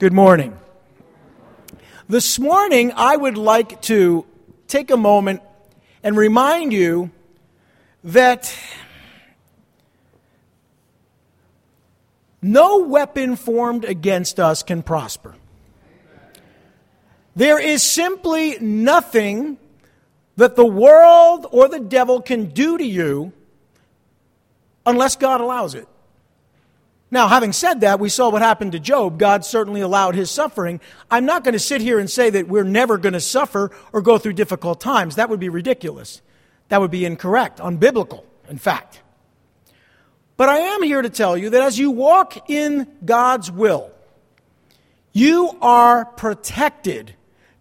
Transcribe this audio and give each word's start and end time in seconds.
Good 0.00 0.14
morning. 0.14 0.58
This 2.08 2.38
morning, 2.38 2.90
I 2.96 3.14
would 3.14 3.36
like 3.36 3.82
to 3.82 4.24
take 4.66 4.90
a 4.90 4.96
moment 4.96 5.42
and 6.02 6.16
remind 6.16 6.72
you 6.72 7.10
that 8.02 8.50
no 12.40 12.78
weapon 12.78 13.36
formed 13.36 13.84
against 13.84 14.40
us 14.40 14.62
can 14.62 14.82
prosper. 14.82 15.34
There 17.36 17.58
is 17.58 17.82
simply 17.82 18.58
nothing 18.58 19.58
that 20.36 20.56
the 20.56 20.64
world 20.64 21.46
or 21.50 21.68
the 21.68 21.78
devil 21.78 22.22
can 22.22 22.46
do 22.46 22.78
to 22.78 22.86
you 22.86 23.34
unless 24.86 25.16
God 25.16 25.42
allows 25.42 25.74
it. 25.74 25.86
Now, 27.10 27.26
having 27.26 27.52
said 27.52 27.80
that, 27.80 27.98
we 27.98 28.08
saw 28.08 28.30
what 28.30 28.40
happened 28.40 28.72
to 28.72 28.78
Job. 28.78 29.18
God 29.18 29.44
certainly 29.44 29.80
allowed 29.80 30.14
his 30.14 30.30
suffering. 30.30 30.80
I'm 31.10 31.26
not 31.26 31.42
going 31.42 31.54
to 31.54 31.58
sit 31.58 31.80
here 31.80 31.98
and 31.98 32.08
say 32.08 32.30
that 32.30 32.46
we're 32.46 32.62
never 32.62 32.98
going 32.98 33.14
to 33.14 33.20
suffer 33.20 33.72
or 33.92 34.00
go 34.00 34.16
through 34.16 34.34
difficult 34.34 34.80
times. 34.80 35.16
That 35.16 35.28
would 35.28 35.40
be 35.40 35.48
ridiculous. 35.48 36.22
That 36.68 36.80
would 36.80 36.92
be 36.92 37.04
incorrect, 37.04 37.58
unbiblical, 37.58 38.22
in 38.48 38.58
fact. 38.58 39.00
But 40.36 40.48
I 40.48 40.58
am 40.58 40.82
here 40.84 41.02
to 41.02 41.10
tell 41.10 41.36
you 41.36 41.50
that 41.50 41.62
as 41.62 41.78
you 41.78 41.90
walk 41.90 42.48
in 42.48 42.86
God's 43.04 43.50
will, 43.50 43.90
you 45.12 45.58
are 45.60 46.04
protected 46.04 47.14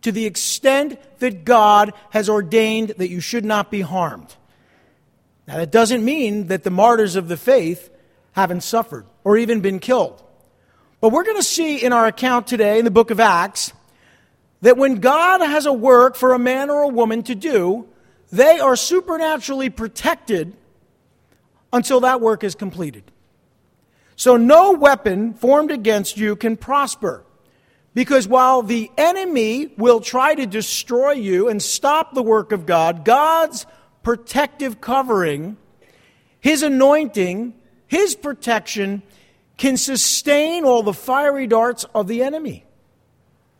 to 0.03 0.11
the 0.11 0.25
extent 0.25 0.99
that 1.19 1.43
God 1.43 1.93
has 2.11 2.29
ordained 2.29 2.89
that 2.97 3.09
you 3.09 3.19
should 3.19 3.43
not 3.43 3.71
be 3.71 3.81
harmed. 3.81 4.35
Now, 5.47 5.57
that 5.57 5.71
doesn't 5.71 6.05
mean 6.05 6.47
that 6.47 6.63
the 6.63 6.69
martyrs 6.69 7.15
of 7.15 7.27
the 7.27 7.35
faith 7.35 7.89
haven't 8.33 8.61
suffered 8.61 9.05
or 9.23 9.37
even 9.37 9.61
been 9.61 9.79
killed. 9.79 10.23
But 11.01 11.09
we're 11.09 11.23
going 11.23 11.37
to 11.37 11.43
see 11.43 11.83
in 11.83 11.93
our 11.93 12.07
account 12.07 12.47
today 12.47 12.79
in 12.79 12.85
the 12.85 12.91
book 12.91 13.11
of 13.11 13.19
Acts 13.19 13.73
that 14.61 14.77
when 14.77 14.95
God 14.95 15.41
has 15.41 15.65
a 15.65 15.73
work 15.73 16.15
for 16.15 16.33
a 16.33 16.39
man 16.39 16.69
or 16.69 16.81
a 16.81 16.87
woman 16.87 17.23
to 17.23 17.35
do, 17.35 17.87
they 18.31 18.59
are 18.59 18.75
supernaturally 18.75 19.69
protected 19.69 20.53
until 21.71 22.01
that 22.01 22.19
work 22.21 22.43
is 22.43 22.55
completed. 22.55 23.03
So 24.15 24.35
no 24.35 24.73
weapon 24.73 25.33
formed 25.33 25.71
against 25.71 26.17
you 26.17 26.35
can 26.35 26.57
prosper. 26.57 27.23
Because 27.93 28.27
while 28.27 28.61
the 28.61 28.91
enemy 28.97 29.73
will 29.77 29.99
try 29.99 30.35
to 30.35 30.45
destroy 30.45 31.13
you 31.13 31.47
and 31.47 31.61
stop 31.61 32.13
the 32.13 32.21
work 32.21 32.51
of 32.51 32.65
God, 32.65 33.03
God's 33.05 33.65
protective 34.03 34.79
covering, 34.79 35.57
his 36.39 36.61
anointing, 36.63 37.53
his 37.89 38.15
protection 38.15 39.01
can 39.57 39.75
sustain 39.75 40.63
all 40.63 40.83
the 40.83 40.93
fiery 40.93 41.47
darts 41.47 41.83
of 41.93 42.07
the 42.07 42.23
enemy. 42.23 42.63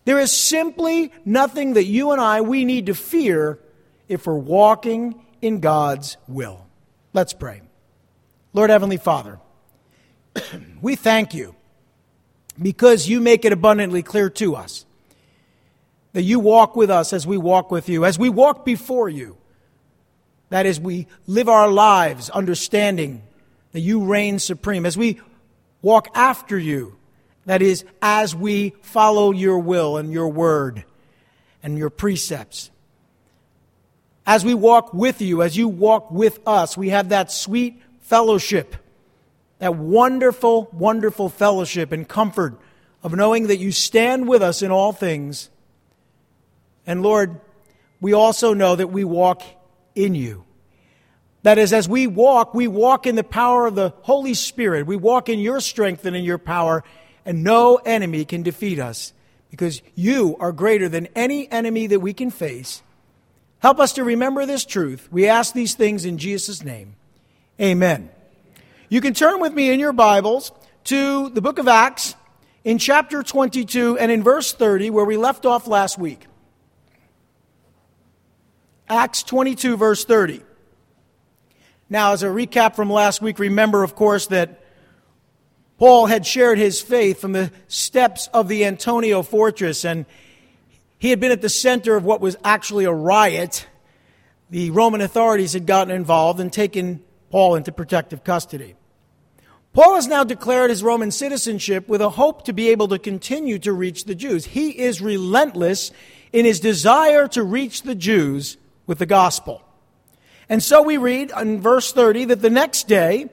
There 0.06 0.20
is 0.20 0.32
simply 0.32 1.12
nothing 1.26 1.74
that 1.74 1.86
you 1.86 2.12
and 2.12 2.22
I 2.22 2.42
we 2.42 2.64
need 2.64 2.86
to 2.86 2.96
fear 2.96 3.60
if 4.08 4.28
we're 4.28 4.36
walking 4.36 5.26
in 5.42 5.60
God's 5.60 6.16
will. 6.28 6.66
Let's 7.12 7.34
pray. 7.34 7.64
Lord 8.54 8.70
Heavenly 8.70 8.98
Father, 8.98 9.40
we 10.82 10.96
thank 10.96 11.34
you 11.34 11.56
because 12.62 13.10
you 13.10 13.20
make 13.20 13.46
it 13.46 13.52
abundantly 13.52 14.04
clear 14.04 14.30
to 14.30 14.56
us 14.56 14.86
that 16.14 16.22
you 16.22 16.40
walk 16.40 16.76
with 16.76 16.92
us 16.92 17.14
as 17.14 17.26
we 17.26 17.38
walk 17.38 17.72
with 17.72 17.90
you, 17.90 18.06
as 18.06 18.20
we 18.20 18.30
walk 18.30 18.64
before 18.64 19.10
you. 19.10 19.38
That 20.50 20.66
is, 20.66 20.80
we 20.80 21.08
live 21.26 21.50
our 21.50 21.68
lives 21.68 22.30
understanding 22.30 23.24
that 23.72 23.82
you 23.82 24.04
reign 24.04 24.40
supreme, 24.40 24.86
as 24.86 24.98
we 24.98 25.22
walk 25.82 26.08
after 26.16 26.58
you, 26.58 26.96
that 27.46 27.62
is, 27.62 27.86
as 28.02 28.36
we 28.36 28.76
follow 28.82 29.32
your 29.32 29.60
will 29.60 29.98
and 29.98 30.12
your 30.12 30.28
word 30.28 30.84
and 31.64 31.78
your 31.78 31.90
precepts. 31.90 32.70
As 34.26 34.46
we 34.46 34.54
walk 34.54 34.94
with 34.94 35.22
you, 35.22 35.42
as 35.42 35.58
you 35.58 35.68
walk 35.68 36.12
with 36.12 36.40
us, 36.46 36.78
we 36.78 36.90
have 36.90 37.10
that 37.10 37.32
sweet 37.32 37.82
fellowship, 38.02 38.76
that 39.58 39.76
wonderful, 39.76 40.70
wonderful 40.72 41.30
fellowship 41.30 41.92
and 41.92 42.08
comfort 42.08 42.60
of 43.02 43.14
knowing 43.14 43.48
that 43.48 43.58
you 43.58 43.72
stand 43.72 44.28
with 44.28 44.44
us 44.44 44.62
in 44.62 44.72
all 44.72 44.92
things. 44.92 45.50
And 46.86 47.02
Lord, 47.02 47.40
we 48.02 48.14
also 48.14 48.54
know 48.54 48.76
that 48.76 48.88
we 48.88 49.04
walk 49.04 49.42
in 49.96 50.16
you. 50.16 50.46
That 51.44 51.58
is, 51.58 51.72
as 51.72 51.88
we 51.88 52.06
walk, 52.06 52.54
we 52.54 52.68
walk 52.68 53.08
in 53.08 53.16
the 53.16 53.24
power 53.24 53.66
of 53.66 53.76
the 53.76 53.94
Holy 54.02 54.34
Spirit. 54.34 54.86
We 54.86 54.98
walk 54.98 55.30
in 55.30 55.40
your 55.40 55.62
strength 55.62 56.06
and 56.06 56.16
in 56.16 56.24
your 56.24 56.38
power, 56.38 56.84
and 57.26 57.44
no 57.44 57.78
enemy 57.78 58.26
can 58.26 58.44
defeat 58.44 58.80
us 58.80 59.14
because 59.50 59.82
you 59.96 60.36
are 60.40 60.52
greater 60.52 60.90
than 60.90 61.08
any 61.16 61.50
enemy 61.52 61.88
that 61.88 62.02
we 62.02 62.14
can 62.14 62.30
face. 62.30 62.84
Help 63.60 63.80
us 63.80 63.94
to 63.94 64.04
remember 64.04 64.46
this 64.46 64.66
truth. 64.66 65.08
We 65.12 65.28
ask 65.28 65.54
these 65.54 65.76
things 65.76 66.06
in 66.06 66.18
Jesus' 66.18 66.64
name. 66.64 66.96
Amen. 67.60 68.10
You 68.90 69.02
can 69.02 69.14
turn 69.14 69.40
with 69.40 69.54
me 69.54 69.72
in 69.72 69.80
your 69.80 69.94
Bibles 69.94 70.52
to 70.86 71.30
the 71.30 71.42
book 71.42 71.60
of 71.60 71.68
Acts 71.68 72.16
in 72.64 72.78
chapter 72.78 73.24
22 73.24 73.98
and 73.98 74.12
in 74.12 74.24
verse 74.24 74.54
30, 74.54 74.90
where 74.90 75.06
we 75.06 75.18
left 75.18 75.46
off 75.46 75.68
last 75.68 75.98
week. 75.98 76.26
Acts 78.90 79.24
22, 79.24 79.78
verse 79.78 80.04
30. 80.04 80.42
Now, 81.90 82.14
as 82.14 82.22
a 82.22 82.28
recap 82.28 82.76
from 82.76 82.92
last 82.92 83.20
week, 83.20 83.40
remember, 83.40 83.84
of 83.84 83.96
course, 83.96 84.28
that 84.28 84.64
Paul 85.80 86.06
had 86.06 86.26
shared 86.26 86.60
his 86.60 86.82
faith 86.82 87.20
from 87.20 87.32
the 87.32 87.52
steps 87.68 88.30
of 88.32 88.48
the 88.48 88.66
Antonia 88.66 89.24
fortress, 89.24 89.84
and 89.84 90.06
he 91.00 91.10
had 91.10 91.20
been 91.20 91.32
at 91.32 91.42
the 91.42 91.50
center 91.50 91.96
of 91.96 92.06
what 92.06 92.22
was 92.22 92.38
actually 92.44 92.86
a 92.86 92.94
riot. 92.94 93.66
The 94.52 94.70
Roman 94.70 95.02
authorities 95.02 95.54
had 95.54 95.66
gotten 95.66 95.94
involved 95.94 96.40
and 96.40 96.54
taken 96.54 97.02
Paul 97.32 97.56
into 97.56 97.72
protective 97.72 98.24
custody. 98.24 98.76
Paul 99.74 99.96
has 99.96 100.08
now 100.08 100.24
declared 100.24 100.70
his 100.70 100.84
Roman 100.84 101.10
citizenship 101.10 101.88
with 101.88 102.02
a 102.02 102.10
hope 102.10 102.46
to 102.46 102.54
be 102.54 102.70
able 102.70 102.88
to 102.90 103.00
continue 103.00 103.58
to 103.60 103.72
reach 103.74 104.06
the 104.06 104.16
Jews. 104.16 104.46
He 104.46 104.72
is 104.72 105.02
relentless 105.02 105.92
in 106.34 106.46
his 106.46 106.60
desire 106.60 107.28
to 107.30 107.44
reach 107.44 107.84
the 107.84 107.96
Jews 107.96 108.58
with 108.86 109.00
the 109.00 109.06
gospel. 109.06 109.64
And 110.50 110.64
so 110.64 110.82
we 110.82 110.98
read 110.98 111.32
in 111.40 111.62
verse 111.62 111.94
30 111.94 112.26
that 112.26 112.42
the 112.42 112.50
next 112.50 112.88
day, 112.88 113.30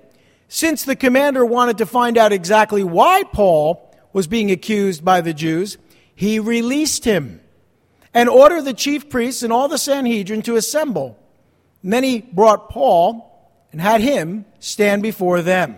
since 0.48 0.84
the 0.84 0.94
commander 0.94 1.44
wanted 1.44 1.78
to 1.78 1.86
find 1.86 2.18
out 2.18 2.32
exactly 2.32 2.84
why 2.84 3.22
Paul 3.24 3.94
was 4.12 4.26
being 4.26 4.50
accused 4.50 5.04
by 5.04 5.22
the 5.22 5.32
Jews, 5.32 5.78
he 6.14 6.38
released 6.38 7.04
him 7.04 7.40
and 8.12 8.28
ordered 8.28 8.62
the 8.62 8.74
chief 8.74 9.08
priests 9.08 9.42
and 9.42 9.52
all 9.52 9.68
the 9.68 9.78
Sanhedrin 9.78 10.42
to 10.42 10.56
assemble. 10.56 11.18
And 11.82 11.92
then 11.92 12.04
he 12.04 12.20
brought 12.20 12.68
Paul 12.68 13.32
and 13.72 13.80
had 13.80 14.00
him 14.00 14.44
stand 14.58 15.02
before 15.02 15.42
them. 15.42 15.76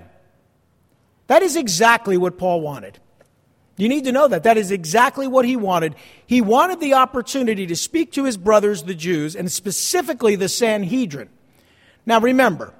That 1.28 1.42
is 1.42 1.56
exactly 1.56 2.16
what 2.16 2.38
Paul 2.38 2.60
wanted. 2.60 2.98
You 3.78 3.88
need 3.88 4.04
to 4.04 4.12
know 4.12 4.28
that. 4.28 4.42
That 4.42 4.58
is 4.58 4.70
exactly 4.70 5.28
what 5.28 5.44
he 5.44 5.56
wanted. 5.56 5.94
He 6.26 6.40
wanted 6.40 6.80
the 6.80 6.94
opportunity 6.94 7.66
to 7.68 7.76
speak 7.76 8.12
to 8.12 8.24
his 8.24 8.36
brothers, 8.36 8.82
the 8.82 8.94
Jews, 8.94 9.36
and 9.36 9.50
specifically 9.50 10.34
the 10.36 10.48
Sanhedrin. 10.48 11.28
Now 12.04 12.20
remember, 12.20 12.74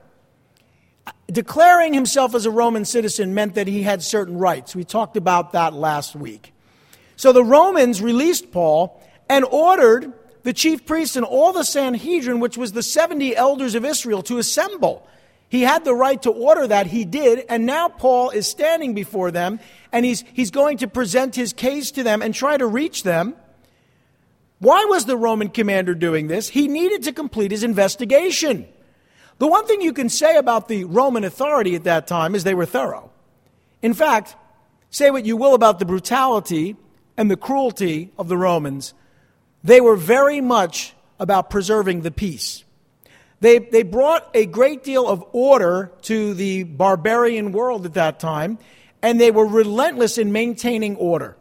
declaring 1.31 1.94
himself 1.94 2.34
as 2.34 2.47
a 2.47 2.50
Roman 2.50 2.84
citizen 2.84 3.32
meant 3.32 3.54
that 3.54 3.69
he 3.69 3.82
had 3.82 4.03
certain 4.03 4.38
rights. 4.38 4.75
We 4.75 4.84
talked 4.84 5.16
about 5.16 5.53
that 5.53 5.72
last 5.72 6.16
week. 6.16 6.53
So 7.14 7.32
the 7.32 7.44
Romans 7.44 8.03
released 8.03 8.50
Paul 8.50 9.00
and 9.31 9.44
ordered 9.44 10.12
the 10.42 10.53
chief 10.53 10.84
priests 10.84 11.14
and 11.14 11.25
all 11.25 11.53
the 11.53 11.64
Sanhedrin, 11.64 12.41
which 12.41 12.56
was 12.56 12.72
the 12.72 12.82
70 12.82 13.37
elders 13.37 13.76
of 13.76 13.84
Israel, 13.84 14.22
to 14.22 14.38
assemble. 14.38 15.06
He 15.48 15.62
had 15.62 15.84
the 15.84 15.94
right 15.94 16.20
to 16.22 16.31
order 16.31 16.66
that. 16.66 16.88
He 16.88 17.04
did. 17.04 17.44
And 17.48 17.64
now 17.64 17.88
Paul 17.88 18.31
is 18.31 18.47
standing 18.47 18.94
before 18.94 19.31
them 19.31 19.60
and 19.93 20.05
he's, 20.05 20.23
he's 20.32 20.50
going 20.50 20.78
to 20.78 20.88
present 20.88 21.34
his 21.34 21.52
case 21.52 21.90
to 21.93 22.02
them 22.02 22.20
and 22.23 22.34
try 22.34 22.56
to 22.56 22.67
reach 22.67 23.02
them. 23.02 23.34
Why 24.58 24.84
was 24.88 25.06
the 25.06 25.17
Roman 25.17 25.49
commander 25.49 25.94
doing 25.94 26.26
this? 26.26 26.49
He 26.49 26.69
needed 26.69 27.05
to 27.05 27.12
complete 27.12 27.50
his 27.50 27.62
investigation. 27.62 28.69
The 29.38 29.46
one 29.46 29.67
thing 29.67 29.81
you 29.81 29.93
can 29.93 30.08
say 30.08 30.37
about 30.37 30.69
the 30.69 30.84
Roman 30.84 31.25
authority 31.25 31.76
at 31.76 31.84
that 31.84 32.06
time 32.06 32.34
is 32.34 32.44
they 32.44 32.55
were 32.55 32.67
thorough. 32.67 33.11
In 33.82 33.94
fact, 33.94 34.34
say 34.90 35.11
what 35.11 35.25
you 35.25 35.37
will 35.37 35.55
about 35.55 35.78
the 35.78 35.84
brutality 35.84 36.76
and 37.17 37.31
the 37.31 37.37
cruelty 37.37 38.11
of 38.19 38.28
the 38.28 38.37
Romans, 38.37 38.94
they 39.62 39.81
were 39.81 39.96
very 39.96 40.40
much 40.40 40.94
about 41.20 41.50
preserving 41.50 42.02
the 42.02 42.11
peace. 42.11 42.64
They, 43.40 43.58
they 43.58 43.85
brought 43.85 44.29
a 44.35 44.46
great 44.46 44.82
deal 44.82 45.06
of 45.06 45.25
order 45.32 45.93
to 46.02 46.35
the 46.35 46.64
barbarian 46.64 47.52
world 47.52 47.87
at 47.87 47.94
that 47.94 48.19
time, 48.19 48.58
and 49.00 49.20
they 49.20 49.31
were 49.31 49.46
relentless 49.46 50.19
in 50.19 50.32
maintaining 50.32 50.96
order 50.96 51.37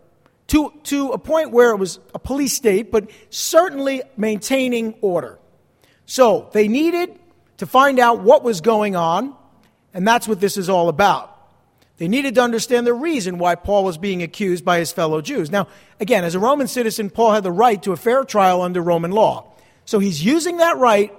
to, 0.47 0.71
to 0.83 1.09
a 1.09 1.17
point 1.17 1.51
where 1.51 1.71
it 1.71 1.77
was 1.77 1.99
a 2.13 2.19
police 2.19 2.53
state, 2.53 2.91
but 2.91 3.09
certainly 3.29 4.01
maintaining 4.15 4.94
order. 5.01 5.39
So 6.05 6.49
they 6.53 6.67
needed 6.67 7.17
to 7.57 7.65
find 7.65 7.99
out 7.99 8.21
what 8.21 8.44
was 8.44 8.61
going 8.61 8.95
on, 8.95 9.35
and 9.94 10.07
that's 10.07 10.27
what 10.27 10.39
this 10.39 10.57
is 10.57 10.69
all 10.69 10.89
about. 10.89 11.33
They 11.97 12.07
needed 12.07 12.35
to 12.35 12.41
understand 12.41 12.85
the 12.85 12.94
reason 12.94 13.39
why 13.39 13.55
Paul 13.55 13.83
was 13.83 13.97
being 13.97 14.21
accused 14.21 14.63
by 14.63 14.77
his 14.77 14.91
fellow 14.91 15.19
Jews. 15.19 15.49
Now, 15.49 15.67
again, 15.99 16.23
as 16.23 16.35
a 16.35 16.39
Roman 16.39 16.67
citizen, 16.67 17.09
Paul 17.09 17.33
had 17.33 17.44
the 17.44 17.51
right 17.51 17.81
to 17.83 17.91
a 17.91 17.97
fair 17.97 18.23
trial 18.23 18.61
under 18.61 18.81
Roman 18.81 19.11
law. 19.11 19.51
So 19.85 19.97
he's 19.97 20.23
using 20.23 20.57
that 20.57 20.77
right 20.77 21.11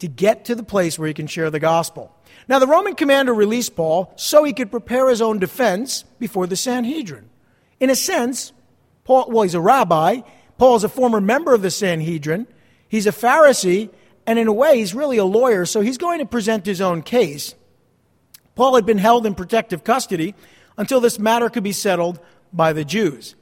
to 0.00 0.08
get 0.08 0.44
to 0.46 0.54
the 0.54 0.62
place 0.62 0.98
where 0.98 1.08
he 1.08 1.14
can 1.14 1.26
share 1.26 1.50
the 1.50 1.60
gospel. 1.60 2.14
Now, 2.48 2.58
the 2.58 2.66
Roman 2.66 2.94
commander 2.94 3.34
released 3.34 3.76
Paul 3.76 4.12
so 4.16 4.44
he 4.44 4.52
could 4.52 4.70
prepare 4.70 5.08
his 5.08 5.20
own 5.20 5.38
defense 5.38 6.04
before 6.18 6.46
the 6.46 6.56
Sanhedrin. 6.56 7.28
In 7.80 7.90
a 7.90 7.94
sense, 7.94 8.52
Paul, 9.04 9.30
well, 9.30 9.42
he's 9.42 9.54
a 9.54 9.60
rabbi. 9.60 10.20
Paul 10.56 10.76
is 10.76 10.84
a 10.84 10.88
former 10.88 11.20
member 11.20 11.54
of 11.54 11.62
the 11.62 11.70
Sanhedrin. 11.70 12.46
He's 12.88 13.06
a 13.06 13.12
Pharisee, 13.12 13.90
and 14.26 14.38
in 14.38 14.48
a 14.48 14.52
way, 14.52 14.78
he's 14.78 14.94
really 14.94 15.18
a 15.18 15.24
lawyer, 15.24 15.66
so 15.66 15.80
he's 15.80 15.98
going 15.98 16.20
to 16.20 16.26
present 16.26 16.66
his 16.66 16.80
own 16.80 17.02
case. 17.02 17.54
Paul 18.54 18.74
had 18.74 18.86
been 18.86 18.98
held 18.98 19.24
in 19.26 19.34
protective 19.34 19.84
custody 19.84 20.34
until 20.76 21.00
this 21.00 21.18
matter 21.18 21.48
could 21.48 21.62
be 21.62 21.72
settled 21.72 22.18
by 22.52 22.72
the 22.72 22.84
Jews. 22.84 23.34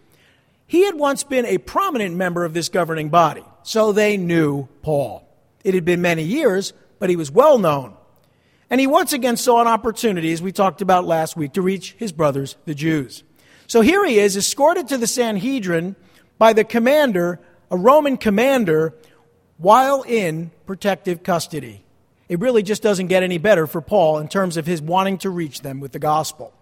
He 0.67 0.85
had 0.85 0.97
once 0.97 1.23
been 1.23 1.47
a 1.47 1.59
prominent 1.59 2.17
member 2.17 2.45
of 2.45 2.55
this 2.55 2.69
governing 2.69 3.09
body, 3.09 3.45
so 3.63 3.93
they 3.93 4.17
knew 4.17 4.69
Paul. 4.83 5.26
It 5.67 5.75
had 5.75 5.85
been 5.85 6.01
many 6.01 6.23
years, 6.23 6.73
but 7.01 7.11
he 7.11 7.17
was 7.17 7.29
well 7.29 7.59
known. 7.59 7.97
And 8.71 8.81
he 8.81 8.87
once 8.87 9.13
again 9.13 9.37
saw 9.37 9.61
an 9.61 9.67
opportunity, 9.67 10.33
as 10.33 10.41
we 10.41 10.53
talked 10.53 10.81
about 10.81 11.07
last 11.07 11.37
week, 11.37 11.55
to 11.55 11.61
reach 11.61 11.97
his 11.99 12.13
brothers, 12.13 12.55
the 12.67 12.75
Jews. 12.75 13.25
So 13.67 13.81
here 13.81 14.07
he 14.07 14.21
is, 14.21 14.37
escorted 14.37 14.87
to 14.89 14.97
the 14.97 15.09
Sanhedrin 15.09 15.97
by 16.39 16.53
the 16.53 16.63
commander, 16.63 17.41
a 17.69 17.77
Roman 17.77 18.17
commander, 18.17 18.95
while 19.59 20.03
in 20.03 20.53
protective 20.67 21.25
custody. 21.25 21.85
It 22.29 22.39
really 22.39 22.63
just 22.63 22.81
doesn't 22.81 23.09
get 23.09 23.25
any 23.25 23.39
better 23.39 23.67
for 23.67 23.81
Paul 23.81 24.19
in 24.19 24.29
terms 24.29 24.57
of 24.57 24.67
his 24.67 24.81
wanting 24.81 25.19
to 25.19 25.31
reach 25.31 25.63
them 25.63 25.81
with 25.81 25.91
the 25.91 25.99
gospel. 25.99 26.55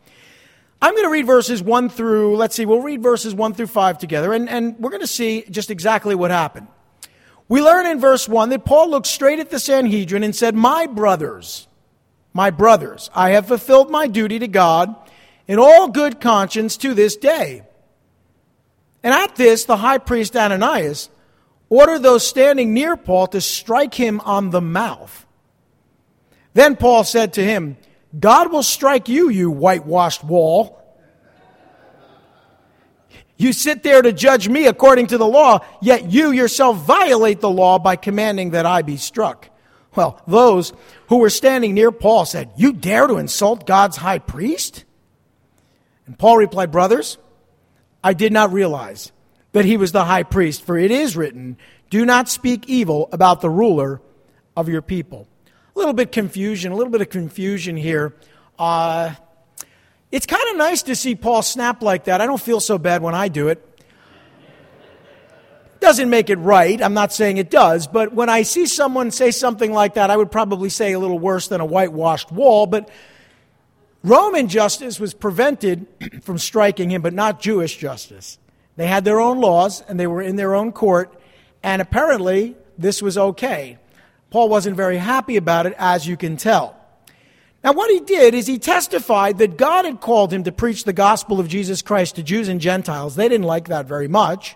I'm 0.80 0.94
going 0.94 1.04
to 1.04 1.10
read 1.10 1.26
verses 1.26 1.62
1 1.62 1.90
through, 1.90 2.36
let's 2.36 2.56
see, 2.56 2.64
we'll 2.64 2.80
read 2.80 3.02
verses 3.02 3.34
1 3.34 3.52
through 3.52 3.66
5 3.66 3.98
together, 3.98 4.32
and, 4.32 4.48
and 4.48 4.78
we're 4.78 4.90
going 4.90 5.02
to 5.02 5.06
see 5.06 5.44
just 5.50 5.70
exactly 5.70 6.14
what 6.14 6.30
happened. 6.30 6.68
We 7.48 7.62
learn 7.62 7.86
in 7.86 8.00
verse 8.00 8.28
1 8.28 8.48
that 8.50 8.64
Paul 8.64 8.90
looked 8.90 9.06
straight 9.06 9.38
at 9.38 9.50
the 9.50 9.58
Sanhedrin 9.58 10.22
and 10.22 10.34
said, 10.34 10.54
My 10.54 10.86
brothers, 10.86 11.68
my 12.32 12.50
brothers, 12.50 13.10
I 13.14 13.30
have 13.30 13.48
fulfilled 13.48 13.90
my 13.90 14.06
duty 14.06 14.38
to 14.38 14.48
God 14.48 14.94
in 15.46 15.58
all 15.58 15.88
good 15.88 16.20
conscience 16.20 16.76
to 16.78 16.94
this 16.94 17.16
day. 17.16 17.62
And 19.02 19.12
at 19.12 19.36
this, 19.36 19.66
the 19.66 19.76
high 19.76 19.98
priest 19.98 20.34
Ananias 20.34 21.10
ordered 21.68 22.02
those 22.02 22.26
standing 22.26 22.72
near 22.72 22.96
Paul 22.96 23.26
to 23.28 23.40
strike 23.40 23.94
him 23.94 24.20
on 24.20 24.50
the 24.50 24.62
mouth. 24.62 25.26
Then 26.54 26.76
Paul 26.76 27.04
said 27.04 27.34
to 27.34 27.44
him, 27.44 27.76
God 28.18 28.52
will 28.52 28.62
strike 28.62 29.08
you, 29.08 29.28
you 29.28 29.50
whitewashed 29.50 30.24
wall. 30.24 30.80
You 33.36 33.52
sit 33.52 33.82
there 33.82 34.00
to 34.00 34.12
judge 34.12 34.48
me 34.48 34.66
according 34.66 35.08
to 35.08 35.18
the 35.18 35.26
law, 35.26 35.60
yet 35.82 36.10
you 36.10 36.30
yourself 36.30 36.78
violate 36.78 37.40
the 37.40 37.50
law 37.50 37.78
by 37.78 37.96
commanding 37.96 38.50
that 38.50 38.66
I 38.66 38.82
be 38.82 38.96
struck. 38.96 39.48
Well, 39.96 40.20
those 40.26 40.72
who 41.08 41.18
were 41.18 41.30
standing 41.30 41.74
near 41.74 41.92
Paul 41.92 42.24
said, 42.26 42.50
You 42.56 42.72
dare 42.72 43.06
to 43.06 43.16
insult 43.16 43.66
God's 43.66 43.96
high 43.96 44.18
priest? 44.18 44.84
And 46.06 46.18
Paul 46.18 46.36
replied, 46.36 46.70
Brothers, 46.70 47.18
I 48.02 48.12
did 48.12 48.32
not 48.32 48.52
realize 48.52 49.12
that 49.52 49.64
he 49.64 49.76
was 49.76 49.92
the 49.92 50.04
high 50.04 50.24
priest, 50.24 50.62
for 50.62 50.76
it 50.76 50.90
is 50.90 51.16
written, 51.16 51.56
Do 51.90 52.04
not 52.04 52.28
speak 52.28 52.68
evil 52.68 53.08
about 53.12 53.40
the 53.40 53.50
ruler 53.50 54.00
of 54.56 54.68
your 54.68 54.82
people 54.82 55.28
a 55.74 55.78
little 55.78 55.94
bit 55.94 56.12
confusion, 56.12 56.72
a 56.72 56.76
little 56.76 56.90
bit 56.90 57.00
of 57.00 57.10
confusion 57.10 57.76
here. 57.76 58.14
Uh, 58.58 59.14
it's 60.14 60.26
kind 60.26 60.44
of 60.52 60.56
nice 60.56 60.84
to 60.84 60.94
see 60.94 61.16
Paul 61.16 61.42
snap 61.42 61.82
like 61.82 62.04
that. 62.04 62.20
I 62.20 62.26
don't 62.26 62.40
feel 62.40 62.60
so 62.60 62.78
bad 62.78 63.02
when 63.02 63.16
I 63.16 63.26
do 63.26 63.48
it. 63.48 63.60
Doesn't 65.80 66.08
make 66.08 66.30
it 66.30 66.36
right. 66.36 66.80
I'm 66.80 66.94
not 66.94 67.12
saying 67.12 67.38
it 67.38 67.50
does. 67.50 67.88
But 67.88 68.14
when 68.14 68.28
I 68.28 68.42
see 68.42 68.66
someone 68.66 69.10
say 69.10 69.32
something 69.32 69.72
like 69.72 69.94
that, 69.94 70.10
I 70.10 70.16
would 70.16 70.30
probably 70.30 70.68
say 70.68 70.92
a 70.92 71.00
little 71.00 71.18
worse 71.18 71.48
than 71.48 71.60
a 71.60 71.64
whitewashed 71.64 72.30
wall. 72.30 72.66
But 72.66 72.90
Roman 74.04 74.46
justice 74.46 75.00
was 75.00 75.14
prevented 75.14 75.88
from 76.22 76.38
striking 76.38 76.90
him, 76.90 77.02
but 77.02 77.12
not 77.12 77.40
Jewish 77.40 77.76
justice. 77.76 78.38
They 78.76 78.86
had 78.86 79.04
their 79.04 79.18
own 79.18 79.40
laws 79.40 79.80
and 79.80 79.98
they 79.98 80.06
were 80.06 80.22
in 80.22 80.36
their 80.36 80.54
own 80.54 80.70
court. 80.70 81.12
And 81.60 81.82
apparently, 81.82 82.54
this 82.78 83.02
was 83.02 83.18
okay. 83.18 83.78
Paul 84.30 84.48
wasn't 84.48 84.76
very 84.76 84.98
happy 84.98 85.36
about 85.36 85.66
it, 85.66 85.74
as 85.76 86.06
you 86.06 86.16
can 86.16 86.36
tell. 86.36 86.83
Now, 87.64 87.72
what 87.72 87.90
he 87.90 88.00
did 88.00 88.34
is 88.34 88.46
he 88.46 88.58
testified 88.58 89.38
that 89.38 89.56
God 89.56 89.86
had 89.86 90.02
called 90.02 90.30
him 90.30 90.44
to 90.44 90.52
preach 90.52 90.84
the 90.84 90.92
gospel 90.92 91.40
of 91.40 91.48
Jesus 91.48 91.80
Christ 91.80 92.16
to 92.16 92.22
Jews 92.22 92.48
and 92.48 92.60
Gentiles. 92.60 93.16
They 93.16 93.26
didn't 93.26 93.46
like 93.46 93.68
that 93.68 93.86
very 93.86 94.06
much. 94.06 94.54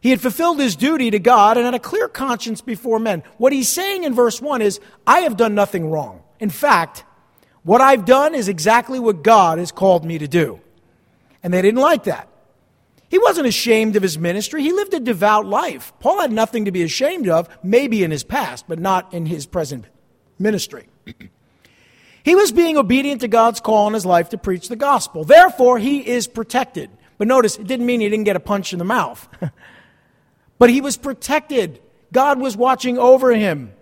He 0.00 0.08
had 0.08 0.20
fulfilled 0.20 0.58
his 0.58 0.74
duty 0.74 1.10
to 1.10 1.18
God 1.18 1.58
and 1.58 1.66
had 1.66 1.74
a 1.74 1.78
clear 1.78 2.08
conscience 2.08 2.62
before 2.62 2.98
men. 2.98 3.22
What 3.36 3.52
he's 3.52 3.68
saying 3.68 4.04
in 4.04 4.14
verse 4.14 4.40
1 4.40 4.62
is, 4.62 4.80
I 5.06 5.20
have 5.20 5.36
done 5.36 5.54
nothing 5.54 5.90
wrong. 5.90 6.22
In 6.40 6.48
fact, 6.48 7.04
what 7.64 7.82
I've 7.82 8.06
done 8.06 8.34
is 8.34 8.48
exactly 8.48 8.98
what 8.98 9.22
God 9.22 9.58
has 9.58 9.70
called 9.70 10.02
me 10.02 10.16
to 10.16 10.26
do. 10.26 10.58
And 11.42 11.52
they 11.52 11.60
didn't 11.60 11.80
like 11.80 12.04
that. 12.04 12.28
He 13.10 13.18
wasn't 13.18 13.46
ashamed 13.46 13.94
of 13.94 14.02
his 14.02 14.18
ministry. 14.18 14.62
He 14.62 14.72
lived 14.72 14.94
a 14.94 15.00
devout 15.00 15.44
life. 15.44 15.92
Paul 16.00 16.22
had 16.22 16.32
nothing 16.32 16.64
to 16.64 16.72
be 16.72 16.82
ashamed 16.82 17.28
of, 17.28 17.46
maybe 17.62 18.02
in 18.02 18.10
his 18.10 18.24
past, 18.24 18.64
but 18.66 18.78
not 18.78 19.12
in 19.12 19.26
his 19.26 19.44
present 19.44 19.84
ministry. 20.38 20.88
he 22.24 22.34
was 22.34 22.52
being 22.52 22.76
obedient 22.76 23.20
to 23.22 23.28
God's 23.28 23.60
call 23.60 23.88
in 23.88 23.94
his 23.94 24.06
life 24.06 24.30
to 24.30 24.38
preach 24.38 24.68
the 24.68 24.76
gospel. 24.76 25.24
Therefore, 25.24 25.78
he 25.78 26.06
is 26.06 26.26
protected. 26.26 26.90
But 27.18 27.28
notice, 27.28 27.56
it 27.56 27.66
didn't 27.66 27.86
mean 27.86 28.00
he 28.00 28.08
didn't 28.08 28.24
get 28.24 28.36
a 28.36 28.40
punch 28.40 28.72
in 28.72 28.78
the 28.78 28.84
mouth. 28.84 29.28
but 30.58 30.70
he 30.70 30.80
was 30.80 30.96
protected. 30.96 31.80
God 32.12 32.38
was 32.38 32.56
watching 32.56 32.98
over 32.98 33.32
him. 33.32 33.72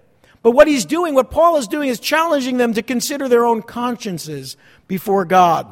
But 0.42 0.52
what 0.52 0.68
he's 0.68 0.86
doing, 0.86 1.14
what 1.14 1.30
Paul 1.30 1.56
is 1.58 1.68
doing, 1.68 1.90
is 1.90 2.00
challenging 2.00 2.56
them 2.56 2.74
to 2.74 2.82
consider 2.82 3.28
their 3.28 3.44
own 3.44 3.62
consciences 3.62 4.56
before 4.88 5.26
God. 5.26 5.66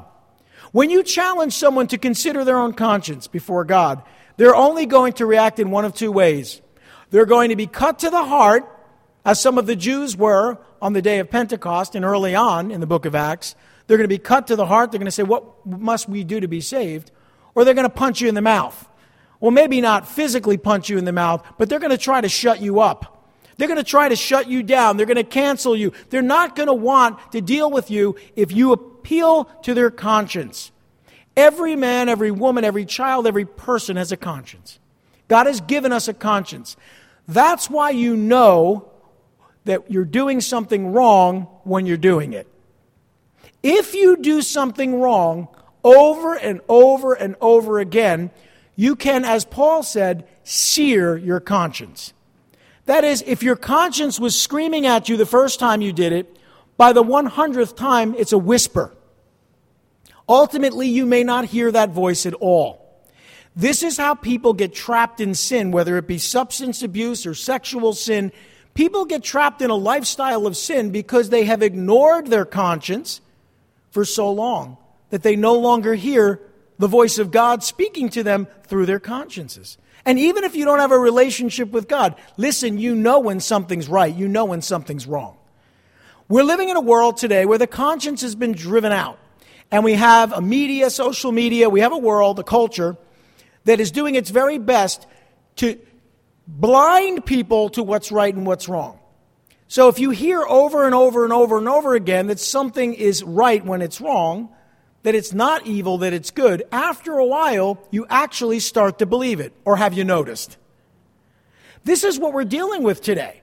When 0.72 0.90
you 0.90 1.02
challenge 1.02 1.54
someone 1.54 1.86
to 1.88 1.98
consider 1.98 2.44
their 2.44 2.58
own 2.58 2.74
conscience 2.74 3.26
before 3.26 3.64
God, 3.64 4.02
they're 4.36 4.54
only 4.56 4.84
going 4.84 5.14
to 5.14 5.26
react 5.26 5.58
in 5.58 5.70
one 5.70 5.86
of 5.86 5.94
two 5.94 6.12
ways. 6.12 6.60
They're 7.10 7.24
going 7.24 7.48
to 7.48 7.56
be 7.56 7.66
cut 7.66 8.00
to 8.00 8.10
the 8.10 8.24
heart, 8.24 8.64
as 9.24 9.40
some 9.40 9.56
of 9.56 9.66
the 9.66 9.76
Jews 9.76 10.16
were 10.16 10.58
on 10.80 10.92
the 10.92 11.02
day 11.02 11.18
of 11.18 11.30
Pentecost 11.30 11.94
and 11.94 12.04
early 12.04 12.34
on 12.34 12.70
in 12.70 12.80
the 12.80 12.86
book 12.86 13.04
of 13.04 13.14
Acts. 13.14 13.54
They're 13.86 13.96
going 13.96 14.08
to 14.08 14.14
be 14.14 14.18
cut 14.18 14.46
to 14.48 14.56
the 14.56 14.66
heart. 14.66 14.92
They're 14.92 14.98
going 14.98 15.06
to 15.06 15.12
say, 15.12 15.22
What 15.22 15.66
must 15.66 16.08
we 16.08 16.24
do 16.24 16.40
to 16.40 16.48
be 16.48 16.60
saved? 16.60 17.10
Or 17.54 17.64
they're 17.64 17.74
going 17.74 17.88
to 17.88 17.94
punch 17.94 18.20
you 18.20 18.28
in 18.28 18.34
the 18.34 18.42
mouth. 18.42 18.88
Well, 19.40 19.50
maybe 19.50 19.80
not 19.80 20.08
physically 20.08 20.56
punch 20.56 20.88
you 20.88 20.98
in 20.98 21.04
the 21.04 21.12
mouth, 21.12 21.44
but 21.58 21.68
they're 21.68 21.78
going 21.78 21.90
to 21.90 21.98
try 21.98 22.20
to 22.20 22.28
shut 22.28 22.60
you 22.60 22.80
up. 22.80 23.18
They're 23.56 23.68
going 23.68 23.78
to 23.78 23.84
try 23.84 24.08
to 24.08 24.16
shut 24.16 24.48
you 24.48 24.62
down. 24.62 24.96
They're 24.96 25.06
going 25.06 25.16
to 25.16 25.24
cancel 25.24 25.76
you. 25.76 25.92
They're 26.10 26.22
not 26.22 26.54
going 26.54 26.68
to 26.68 26.74
want 26.74 27.32
to 27.32 27.40
deal 27.40 27.70
with 27.70 27.90
you 27.90 28.16
if 28.36 28.52
you 28.52 28.72
appeal 28.72 29.44
to 29.62 29.74
their 29.74 29.90
conscience. 29.90 30.70
Every 31.36 31.76
man, 31.76 32.08
every 32.08 32.30
woman, 32.30 32.64
every 32.64 32.84
child, 32.84 33.26
every 33.26 33.44
person 33.44 33.96
has 33.96 34.12
a 34.12 34.16
conscience. 34.16 34.78
God 35.28 35.46
has 35.46 35.60
given 35.60 35.92
us 35.92 36.08
a 36.08 36.14
conscience. 36.14 36.76
That's 37.26 37.68
why 37.68 37.90
you 37.90 38.16
know 38.16 38.90
that 39.68 39.90
you're 39.90 40.06
doing 40.06 40.40
something 40.40 40.92
wrong 40.92 41.42
when 41.62 41.84
you're 41.84 41.98
doing 41.98 42.32
it. 42.32 42.46
If 43.62 43.94
you 43.94 44.16
do 44.16 44.40
something 44.40 44.98
wrong 44.98 45.48
over 45.84 46.34
and 46.34 46.62
over 46.68 47.12
and 47.12 47.36
over 47.38 47.78
again, 47.78 48.30
you 48.76 48.96
can, 48.96 49.26
as 49.26 49.44
Paul 49.44 49.82
said, 49.82 50.26
sear 50.42 51.18
your 51.18 51.38
conscience. 51.38 52.14
That 52.86 53.04
is, 53.04 53.22
if 53.26 53.42
your 53.42 53.56
conscience 53.56 54.18
was 54.18 54.40
screaming 54.40 54.86
at 54.86 55.10
you 55.10 55.18
the 55.18 55.26
first 55.26 55.60
time 55.60 55.82
you 55.82 55.92
did 55.92 56.14
it, 56.14 56.38
by 56.78 56.94
the 56.94 57.02
100th 57.04 57.76
time, 57.76 58.14
it's 58.14 58.32
a 58.32 58.38
whisper. 58.38 58.96
Ultimately, 60.26 60.88
you 60.88 61.04
may 61.04 61.24
not 61.24 61.44
hear 61.44 61.70
that 61.72 61.90
voice 61.90 62.24
at 62.24 62.32
all. 62.34 63.02
This 63.54 63.82
is 63.82 63.98
how 63.98 64.14
people 64.14 64.54
get 64.54 64.72
trapped 64.72 65.20
in 65.20 65.34
sin, 65.34 65.72
whether 65.72 65.98
it 65.98 66.06
be 66.06 66.16
substance 66.16 66.82
abuse 66.82 67.26
or 67.26 67.34
sexual 67.34 67.92
sin. 67.92 68.32
People 68.78 69.06
get 69.06 69.24
trapped 69.24 69.60
in 69.60 69.70
a 69.70 69.74
lifestyle 69.74 70.46
of 70.46 70.56
sin 70.56 70.90
because 70.90 71.30
they 71.30 71.42
have 71.46 71.64
ignored 71.64 72.28
their 72.28 72.44
conscience 72.44 73.20
for 73.90 74.04
so 74.04 74.30
long 74.30 74.76
that 75.10 75.24
they 75.24 75.34
no 75.34 75.54
longer 75.54 75.96
hear 75.96 76.40
the 76.78 76.86
voice 76.86 77.18
of 77.18 77.32
God 77.32 77.64
speaking 77.64 78.08
to 78.10 78.22
them 78.22 78.46
through 78.68 78.86
their 78.86 79.00
consciences. 79.00 79.78
And 80.04 80.16
even 80.16 80.44
if 80.44 80.54
you 80.54 80.64
don't 80.64 80.78
have 80.78 80.92
a 80.92 80.98
relationship 80.98 81.72
with 81.72 81.88
God, 81.88 82.14
listen, 82.36 82.78
you 82.78 82.94
know 82.94 83.18
when 83.18 83.40
something's 83.40 83.88
right, 83.88 84.14
you 84.14 84.28
know 84.28 84.44
when 84.44 84.62
something's 84.62 85.08
wrong. 85.08 85.36
We're 86.28 86.44
living 86.44 86.68
in 86.68 86.76
a 86.76 86.80
world 86.80 87.16
today 87.16 87.46
where 87.46 87.58
the 87.58 87.66
conscience 87.66 88.22
has 88.22 88.36
been 88.36 88.52
driven 88.52 88.92
out. 88.92 89.18
And 89.72 89.82
we 89.82 89.94
have 89.94 90.32
a 90.32 90.40
media, 90.40 90.88
social 90.90 91.32
media, 91.32 91.68
we 91.68 91.80
have 91.80 91.90
a 91.90 91.98
world, 91.98 92.38
a 92.38 92.44
culture 92.44 92.96
that 93.64 93.80
is 93.80 93.90
doing 93.90 94.14
its 94.14 94.30
very 94.30 94.58
best 94.58 95.04
to 95.56 95.80
blind 96.48 97.26
people 97.26 97.68
to 97.70 97.82
what's 97.82 98.10
right 98.10 98.34
and 98.34 98.46
what's 98.46 98.68
wrong. 98.68 98.98
So 99.68 99.88
if 99.88 99.98
you 99.98 100.10
hear 100.10 100.42
over 100.42 100.86
and 100.86 100.94
over 100.94 101.24
and 101.24 101.32
over 101.32 101.58
and 101.58 101.68
over 101.68 101.94
again 101.94 102.28
that 102.28 102.40
something 102.40 102.94
is 102.94 103.22
right 103.22 103.64
when 103.64 103.82
it's 103.82 104.00
wrong, 104.00 104.48
that 105.02 105.14
it's 105.14 105.34
not 105.34 105.66
evil, 105.66 105.98
that 105.98 106.14
it's 106.14 106.30
good, 106.30 106.64
after 106.72 107.18
a 107.18 107.24
while, 107.24 107.78
you 107.90 108.06
actually 108.08 108.60
start 108.60 108.98
to 109.00 109.06
believe 109.06 109.40
it. 109.40 109.52
Or 109.66 109.76
have 109.76 109.92
you 109.92 110.04
noticed? 110.04 110.56
This 111.84 112.02
is 112.02 112.18
what 112.18 112.32
we're 112.32 112.44
dealing 112.44 112.82
with 112.82 113.02
today. 113.02 113.42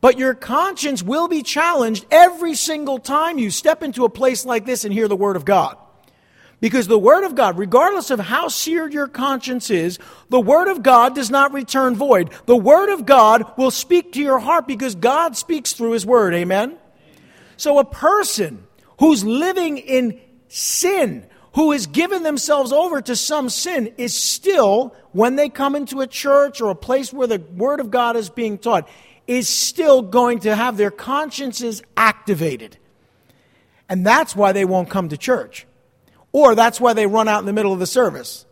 But 0.00 0.18
your 0.18 0.34
conscience 0.34 1.02
will 1.02 1.28
be 1.28 1.42
challenged 1.42 2.06
every 2.10 2.54
single 2.54 2.98
time 2.98 3.38
you 3.38 3.50
step 3.50 3.82
into 3.82 4.04
a 4.04 4.10
place 4.10 4.46
like 4.46 4.64
this 4.64 4.84
and 4.84 4.92
hear 4.92 5.08
the 5.08 5.16
Word 5.16 5.36
of 5.36 5.44
God. 5.44 5.76
Because 6.60 6.88
the 6.88 6.98
Word 6.98 7.24
of 7.24 7.36
God, 7.36 7.56
regardless 7.56 8.10
of 8.10 8.18
how 8.18 8.48
seared 8.48 8.92
your 8.92 9.06
conscience 9.06 9.70
is, 9.70 9.98
the 10.28 10.40
Word 10.40 10.68
of 10.68 10.82
God 10.82 11.14
does 11.14 11.30
not 11.30 11.52
return 11.52 11.94
void. 11.94 12.30
The 12.46 12.56
Word 12.56 12.92
of 12.92 13.06
God 13.06 13.56
will 13.56 13.70
speak 13.70 14.12
to 14.12 14.20
your 14.20 14.40
heart 14.40 14.66
because 14.66 14.96
God 14.96 15.36
speaks 15.36 15.72
through 15.72 15.92
His 15.92 16.04
Word. 16.04 16.34
Amen? 16.34 16.76
So 17.56 17.78
a 17.78 17.84
person 17.84 18.66
who's 18.98 19.24
living 19.24 19.78
in 19.78 20.20
sin, 20.48 21.24
who 21.54 21.70
has 21.70 21.86
given 21.86 22.24
themselves 22.24 22.72
over 22.72 23.00
to 23.02 23.14
some 23.14 23.48
sin, 23.50 23.94
is 23.96 24.18
still, 24.18 24.96
when 25.12 25.36
they 25.36 25.48
come 25.48 25.76
into 25.76 26.00
a 26.00 26.08
church 26.08 26.60
or 26.60 26.70
a 26.70 26.74
place 26.74 27.12
where 27.12 27.28
the 27.28 27.38
Word 27.38 27.78
of 27.78 27.92
God 27.92 28.16
is 28.16 28.30
being 28.30 28.58
taught, 28.58 28.88
is 29.28 29.48
still 29.48 30.02
going 30.02 30.40
to 30.40 30.56
have 30.56 30.76
their 30.76 30.90
consciences 30.90 31.82
activated. 31.96 32.78
And 33.88 34.04
that's 34.04 34.34
why 34.34 34.50
they 34.50 34.64
won't 34.64 34.90
come 34.90 35.10
to 35.10 35.16
church. 35.16 35.67
Or 36.32 36.54
that's 36.54 36.80
why 36.80 36.92
they 36.92 37.06
run 37.06 37.28
out 37.28 37.40
in 37.40 37.46
the 37.46 37.52
middle 37.52 37.72
of 37.72 37.78
the 37.78 37.86
service. 37.86 38.46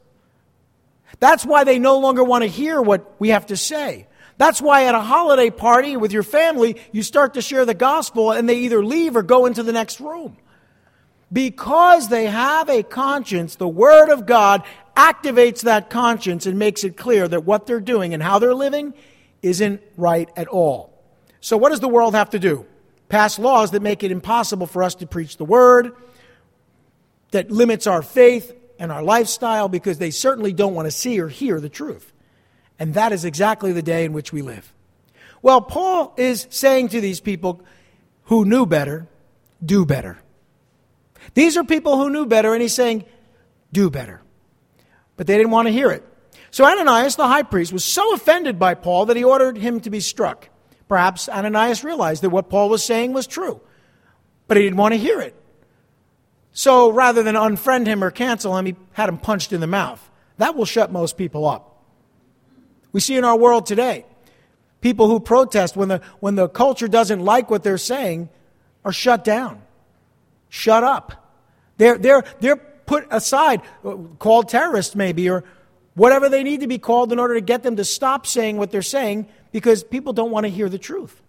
That's 1.21 1.45
why 1.45 1.65
they 1.65 1.79
no 1.79 1.99
longer 1.99 2.25
want 2.25 2.43
to 2.43 2.49
hear 2.49 2.81
what 2.81 3.15
we 3.19 3.31
have 3.31 3.47
to 3.47 3.57
say. 3.57 4.07
That's 4.39 4.61
why 4.61 4.85
at 4.85 4.95
a 4.95 5.01
holiday 5.01 5.51
party 5.51 5.97
with 5.97 6.13
your 6.13 6.23
family, 6.23 6.77
you 6.93 7.03
start 7.03 7.35
to 7.35 7.43
share 7.43 7.65
the 7.65 7.75
gospel 7.75 8.33
and 8.33 8.49
they 8.49 8.59
either 8.61 8.85
leave 8.85 9.17
or 9.17 9.23
go 9.23 9.47
into 9.47 9.63
the 9.63 9.73
next 9.73 10.01
room. 10.01 10.37
Because 11.33 12.09
they 12.09 12.27
have 12.27 12.69
a 12.69 12.83
conscience, 12.83 13.57
the 13.57 13.69
Word 13.69 14.11
of 14.11 14.27
God 14.27 14.63
activates 14.97 15.63
that 15.63 15.91
conscience 15.91 16.47
and 16.47 16.59
makes 16.59 16.85
it 16.85 16.97
clear 16.97 17.27
that 17.27 17.45
what 17.45 17.67
they're 17.67 17.81
doing 17.81 18.15
and 18.15 18.23
how 18.23 18.39
they're 18.39 18.55
living 18.55 18.95
isn't 19.43 19.83
right 19.97 20.29
at 20.37 20.49
all. 20.49 20.93
So, 21.41 21.57
what 21.57 21.71
does 21.71 21.81
the 21.81 21.89
world 21.89 22.15
have 22.15 22.31
to 22.31 22.39
do? 22.39 22.67
Pass 23.09 23.39
laws 23.39 23.73
that 23.73 23.83
make 23.83 24.03
it 24.03 24.11
impossible 24.11 24.67
for 24.67 24.83
us 24.83 24.95
to 24.97 25.07
preach 25.07 25.37
the 25.37 25.45
Word, 25.45 25.95
that 27.37 27.51
limits 27.51 27.87
our 27.87 28.01
faith 28.01 28.51
and 28.79 28.91
our 28.91 29.03
lifestyle 29.03 29.69
because 29.69 29.99
they 29.99 30.11
certainly 30.11 30.55
don't 30.55 30.75
want 30.75 30.87
to 30.87 30.91
see 30.91 31.21
or 31.21 31.29
hear 31.29 31.61
the 31.61 31.69
truth. 31.69 32.15
And 32.79 32.95
that 32.95 33.13
is 33.13 33.27
exactly 33.27 33.73
the 33.73 33.83
day 33.83 34.07
in 34.07 34.15
which 34.15 34.33
we 34.33 34.41
live. 34.41 34.73
Well, 35.43 35.61
Paul 35.61 36.15
is 36.17 36.47
saying 36.49 36.89
to 36.89 37.01
these 37.03 37.21
people 37.21 37.61
who 38.25 38.47
knew 38.47 38.65
better, 38.65 39.07
do 39.63 39.85
better. 39.85 40.19
These 41.35 41.59
are 41.59 41.65
people 41.65 41.99
who 41.99 42.09
knew 42.09 42.25
better, 42.25 42.55
and 42.55 42.63
he's 42.63 42.75
saying, 42.75 43.05
do 43.71 43.91
better. 43.91 44.23
But 45.19 45.27
they 45.27 45.37
didn't 45.37 45.53
want 45.53 45.69
to 45.69 45.73
hear 45.73 45.91
it. 45.91 46.05
So 46.51 46.65
Ananias, 46.65 47.17
the 47.17 47.29
high 47.29 47.43
priest, 47.43 47.71
was 47.71 47.85
so 47.85 48.15
offended 48.15 48.59
by 48.59 48.73
Paul 48.73 49.07
that 49.07 49.17
he 49.19 49.25
ordered 49.25 49.59
him 49.59 49.81
to 49.81 49.91
be 49.91 50.01
struck. 50.01 50.49
Perhaps 50.89 51.29
Ananias 51.29 51.85
realized 51.85 52.23
that 52.23 52.31
what 52.31 52.49
Paul 52.49 52.71
was 52.71 52.83
saying 52.83 53.13
was 53.13 53.27
true, 53.27 53.61
but 54.49 54.57
he 54.57 54.63
didn't 54.63 54.79
want 54.79 54.95
to 54.95 54.99
hear 54.99 55.21
it. 55.21 55.35
So 56.59 56.89
rather 56.89 57.23
than 57.23 57.35
unfriend 57.35 57.87
him 57.87 58.03
or 58.03 58.11
cancel 58.11 58.57
him, 58.57 58.65
he 58.65 58.77
had 58.93 59.11
him 59.11 59.19
punched 59.19 59.53
in 59.53 59.61
the 59.61 59.67
mouth. 59.67 60.01
That 60.39 60.57
will 60.57 60.65
shut 60.65 60.91
most 60.91 61.19
people 61.19 61.47
up. 61.47 61.85
We 62.93 63.01
see 63.01 63.15
in 63.15 63.25
our 63.25 63.37
world 63.37 63.67
today 63.67 64.07
people 64.81 65.07
who 65.07 65.21
protest 65.21 65.77
when 65.77 65.89
the, 65.89 66.01
when 66.19 66.35
the 66.35 66.49
culture 66.49 66.89
doesn't 66.89 67.21
like 67.21 67.51
what 67.51 67.63
they're 67.63 67.77
saying 67.77 68.31
are 68.87 68.93
shut 68.93 69.23
down, 69.23 69.61
shut 70.49 70.83
up. 70.83 71.31
They're, 71.77 71.99
they're, 71.99 72.25
they're 72.41 72.57
put 72.57 73.07
aside, 73.11 73.61
uh, 73.85 73.97
called 74.19 74.49
terrorists 74.49 74.95
maybe, 74.95 75.29
or 75.29 75.45
whatever 75.93 76.31
they 76.31 76.43
need 76.43 76.61
to 76.61 76.67
be 76.67 76.79
called 76.79 77.13
in 77.13 77.19
order 77.19 77.35
to 77.35 77.43
get 77.43 77.65
them 77.65 77.77
to 77.77 77.85
stop 77.85 78.27
saying 78.27 78.57
what 78.57 78.71
they're 78.71 78.81
saying 78.81 79.29
because 79.53 79.85
people 79.85 80.15
don't 80.15 80.31
want 80.31 80.45
to 80.45 80.51
hear 80.51 80.71
the 80.71 80.79
truth. 80.79 81.21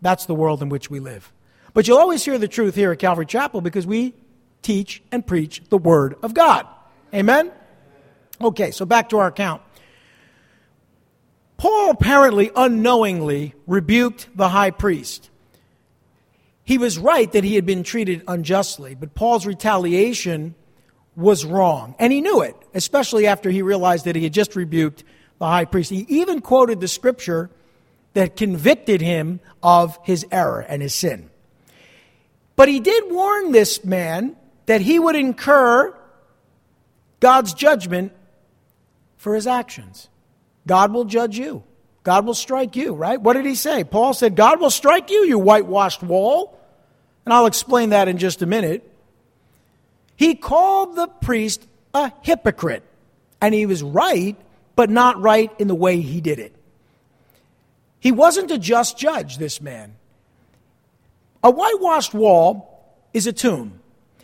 That's 0.00 0.26
the 0.26 0.34
world 0.34 0.60
in 0.60 0.70
which 0.70 0.90
we 0.90 0.98
live. 0.98 1.32
But 1.72 1.86
you'll 1.86 1.98
always 1.98 2.24
hear 2.24 2.36
the 2.36 2.48
truth 2.48 2.74
here 2.74 2.90
at 2.90 2.98
Calvary 2.98 3.26
Chapel 3.26 3.60
because 3.60 3.86
we 3.86 4.14
teach, 4.62 5.02
and 5.12 5.26
preach 5.26 5.62
the 5.68 5.78
Word 5.78 6.16
of 6.22 6.34
God. 6.34 6.66
Amen? 7.14 7.52
Okay, 8.40 8.70
so 8.70 8.84
back 8.84 9.10
to 9.10 9.18
our 9.18 9.28
account. 9.28 9.62
Paul 11.56 11.90
apparently 11.90 12.50
unknowingly 12.56 13.54
rebuked 13.66 14.28
the 14.36 14.48
high 14.48 14.70
priest. 14.70 15.30
He 16.64 16.78
was 16.78 16.98
right 16.98 17.30
that 17.32 17.44
he 17.44 17.54
had 17.54 17.66
been 17.66 17.82
treated 17.82 18.22
unjustly, 18.26 18.94
but 18.94 19.14
Paul's 19.14 19.46
retaliation 19.46 20.54
was 21.14 21.44
wrong. 21.44 21.94
And 21.98 22.12
he 22.12 22.20
knew 22.20 22.40
it, 22.40 22.56
especially 22.74 23.26
after 23.26 23.50
he 23.50 23.62
realized 23.62 24.06
that 24.06 24.16
he 24.16 24.24
had 24.24 24.32
just 24.32 24.56
rebuked 24.56 25.04
the 25.38 25.46
high 25.46 25.64
priest. 25.64 25.90
He 25.90 26.06
even 26.08 26.40
quoted 26.40 26.80
the 26.80 26.88
scripture 26.88 27.50
that 28.14 28.36
convicted 28.36 29.00
him 29.00 29.40
of 29.62 29.98
his 30.04 30.26
error 30.30 30.60
and 30.60 30.82
his 30.82 30.94
sin. 30.94 31.30
But 32.56 32.68
he 32.68 32.80
did 32.80 33.04
warn 33.10 33.52
this 33.52 33.84
man 33.84 34.36
that 34.66 34.80
he 34.80 34.98
would 34.98 35.16
incur 35.16 35.96
God's 37.20 37.54
judgment 37.54 38.12
for 39.16 39.34
his 39.34 39.46
actions. 39.46 40.08
God 40.66 40.92
will 40.92 41.04
judge 41.04 41.38
you. 41.38 41.62
God 42.02 42.26
will 42.26 42.34
strike 42.34 42.74
you, 42.74 42.94
right? 42.94 43.20
What 43.20 43.34
did 43.34 43.46
he 43.46 43.54
say? 43.54 43.84
Paul 43.84 44.12
said, 44.14 44.34
God 44.34 44.60
will 44.60 44.70
strike 44.70 45.10
you, 45.10 45.24
you 45.24 45.38
whitewashed 45.38 46.02
wall. 46.02 46.58
And 47.24 47.32
I'll 47.32 47.46
explain 47.46 47.90
that 47.90 48.08
in 48.08 48.18
just 48.18 48.42
a 48.42 48.46
minute. 48.46 48.88
He 50.16 50.34
called 50.34 50.96
the 50.96 51.06
priest 51.06 51.66
a 51.94 52.12
hypocrite. 52.22 52.82
And 53.40 53.54
he 53.54 53.66
was 53.66 53.82
right, 53.82 54.36
but 54.74 54.90
not 54.90 55.20
right 55.20 55.52
in 55.58 55.68
the 55.68 55.74
way 55.74 56.00
he 56.00 56.20
did 56.20 56.38
it. 56.38 56.54
He 58.00 58.10
wasn't 58.10 58.50
a 58.50 58.58
just 58.58 58.98
judge, 58.98 59.38
this 59.38 59.60
man. 59.60 59.94
A 61.44 61.50
whitewashed 61.50 62.14
wall 62.14 62.96
is 63.12 63.28
a 63.28 63.32
tomb. 63.32 63.81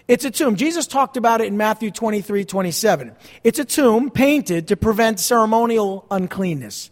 It's 0.09 0.25
a 0.25 0.31
tomb. 0.31 0.57
Jesus 0.57 0.87
talked 0.87 1.19
about 1.19 1.43
it 1.43 1.49
in 1.49 1.59
Matthew 1.59 1.91
23 1.91 2.47
27. 2.47 3.15
It's 3.45 3.59
a 3.59 3.65
tomb 3.65 4.11
painted 4.11 4.69
to 4.69 4.77
prevent 4.77 5.21
ceremonial 5.21 6.07
uncleanness. 6.11 6.91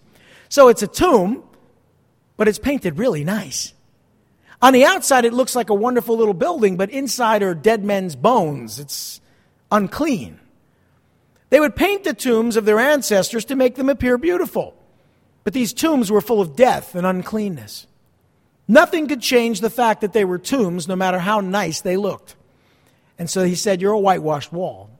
So 0.50 0.68
it's 0.68 0.82
a 0.82 0.86
tomb, 0.86 1.42
but 2.36 2.46
it's 2.46 2.58
painted 2.58 2.98
really 2.98 3.24
nice. 3.24 3.72
On 4.60 4.72
the 4.72 4.84
outside, 4.84 5.24
it 5.24 5.32
looks 5.32 5.56
like 5.56 5.70
a 5.70 5.74
wonderful 5.74 6.16
little 6.16 6.34
building, 6.34 6.76
but 6.76 6.90
inside 6.90 7.42
are 7.42 7.54
dead 7.54 7.84
men's 7.84 8.16
bones. 8.16 8.78
It's 8.78 9.20
unclean. 9.72 10.38
They 11.48 11.60
would 11.60 11.76
paint 11.76 12.04
the 12.04 12.14
tombs 12.14 12.56
of 12.56 12.64
their 12.64 12.78
ancestors 12.78 13.44
to 13.46 13.56
make 13.56 13.76
them 13.76 13.88
appear 13.88 14.18
beautiful. 14.18 14.74
But 15.44 15.52
these 15.52 15.72
tombs 15.72 16.10
were 16.10 16.20
full 16.20 16.40
of 16.40 16.56
death 16.56 16.94
and 16.94 17.06
uncleanness. 17.06 17.86
Nothing 18.68 19.06
could 19.06 19.20
change 19.20 19.60
the 19.60 19.70
fact 19.70 20.00
that 20.00 20.12
they 20.12 20.24
were 20.24 20.38
tombs, 20.38 20.88
no 20.88 20.96
matter 20.96 21.18
how 21.18 21.40
nice 21.40 21.80
they 21.80 21.96
looked. 21.96 22.34
And 23.18 23.28
so 23.30 23.44
he 23.44 23.54
said, 23.54 23.80
You're 23.80 23.92
a 23.92 23.98
whitewashed 23.98 24.52
wall. 24.52 24.90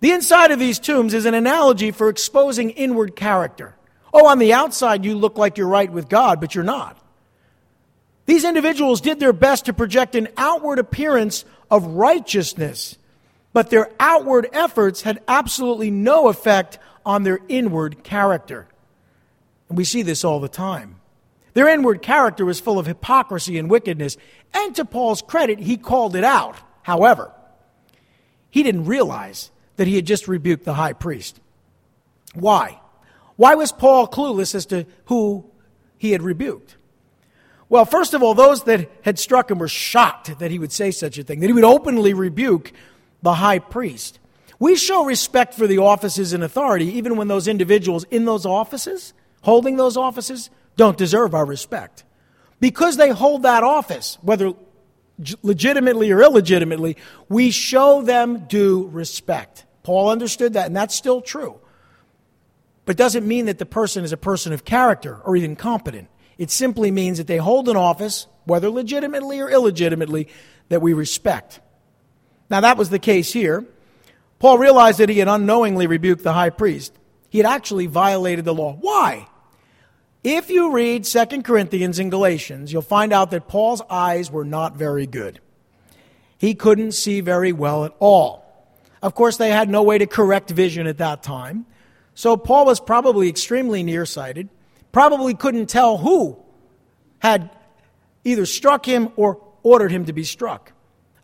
The 0.00 0.10
inside 0.10 0.50
of 0.50 0.58
these 0.58 0.78
tombs 0.78 1.14
is 1.14 1.26
an 1.26 1.34
analogy 1.34 1.92
for 1.92 2.08
exposing 2.08 2.70
inward 2.70 3.14
character. 3.14 3.76
Oh, 4.12 4.26
on 4.26 4.38
the 4.38 4.52
outside, 4.52 5.04
you 5.04 5.14
look 5.14 5.38
like 5.38 5.56
you're 5.56 5.68
right 5.68 5.90
with 5.90 6.08
God, 6.08 6.40
but 6.40 6.54
you're 6.54 6.64
not. 6.64 6.98
These 8.26 8.44
individuals 8.44 9.00
did 9.00 9.18
their 9.20 9.32
best 9.32 9.66
to 9.66 9.72
project 9.72 10.14
an 10.14 10.28
outward 10.36 10.78
appearance 10.78 11.44
of 11.70 11.86
righteousness, 11.86 12.98
but 13.52 13.70
their 13.70 13.90
outward 13.98 14.48
efforts 14.52 15.02
had 15.02 15.22
absolutely 15.26 15.90
no 15.90 16.28
effect 16.28 16.78
on 17.04 17.22
their 17.22 17.40
inward 17.48 18.04
character. 18.04 18.66
And 19.68 19.78
we 19.78 19.84
see 19.84 20.02
this 20.02 20.24
all 20.24 20.40
the 20.40 20.48
time. 20.48 20.96
Their 21.54 21.68
inward 21.68 22.02
character 22.02 22.44
was 22.44 22.60
full 22.60 22.78
of 22.78 22.86
hypocrisy 22.86 23.58
and 23.58 23.70
wickedness, 23.70 24.16
and 24.54 24.74
to 24.76 24.84
Paul's 24.84 25.22
credit, 25.22 25.58
he 25.58 25.76
called 25.76 26.16
it 26.16 26.24
out. 26.24 26.56
However, 26.82 27.32
he 28.50 28.62
didn't 28.62 28.84
realize 28.84 29.50
that 29.76 29.86
he 29.86 29.96
had 29.96 30.06
just 30.06 30.28
rebuked 30.28 30.64
the 30.64 30.74
high 30.74 30.92
priest. 30.92 31.40
Why? 32.34 32.80
Why 33.36 33.54
was 33.54 33.72
Paul 33.72 34.06
clueless 34.06 34.54
as 34.54 34.66
to 34.66 34.86
who 35.06 35.50
he 35.96 36.12
had 36.12 36.22
rebuked? 36.22 36.76
Well, 37.68 37.86
first 37.86 38.12
of 38.12 38.22
all, 38.22 38.34
those 38.34 38.64
that 38.64 38.90
had 39.02 39.18
struck 39.18 39.50
him 39.50 39.58
were 39.58 39.68
shocked 39.68 40.38
that 40.38 40.50
he 40.50 40.58
would 40.58 40.72
say 40.72 40.90
such 40.90 41.16
a 41.16 41.22
thing, 41.22 41.40
that 41.40 41.46
he 41.46 41.54
would 41.54 41.64
openly 41.64 42.12
rebuke 42.12 42.72
the 43.22 43.34
high 43.34 43.58
priest. 43.58 44.18
We 44.58 44.76
show 44.76 45.04
respect 45.04 45.54
for 45.54 45.66
the 45.66 45.78
offices 45.78 46.34
and 46.34 46.44
authority 46.44 46.86
even 46.98 47.16
when 47.16 47.28
those 47.28 47.48
individuals 47.48 48.04
in 48.10 48.26
those 48.26 48.44
offices, 48.44 49.14
holding 49.40 49.76
those 49.76 49.96
offices, 49.96 50.50
don't 50.76 50.98
deserve 50.98 51.34
our 51.34 51.46
respect. 51.46 52.04
Because 52.60 52.96
they 52.96 53.08
hold 53.08 53.42
that 53.42 53.64
office, 53.64 54.18
whether 54.20 54.52
legitimately 55.42 56.10
or 56.10 56.22
illegitimately, 56.22 56.96
we 57.28 57.50
show 57.50 58.02
them 58.02 58.46
due 58.46 58.88
respect. 58.88 59.64
Paul 59.82 60.10
understood 60.10 60.54
that, 60.54 60.66
and 60.66 60.76
that's 60.76 60.94
still 60.94 61.20
true. 61.20 61.58
But 62.84 62.96
doesn't 62.96 63.26
mean 63.26 63.46
that 63.46 63.58
the 63.58 63.66
person 63.66 64.04
is 64.04 64.12
a 64.12 64.16
person 64.16 64.52
of 64.52 64.64
character 64.64 65.16
or 65.24 65.36
even 65.36 65.56
competent. 65.56 66.08
It 66.38 66.50
simply 66.50 66.90
means 66.90 67.18
that 67.18 67.26
they 67.26 67.36
hold 67.36 67.68
an 67.68 67.76
office, 67.76 68.26
whether 68.44 68.68
legitimately 68.68 69.40
or 69.40 69.50
illegitimately, 69.50 70.28
that 70.68 70.82
we 70.82 70.92
respect. 70.92 71.60
Now, 72.50 72.60
that 72.60 72.76
was 72.76 72.90
the 72.90 72.98
case 72.98 73.32
here. 73.32 73.64
Paul 74.38 74.58
realized 74.58 74.98
that 74.98 75.08
he 75.08 75.18
had 75.18 75.28
unknowingly 75.28 75.86
rebuked 75.86 76.24
the 76.24 76.32
high 76.32 76.50
priest. 76.50 76.92
He 77.30 77.38
had 77.38 77.46
actually 77.46 77.86
violated 77.86 78.44
the 78.44 78.54
law. 78.54 78.76
Why? 78.80 79.28
If 80.24 80.50
you 80.50 80.70
read 80.72 81.04
2 81.04 81.42
Corinthians 81.42 81.98
and 81.98 82.10
Galatians, 82.10 82.72
you'll 82.72 82.82
find 82.82 83.12
out 83.12 83.32
that 83.32 83.48
Paul's 83.48 83.82
eyes 83.90 84.30
were 84.30 84.44
not 84.44 84.76
very 84.76 85.06
good. 85.06 85.40
He 86.38 86.54
couldn't 86.54 86.92
see 86.92 87.20
very 87.20 87.52
well 87.52 87.84
at 87.84 87.92
all. 87.98 88.42
Of 89.02 89.16
course, 89.16 89.36
they 89.36 89.50
had 89.50 89.68
no 89.68 89.82
way 89.82 89.98
to 89.98 90.06
correct 90.06 90.50
vision 90.50 90.86
at 90.86 90.98
that 90.98 91.24
time. 91.24 91.66
So 92.14 92.36
Paul 92.36 92.66
was 92.66 92.78
probably 92.78 93.28
extremely 93.28 93.82
nearsighted, 93.82 94.48
probably 94.92 95.34
couldn't 95.34 95.66
tell 95.66 95.98
who 95.98 96.38
had 97.18 97.50
either 98.22 98.46
struck 98.46 98.86
him 98.86 99.08
or 99.16 99.42
ordered 99.64 99.90
him 99.90 100.04
to 100.04 100.12
be 100.12 100.22
struck. 100.22 100.71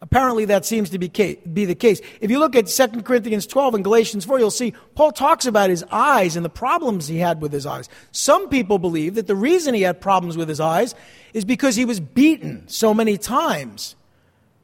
Apparently, 0.01 0.45
that 0.45 0.65
seems 0.65 0.91
to 0.91 0.99
be, 0.99 1.09
be 1.09 1.65
the 1.65 1.75
case. 1.75 2.01
If 2.21 2.31
you 2.31 2.39
look 2.39 2.55
at 2.55 2.69
2 2.69 3.03
Corinthians 3.03 3.47
12 3.47 3.75
and 3.75 3.85
Galatians 3.85 4.25
4, 4.25 4.39
you'll 4.39 4.51
see 4.53 4.73
Paul 4.95 5.11
talks 5.11 5.45
about 5.45 5.71
his 5.71 5.85
eyes 5.91 6.37
and 6.37 6.45
the 6.45 6.51
problems 6.51 7.09
he 7.09 7.19
had 7.19 7.41
with 7.41 7.53
his 7.53 7.67
eyes. 7.67 7.89
Some 8.13 8.49
people 8.49 8.79
believe 8.79 9.17
that 9.17 9.27
the 9.27 9.35
reason 9.35 9.75
he 9.75 9.83
had 9.83 10.01
problems 10.01 10.37
with 10.37 10.49
his 10.49 10.61
eyes 10.61 10.95
is 11.35 11.45
because 11.45 11.75
he 11.75 11.85
was 11.85 11.99
beaten 11.99 12.69
so 12.69 12.95
many 12.95 13.19
times 13.19 13.97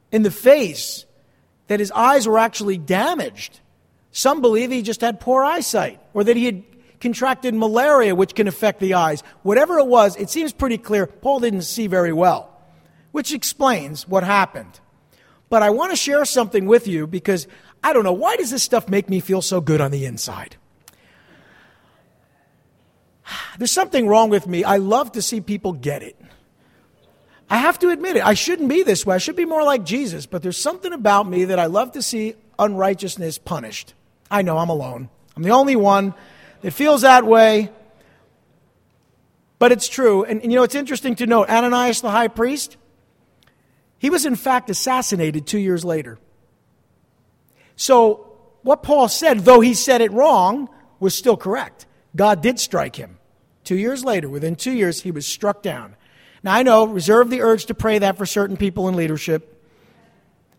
in 0.09 0.23
the 0.23 0.31
face 0.31 1.05
that 1.67 1.81
his 1.81 1.91
eyes 1.91 2.27
were 2.27 2.39
actually 2.39 2.77
damaged. 2.77 3.59
Some 4.11 4.39
believe 4.39 4.71
he 4.71 4.81
just 4.81 5.01
had 5.01 5.19
poor 5.19 5.43
eyesight 5.43 5.99
or 6.13 6.23
that 6.23 6.37
he 6.37 6.45
had 6.45 6.63
contracted 7.01 7.53
malaria, 7.53 8.15
which 8.15 8.35
can 8.35 8.47
affect 8.47 8.79
the 8.79 8.93
eyes. 8.93 9.21
Whatever 9.43 9.79
it 9.79 9.87
was, 9.87 10.15
it 10.15 10.29
seems 10.29 10.53
pretty 10.53 10.77
clear 10.77 11.05
Paul 11.07 11.41
didn't 11.41 11.63
see 11.63 11.87
very 11.87 12.13
well, 12.13 12.57
which 13.11 13.33
explains 13.33 14.07
what 14.07 14.23
happened. 14.23 14.79
But 15.49 15.63
I 15.63 15.69
want 15.69 15.91
to 15.91 15.95
share 15.95 16.25
something 16.25 16.65
with 16.65 16.87
you 16.87 17.07
because 17.07 17.47
I 17.83 17.93
don't 17.93 18.03
know, 18.03 18.13
why 18.13 18.35
does 18.35 18.51
this 18.51 18.63
stuff 18.63 18.89
make 18.89 19.09
me 19.09 19.19
feel 19.19 19.41
so 19.41 19.61
good 19.61 19.81
on 19.81 19.91
the 19.91 20.05
inside? 20.05 20.57
There's 23.57 23.71
something 23.71 24.07
wrong 24.07 24.29
with 24.29 24.47
me. 24.47 24.63
I 24.63 24.77
love 24.77 25.11
to 25.13 25.21
see 25.21 25.41
people 25.41 25.73
get 25.73 26.01
it. 26.01 26.19
I 27.49 27.57
have 27.57 27.77
to 27.79 27.89
admit 27.89 28.15
it. 28.17 28.25
I 28.25 28.33
shouldn't 28.33 28.69
be 28.69 28.81
this 28.81 29.05
way. 29.05 29.15
I 29.15 29.19
should 29.19 29.35
be 29.35 29.45
more 29.45 29.63
like 29.63 29.83
Jesus, 29.83 30.25
but 30.25 30.41
there's 30.41 30.57
something 30.57 30.93
about 30.93 31.29
me 31.29 31.45
that 31.45 31.59
I 31.59 31.67
love 31.67 31.91
to 31.91 32.01
see 32.01 32.33
unrighteousness 32.57 33.37
punished. 33.37 33.93
I 34.31 34.41
know 34.41 34.57
I'm 34.57 34.69
alone. 34.69 35.09
I'm 35.35 35.43
the 35.43 35.51
only 35.51 35.75
one 35.75 36.15
that 36.61 36.71
feels 36.71 37.01
that 37.01 37.23
way. 37.25 37.69
But 39.59 39.71
it's 39.71 39.87
true. 39.87 40.23
And, 40.23 40.41
and 40.41 40.51
you 40.51 40.57
know, 40.57 40.63
it's 40.63 40.75
interesting 40.75 41.15
to 41.15 41.27
note 41.27 41.49
Ananias 41.49 42.01
the 42.01 42.09
high 42.09 42.27
priest, 42.29 42.77
he 43.97 44.09
was 44.09 44.25
in 44.25 44.35
fact 44.35 44.69
assassinated 44.69 45.47
two 45.47 45.59
years 45.59 45.83
later. 45.85 46.19
So, 47.75 48.31
what 48.61 48.83
Paul 48.83 49.07
said, 49.07 49.41
though 49.41 49.59
he 49.59 49.73
said 49.73 50.01
it 50.01 50.11
wrong, 50.11 50.69
was 50.99 51.15
still 51.15 51.37
correct. 51.37 51.85
God 52.15 52.41
did 52.41 52.59
strike 52.59 52.95
him. 52.95 53.17
Two 53.63 53.75
years 53.75 54.03
later, 54.03 54.29
within 54.29 54.55
two 54.55 54.71
years, 54.71 55.01
he 55.01 55.11
was 55.11 55.25
struck 55.25 55.61
down. 55.61 55.95
Now, 56.43 56.53
I 56.53 56.63
know, 56.63 56.85
reserve 56.85 57.29
the 57.29 57.41
urge 57.41 57.65
to 57.65 57.73
pray 57.73 57.99
that 57.99 58.17
for 58.17 58.25
certain 58.25 58.57
people 58.57 58.87
in 58.87 58.95
leadership. 58.95 59.51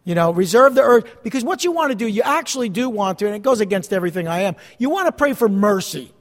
You 0.05 0.15
know, 0.15 0.33
reserve 0.33 0.75
the 0.75 0.83
urge, 0.83 1.07
because 1.25 1.45
what 1.45 1.65
you 1.65 1.73
want 1.73 1.91
to 1.91 1.97
do, 1.97 2.07
you 2.07 2.23
actually 2.23 2.69
do 2.69 2.89
want 2.89 3.19
to, 3.21 3.27
and 3.27 3.35
it 3.35 3.43
goes 3.43 3.61
against 3.61 3.93
everything 3.93 4.29
I 4.29 4.43
am. 4.43 4.55
You 4.79 4.91
want 4.91 5.07
to 5.07 5.13
pray 5.13 5.33
for 5.33 5.49
mercy. 5.49 6.13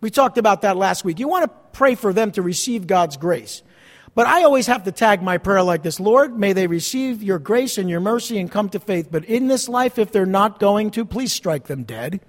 We 0.00 0.10
talked 0.10 0.38
about 0.38 0.62
that 0.62 0.76
last 0.76 1.04
week. 1.04 1.18
You 1.18 1.26
want 1.26 1.44
to 1.44 1.50
pray 1.72 1.94
for 1.94 2.12
them 2.12 2.30
to 2.32 2.42
receive 2.42 2.86
God's 2.86 3.16
grace. 3.16 3.62
But 4.14 4.28
I 4.28 4.44
always 4.44 4.68
have 4.68 4.84
to 4.84 4.92
tag 4.92 5.22
my 5.22 5.38
prayer 5.38 5.62
like 5.62 5.82
this 5.82 5.98
Lord, 5.98 6.38
may 6.38 6.52
they 6.52 6.66
receive 6.66 7.22
your 7.22 7.38
grace 7.38 7.78
and 7.78 7.90
your 7.90 8.00
mercy 8.00 8.38
and 8.38 8.50
come 8.50 8.68
to 8.70 8.80
faith. 8.80 9.08
But 9.10 9.24
in 9.24 9.48
this 9.48 9.68
life, 9.68 9.98
if 9.98 10.12
they're 10.12 10.26
not 10.26 10.60
going 10.60 10.90
to, 10.92 11.04
please 11.04 11.32
strike 11.32 11.66
them 11.66 11.82
dead. 11.82 12.20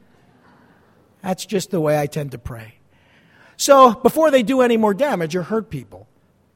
That's 1.22 1.46
just 1.46 1.72
the 1.72 1.82
way 1.82 2.00
I 2.00 2.06
tend 2.06 2.32
to 2.32 2.38
pray. 2.38 2.76
So 3.58 3.94
before 3.94 4.32
they 4.32 4.44
do 4.44 4.62
any 4.62 4.78
more 4.78 4.94
damage 4.94 5.36
or 5.36 5.44
hurt 5.44 5.70
people, 5.70 6.08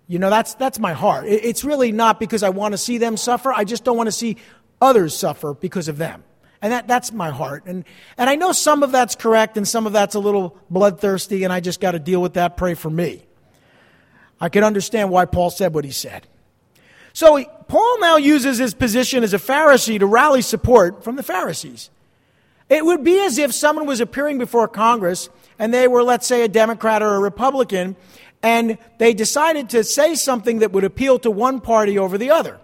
you 0.07 0.19
know, 0.19 0.29
that's, 0.29 0.55
that's 0.55 0.79
my 0.79 0.93
heart. 0.93 1.25
It's 1.27 1.63
really 1.63 1.91
not 1.91 2.19
because 2.19 2.43
I 2.43 2.49
want 2.49 2.73
to 2.73 2.77
see 2.77 2.97
them 2.97 3.15
suffer. 3.15 3.53
I 3.53 3.63
just 3.63 3.83
don't 3.83 3.95
want 3.95 4.07
to 4.07 4.11
see 4.11 4.37
others 4.81 5.15
suffer 5.15 5.53
because 5.53 5.87
of 5.87 5.97
them. 5.97 6.23
And 6.61 6.73
that, 6.73 6.87
that's 6.87 7.11
my 7.11 7.29
heart. 7.29 7.63
And, 7.67 7.85
and 8.17 8.29
I 8.29 8.35
know 8.35 8.51
some 8.51 8.83
of 8.83 8.91
that's 8.91 9.15
correct 9.15 9.55
and 9.55 9.67
some 9.67 9.87
of 9.87 9.93
that's 9.93 10.15
a 10.15 10.19
little 10.19 10.57
bloodthirsty, 10.69 11.43
and 11.43 11.53
I 11.53 11.61
just 11.61 11.79
got 11.79 11.91
to 11.91 11.99
deal 11.99 12.21
with 12.21 12.33
that. 12.33 12.57
Pray 12.57 12.73
for 12.73 12.89
me. 12.89 13.23
I 14.39 14.49
can 14.49 14.63
understand 14.63 15.09
why 15.09 15.25
Paul 15.25 15.49
said 15.49 15.73
what 15.73 15.85
he 15.85 15.91
said. 15.91 16.27
So 17.13 17.35
he, 17.35 17.47
Paul 17.67 17.99
now 17.99 18.17
uses 18.17 18.57
his 18.57 18.73
position 18.73 19.23
as 19.23 19.33
a 19.33 19.39
Pharisee 19.39 19.99
to 19.99 20.05
rally 20.05 20.41
support 20.41 21.03
from 21.03 21.15
the 21.15 21.23
Pharisees. 21.23 21.89
It 22.69 22.85
would 22.85 23.03
be 23.03 23.19
as 23.25 23.37
if 23.37 23.53
someone 23.53 23.87
was 23.87 23.99
appearing 23.99 24.37
before 24.37 24.67
Congress 24.67 25.29
and 25.57 25.73
they 25.73 25.87
were, 25.87 26.03
let's 26.03 26.27
say, 26.27 26.43
a 26.43 26.47
Democrat 26.47 27.01
or 27.01 27.15
a 27.15 27.19
Republican, 27.19 27.95
and 28.41 28.77
they 28.97 29.13
decided 29.13 29.69
to 29.71 29.83
say 29.83 30.15
something 30.15 30.59
that 30.59 30.71
would 30.71 30.83
appeal 30.83 31.19
to 31.19 31.31
one 31.31 31.59
party 31.59 31.97
over 31.97 32.17
the 32.17 32.31
other. 32.31 32.59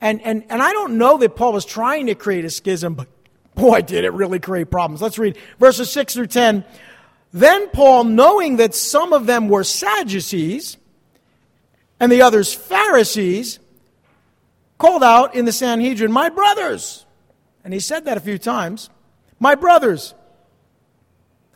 And, 0.00 0.22
and, 0.22 0.44
and 0.48 0.62
I 0.62 0.72
don't 0.72 0.96
know 0.96 1.18
that 1.18 1.36
Paul 1.36 1.52
was 1.52 1.66
trying 1.66 2.06
to 2.06 2.14
create 2.14 2.44
a 2.46 2.50
schism, 2.50 2.94
but 2.94 3.08
boy, 3.54 3.82
did 3.82 4.04
it 4.04 4.12
really 4.12 4.38
create 4.38 4.70
problems. 4.70 5.02
Let's 5.02 5.18
read 5.18 5.36
verses 5.58 5.90
6 5.90 6.14
through 6.14 6.28
10. 6.28 6.64
Then 7.32 7.68
Paul, 7.68 8.04
knowing 8.04 8.56
that 8.56 8.74
some 8.74 9.12
of 9.12 9.26
them 9.26 9.48
were 9.48 9.64
Sadducees 9.64 10.76
and 12.00 12.10
the 12.10 12.22
others 12.22 12.52
Pharisees, 12.52 13.58
called 14.78 15.04
out 15.04 15.34
in 15.34 15.44
the 15.44 15.52
Sanhedrin, 15.52 16.10
My 16.10 16.28
brothers! 16.28 17.06
And 17.62 17.74
he 17.74 17.80
said 17.80 18.06
that 18.06 18.16
a 18.16 18.20
few 18.20 18.38
times. 18.38 18.88
My 19.38 19.54
brothers, 19.54 20.14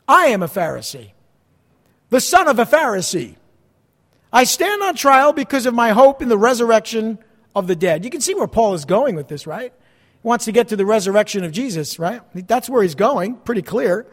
I 0.06 0.26
am 0.26 0.42
a 0.42 0.48
Pharisee, 0.48 1.10
the 2.10 2.20
son 2.20 2.48
of 2.48 2.58
a 2.58 2.64
Pharisee. 2.64 3.36
I 4.32 4.44
stand 4.44 4.82
on 4.82 4.96
trial 4.96 5.32
because 5.32 5.66
of 5.66 5.74
my 5.74 5.90
hope 5.90 6.20
in 6.20 6.28
the 6.28 6.38
resurrection 6.38 7.18
of 7.54 7.66
the 7.66 7.76
dead. 7.76 8.04
You 8.04 8.10
can 8.10 8.20
see 8.20 8.34
where 8.34 8.46
Paul 8.46 8.74
is 8.74 8.84
going 8.84 9.14
with 9.14 9.28
this, 9.28 9.46
right? 9.46 9.72
He 9.72 10.26
wants 10.26 10.46
to 10.46 10.52
get 10.52 10.68
to 10.68 10.76
the 10.76 10.86
resurrection 10.86 11.44
of 11.44 11.52
Jesus, 11.52 11.98
right? 11.98 12.20
That's 12.34 12.68
where 12.68 12.82
he's 12.82 12.94
going, 12.94 13.36
pretty 13.36 13.62
clear. 13.62 14.06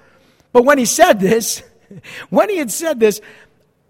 But 0.53 0.65
when 0.65 0.77
he 0.77 0.85
said 0.85 1.19
this, 1.19 1.63
when 2.29 2.49
he 2.49 2.57
had 2.57 2.71
said 2.71 2.99
this, 2.99 3.21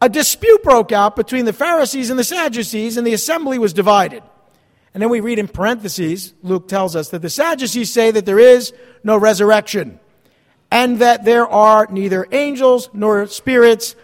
a 0.01 0.09
dispute 0.09 0.63
broke 0.63 0.91
out 0.91 1.15
between 1.15 1.45
the 1.45 1.53
Pharisees 1.53 2.09
and 2.09 2.17
the 2.17 2.23
Sadducees, 2.23 2.97
and 2.97 3.05
the 3.05 3.13
assembly 3.13 3.59
was 3.59 3.71
divided. 3.71 4.23
And 4.93 5.01
then 5.01 5.09
we 5.09 5.19
read 5.19 5.39
in 5.39 5.47
parentheses, 5.47 6.33
Luke 6.41 6.67
tells 6.67 6.95
us 6.95 7.09
that 7.09 7.21
the 7.21 7.29
Sadducees 7.29 7.93
say 7.93 8.11
that 8.11 8.25
there 8.25 8.39
is 8.39 8.73
no 9.03 9.15
resurrection, 9.15 9.99
and 10.71 10.99
that 10.99 11.23
there 11.23 11.47
are 11.47 11.87
neither 11.91 12.27
angels 12.31 12.89
nor 12.93 13.27
spirits, 13.27 13.95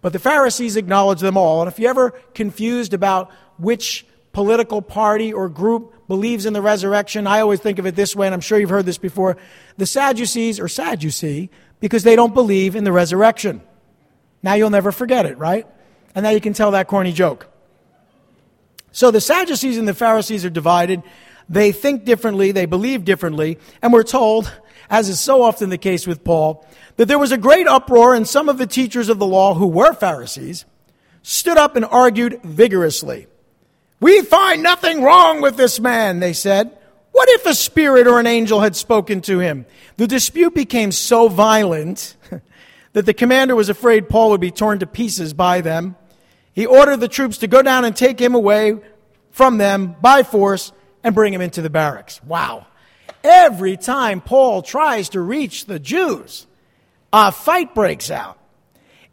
but 0.00 0.12
the 0.12 0.18
Pharisees 0.18 0.76
acknowledge 0.76 1.20
them 1.20 1.36
all. 1.36 1.62
And 1.62 1.70
if 1.70 1.78
you're 1.78 1.90
ever 1.90 2.10
confused 2.34 2.92
about 2.92 3.30
which 3.56 4.04
political 4.32 4.82
party 4.82 5.32
or 5.32 5.48
group 5.48 5.94
believes 6.08 6.44
in 6.44 6.52
the 6.52 6.60
resurrection, 6.60 7.26
I 7.26 7.40
always 7.40 7.60
think 7.60 7.78
of 7.78 7.86
it 7.86 7.94
this 7.94 8.16
way, 8.16 8.26
and 8.26 8.34
I'm 8.34 8.40
sure 8.40 8.58
you've 8.58 8.70
heard 8.70 8.86
this 8.86 8.98
before. 8.98 9.36
The 9.76 9.86
Sadducees, 9.86 10.58
or 10.58 10.68
Sadducee, 10.68 11.48
because 11.84 12.02
they 12.02 12.16
don't 12.16 12.32
believe 12.32 12.76
in 12.76 12.84
the 12.84 12.92
resurrection. 12.92 13.60
Now 14.42 14.54
you'll 14.54 14.70
never 14.70 14.90
forget 14.90 15.26
it, 15.26 15.36
right? 15.36 15.66
And 16.14 16.24
now 16.24 16.30
you 16.30 16.40
can 16.40 16.54
tell 16.54 16.70
that 16.70 16.88
corny 16.88 17.12
joke. 17.12 17.46
So 18.90 19.10
the 19.10 19.20
Sadducees 19.20 19.76
and 19.76 19.86
the 19.86 19.92
Pharisees 19.92 20.46
are 20.46 20.50
divided. 20.50 21.02
They 21.46 21.72
think 21.72 22.06
differently, 22.06 22.52
they 22.52 22.64
believe 22.64 23.04
differently, 23.04 23.58
and 23.82 23.92
we're 23.92 24.02
told, 24.02 24.50
as 24.88 25.10
is 25.10 25.20
so 25.20 25.42
often 25.42 25.68
the 25.68 25.76
case 25.76 26.06
with 26.06 26.24
Paul, 26.24 26.66
that 26.96 27.04
there 27.04 27.18
was 27.18 27.32
a 27.32 27.36
great 27.36 27.68
uproar 27.68 28.14
and 28.14 28.26
some 28.26 28.48
of 28.48 28.56
the 28.56 28.66
teachers 28.66 29.10
of 29.10 29.18
the 29.18 29.26
law 29.26 29.52
who 29.52 29.66
were 29.66 29.92
Pharisees 29.92 30.64
stood 31.20 31.58
up 31.58 31.76
and 31.76 31.84
argued 31.84 32.40
vigorously. 32.42 33.26
We 34.00 34.22
find 34.22 34.62
nothing 34.62 35.02
wrong 35.02 35.42
with 35.42 35.58
this 35.58 35.78
man, 35.78 36.20
they 36.20 36.32
said. 36.32 36.78
What 37.14 37.28
if 37.28 37.46
a 37.46 37.54
spirit 37.54 38.08
or 38.08 38.18
an 38.18 38.26
angel 38.26 38.60
had 38.60 38.74
spoken 38.74 39.20
to 39.20 39.38
him? 39.38 39.66
The 39.98 40.08
dispute 40.08 40.52
became 40.52 40.90
so 40.90 41.28
violent 41.28 42.16
that 42.92 43.06
the 43.06 43.14
commander 43.14 43.54
was 43.54 43.68
afraid 43.68 44.08
Paul 44.08 44.30
would 44.30 44.40
be 44.40 44.50
torn 44.50 44.80
to 44.80 44.86
pieces 44.88 45.32
by 45.32 45.60
them. 45.60 45.94
He 46.54 46.66
ordered 46.66 46.96
the 46.96 47.06
troops 47.06 47.38
to 47.38 47.46
go 47.46 47.62
down 47.62 47.84
and 47.84 47.94
take 47.94 48.18
him 48.18 48.34
away 48.34 48.80
from 49.30 49.58
them 49.58 49.94
by 50.00 50.24
force 50.24 50.72
and 51.04 51.14
bring 51.14 51.32
him 51.32 51.40
into 51.40 51.62
the 51.62 51.70
barracks. 51.70 52.20
Wow. 52.24 52.66
Every 53.22 53.76
time 53.76 54.20
Paul 54.20 54.62
tries 54.62 55.10
to 55.10 55.20
reach 55.20 55.66
the 55.66 55.78
Jews, 55.78 56.48
a 57.12 57.30
fight 57.30 57.76
breaks 57.76 58.10
out. 58.10 58.40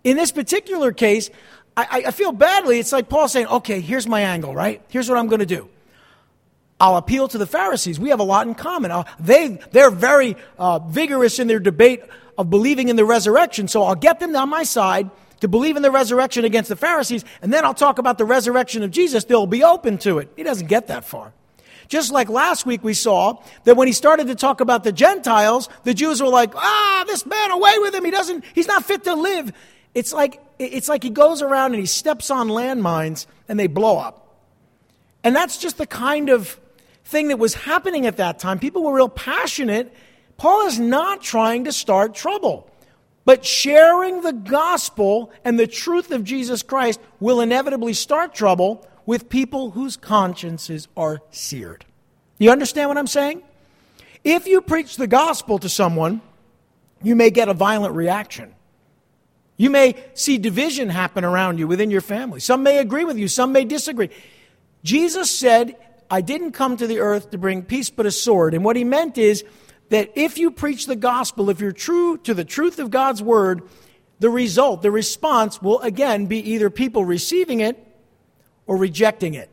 In 0.03 0.17
this 0.17 0.31
particular 0.31 0.91
case, 0.91 1.29
I, 1.77 2.05
I 2.07 2.11
feel 2.11 2.31
badly. 2.31 2.79
It's 2.79 2.91
like 2.91 3.09
Paul 3.09 3.27
saying, 3.27 3.45
okay, 3.45 3.79
here's 3.79 4.07
my 4.07 4.21
angle, 4.21 4.55
right? 4.55 4.81
Here's 4.89 5.07
what 5.07 5.19
I'm 5.19 5.27
going 5.27 5.41
to 5.41 5.45
do. 5.45 5.69
I'll 6.81 6.97
appeal 6.97 7.27
to 7.27 7.37
the 7.37 7.45
Pharisees. 7.45 7.99
We 7.99 8.09
have 8.09 8.19
a 8.19 8.23
lot 8.23 8.47
in 8.47 8.55
common. 8.55 8.89
Uh, 8.89 9.03
they, 9.19 9.59
they're 9.69 9.91
very 9.91 10.35
uh, 10.57 10.79
vigorous 10.79 11.37
in 11.37 11.45
their 11.45 11.59
debate 11.59 12.01
of 12.39 12.49
believing 12.49 12.89
in 12.89 12.95
the 12.95 13.05
resurrection. 13.05 13.67
So 13.67 13.83
I'll 13.83 13.93
get 13.93 14.19
them 14.19 14.35
on 14.35 14.49
my 14.49 14.63
side 14.63 15.11
to 15.41 15.47
believe 15.47 15.75
in 15.75 15.83
the 15.83 15.91
resurrection 15.91 16.43
against 16.43 16.69
the 16.69 16.75
Pharisees, 16.75 17.23
and 17.41 17.53
then 17.53 17.65
I'll 17.65 17.75
talk 17.75 17.99
about 17.99 18.17
the 18.17 18.25
resurrection 18.25 18.81
of 18.81 18.89
Jesus. 18.89 19.25
They'll 19.25 19.45
be 19.45 19.63
open 19.63 19.99
to 19.99 20.17
it. 20.17 20.31
He 20.35 20.41
doesn't 20.41 20.67
get 20.67 20.87
that 20.87 21.05
far. 21.05 21.33
Just 21.87 22.11
like 22.11 22.29
last 22.29 22.65
week 22.65 22.83
we 22.83 22.95
saw 22.95 23.43
that 23.65 23.75
when 23.75 23.87
he 23.87 23.93
started 23.93 24.27
to 24.27 24.35
talk 24.35 24.59
about 24.59 24.83
the 24.83 24.91
Gentiles, 24.91 25.69
the 25.83 25.93
Jews 25.93 26.19
were 26.19 26.29
like, 26.29 26.55
ah, 26.55 27.03
this 27.05 27.27
man, 27.27 27.51
away 27.51 27.77
with 27.77 27.93
him. 27.93 28.05
He 28.05 28.11
doesn't, 28.11 28.43
he's 28.55 28.67
not 28.67 28.85
fit 28.85 29.03
to 29.03 29.13
live. 29.13 29.51
It's 29.93 30.13
like, 30.13 30.41
it's 30.57 30.87
like 30.87 31.03
he 31.03 31.09
goes 31.09 31.43
around 31.43 31.73
and 31.73 31.79
he 31.79 31.85
steps 31.85 32.31
on 32.31 32.47
landmines 32.47 33.27
and 33.47 33.59
they 33.59 33.67
blow 33.67 33.97
up. 33.97 34.17
And 35.23 35.35
that's 35.35 35.57
just 35.57 35.77
the 35.77 35.85
kind 35.85 36.29
of 36.29 36.60
thing 37.11 37.27
that 37.27 37.37
was 37.37 37.53
happening 37.53 38.07
at 38.07 38.17
that 38.17 38.39
time. 38.39 38.57
People 38.57 38.83
were 38.83 38.95
real 38.95 39.09
passionate. 39.09 39.93
Paul 40.37 40.65
is 40.65 40.79
not 40.79 41.21
trying 41.21 41.65
to 41.65 41.71
start 41.71 42.15
trouble. 42.15 42.67
But 43.23 43.45
sharing 43.45 44.21
the 44.21 44.33
gospel 44.33 45.31
and 45.45 45.59
the 45.59 45.67
truth 45.67 46.11
of 46.11 46.23
Jesus 46.23 46.63
Christ 46.63 46.99
will 47.19 47.41
inevitably 47.41 47.93
start 47.93 48.33
trouble 48.33 48.87
with 49.05 49.29
people 49.29 49.71
whose 49.71 49.95
consciences 49.97 50.87
are 50.97 51.21
seared. 51.29 51.85
You 52.39 52.49
understand 52.49 52.89
what 52.89 52.97
I'm 52.97 53.07
saying? 53.07 53.43
If 54.23 54.47
you 54.47 54.61
preach 54.61 54.97
the 54.97 55.07
gospel 55.07 55.59
to 55.59 55.69
someone, 55.69 56.21
you 57.03 57.15
may 57.15 57.29
get 57.29 57.49
a 57.49 57.53
violent 57.53 57.93
reaction. 57.93 58.55
You 59.57 59.69
may 59.69 59.95
see 60.15 60.39
division 60.39 60.89
happen 60.89 61.23
around 61.23 61.59
you 61.59 61.67
within 61.67 61.91
your 61.91 62.01
family. 62.01 62.39
Some 62.39 62.63
may 62.63 62.79
agree 62.79 63.05
with 63.05 63.17
you, 63.17 63.27
some 63.27 63.51
may 63.51 63.65
disagree. 63.65 64.09
Jesus 64.83 65.29
said, 65.29 65.75
I 66.11 66.19
didn't 66.19 66.51
come 66.51 66.75
to 66.75 66.85
the 66.85 66.99
earth 66.99 67.31
to 67.31 67.37
bring 67.37 67.63
peace 67.63 67.89
but 67.89 68.05
a 68.05 68.11
sword. 68.11 68.53
And 68.53 68.65
what 68.65 68.75
he 68.75 68.83
meant 68.83 69.17
is 69.17 69.45
that 69.89 70.11
if 70.15 70.37
you 70.37 70.51
preach 70.51 70.85
the 70.85 70.97
gospel, 70.97 71.49
if 71.49 71.61
you're 71.61 71.71
true 71.71 72.17
to 72.19 72.33
the 72.33 72.43
truth 72.43 72.79
of 72.79 72.91
God's 72.91 73.23
word, 73.23 73.63
the 74.19 74.29
result, 74.29 74.81
the 74.81 74.91
response 74.91 75.61
will 75.61 75.79
again 75.79 76.25
be 76.25 76.51
either 76.51 76.69
people 76.69 77.05
receiving 77.05 77.61
it 77.61 77.77
or 78.67 78.75
rejecting 78.75 79.35
it. 79.35 79.49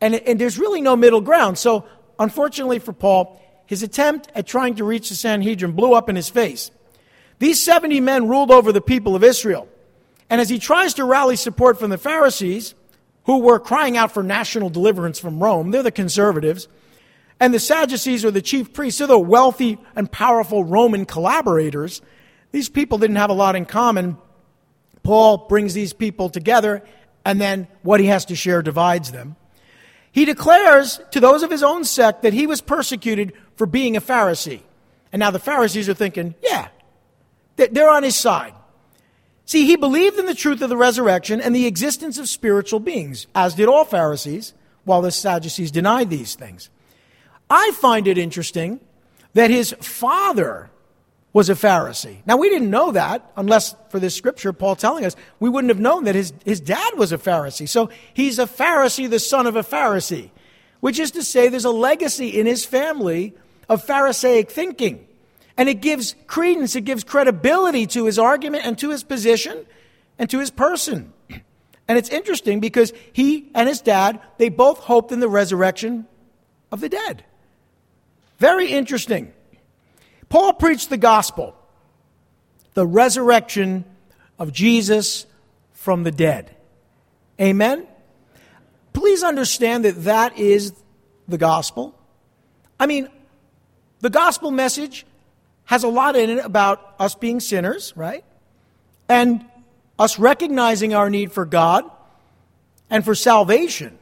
And, 0.00 0.16
and 0.16 0.40
there's 0.40 0.58
really 0.58 0.80
no 0.80 0.96
middle 0.96 1.20
ground. 1.20 1.58
So, 1.58 1.86
unfortunately 2.18 2.80
for 2.80 2.92
Paul, 2.92 3.40
his 3.66 3.84
attempt 3.84 4.28
at 4.34 4.46
trying 4.48 4.74
to 4.76 4.84
reach 4.84 5.10
the 5.10 5.14
Sanhedrin 5.14 5.72
blew 5.72 5.94
up 5.94 6.08
in 6.08 6.16
his 6.16 6.28
face. 6.28 6.72
These 7.38 7.62
70 7.62 8.00
men 8.00 8.28
ruled 8.28 8.50
over 8.50 8.72
the 8.72 8.80
people 8.80 9.14
of 9.14 9.22
Israel. 9.22 9.68
And 10.28 10.40
as 10.40 10.48
he 10.48 10.58
tries 10.58 10.94
to 10.94 11.04
rally 11.04 11.36
support 11.36 11.78
from 11.78 11.90
the 11.90 11.98
Pharisees, 11.98 12.74
who 13.28 13.40
were 13.40 13.60
crying 13.60 13.98
out 13.98 14.10
for 14.10 14.22
national 14.22 14.70
deliverance 14.70 15.18
from 15.18 15.38
Rome, 15.38 15.70
they're 15.70 15.82
the 15.82 15.92
conservatives, 15.92 16.66
and 17.38 17.52
the 17.52 17.60
Sadducees 17.60 18.24
are 18.24 18.30
the 18.30 18.40
chief 18.40 18.72
priests. 18.72 18.98
They're 18.98 19.06
the 19.06 19.18
wealthy 19.18 19.76
and 19.94 20.10
powerful 20.10 20.64
Roman 20.64 21.04
collaborators. 21.04 22.00
These 22.52 22.70
people 22.70 22.96
didn't 22.96 23.16
have 23.16 23.28
a 23.28 23.34
lot 23.34 23.54
in 23.54 23.66
common. 23.66 24.16
Paul 25.02 25.46
brings 25.46 25.74
these 25.74 25.92
people 25.92 26.30
together, 26.30 26.82
and 27.22 27.38
then 27.38 27.68
what 27.82 28.00
he 28.00 28.06
has 28.06 28.24
to 28.24 28.34
share 28.34 28.62
divides 28.62 29.12
them. 29.12 29.36
He 30.10 30.24
declares 30.24 30.98
to 31.10 31.20
those 31.20 31.42
of 31.42 31.50
his 31.50 31.62
own 31.62 31.84
sect 31.84 32.22
that 32.22 32.32
he 32.32 32.46
was 32.46 32.62
persecuted 32.62 33.34
for 33.56 33.66
being 33.66 33.94
a 33.94 34.00
Pharisee. 34.00 34.62
And 35.12 35.20
now 35.20 35.30
the 35.30 35.38
Pharisees 35.38 35.86
are 35.90 35.94
thinking, 35.94 36.34
yeah, 36.42 36.68
they're 37.56 37.90
on 37.90 38.04
his 38.04 38.16
side. 38.16 38.54
See, 39.48 39.64
he 39.64 39.76
believed 39.76 40.18
in 40.18 40.26
the 40.26 40.34
truth 40.34 40.60
of 40.60 40.68
the 40.68 40.76
resurrection 40.76 41.40
and 41.40 41.56
the 41.56 41.66
existence 41.66 42.18
of 42.18 42.28
spiritual 42.28 42.80
beings, 42.80 43.26
as 43.34 43.54
did 43.54 43.66
all 43.66 43.86
Pharisees, 43.86 44.52
while 44.84 45.00
the 45.00 45.10
Sadducees 45.10 45.70
denied 45.70 46.10
these 46.10 46.34
things. 46.34 46.68
I 47.48 47.70
find 47.76 48.06
it 48.06 48.18
interesting 48.18 48.78
that 49.32 49.48
his 49.48 49.74
father 49.80 50.68
was 51.32 51.48
a 51.48 51.54
Pharisee. 51.54 52.18
Now, 52.26 52.36
we 52.36 52.50
didn't 52.50 52.68
know 52.68 52.92
that 52.92 53.32
unless 53.38 53.74
for 53.88 53.98
this 53.98 54.14
scripture, 54.14 54.52
Paul 54.52 54.76
telling 54.76 55.06
us, 55.06 55.16
we 55.40 55.48
wouldn't 55.48 55.70
have 55.70 55.80
known 55.80 56.04
that 56.04 56.14
his, 56.14 56.34
his 56.44 56.60
dad 56.60 56.98
was 56.98 57.12
a 57.12 57.16
Pharisee. 57.16 57.66
So 57.66 57.88
he's 58.12 58.38
a 58.38 58.44
Pharisee, 58.44 59.08
the 59.08 59.18
son 59.18 59.46
of 59.46 59.56
a 59.56 59.62
Pharisee, 59.62 60.28
which 60.80 60.98
is 60.98 61.10
to 61.12 61.22
say 61.22 61.48
there's 61.48 61.64
a 61.64 61.70
legacy 61.70 62.38
in 62.38 62.44
his 62.44 62.66
family 62.66 63.32
of 63.66 63.82
Pharisaic 63.82 64.50
thinking. 64.50 65.07
And 65.58 65.68
it 65.68 65.82
gives 65.82 66.14
credence, 66.26 66.76
it 66.76 66.82
gives 66.86 67.04
credibility 67.04 67.86
to 67.88 68.06
his 68.06 68.18
argument 68.18 68.64
and 68.64 68.78
to 68.78 68.90
his 68.90 69.02
position 69.02 69.66
and 70.18 70.30
to 70.30 70.38
his 70.38 70.50
person. 70.50 71.12
And 71.88 71.98
it's 71.98 72.08
interesting 72.10 72.60
because 72.60 72.92
he 73.12 73.50
and 73.54 73.68
his 73.68 73.80
dad, 73.80 74.20
they 74.38 74.50
both 74.50 74.78
hoped 74.78 75.10
in 75.10 75.20
the 75.20 75.28
resurrection 75.28 76.06
of 76.70 76.80
the 76.80 76.88
dead. 76.88 77.24
Very 78.38 78.70
interesting. 78.70 79.32
Paul 80.28 80.52
preached 80.52 80.90
the 80.90 80.96
gospel, 80.96 81.56
the 82.74 82.86
resurrection 82.86 83.84
of 84.38 84.52
Jesus 84.52 85.26
from 85.72 86.04
the 86.04 86.12
dead. 86.12 86.54
Amen? 87.40 87.86
Please 88.92 89.22
understand 89.22 89.84
that 89.84 90.04
that 90.04 90.38
is 90.38 90.72
the 91.26 91.38
gospel. 91.38 91.98
I 92.78 92.86
mean, 92.86 93.08
the 94.00 94.10
gospel 94.10 94.50
message 94.50 95.06
has 95.68 95.84
a 95.84 95.88
lot 95.88 96.16
in 96.16 96.30
it 96.30 96.42
about 96.42 96.94
us 96.98 97.14
being 97.14 97.40
sinners, 97.40 97.92
right? 97.94 98.24
And 99.06 99.44
us 99.98 100.18
recognizing 100.18 100.94
our 100.94 101.10
need 101.10 101.30
for 101.30 101.44
God 101.44 101.84
and 102.88 103.04
for 103.04 103.14
salvation. 103.14 103.98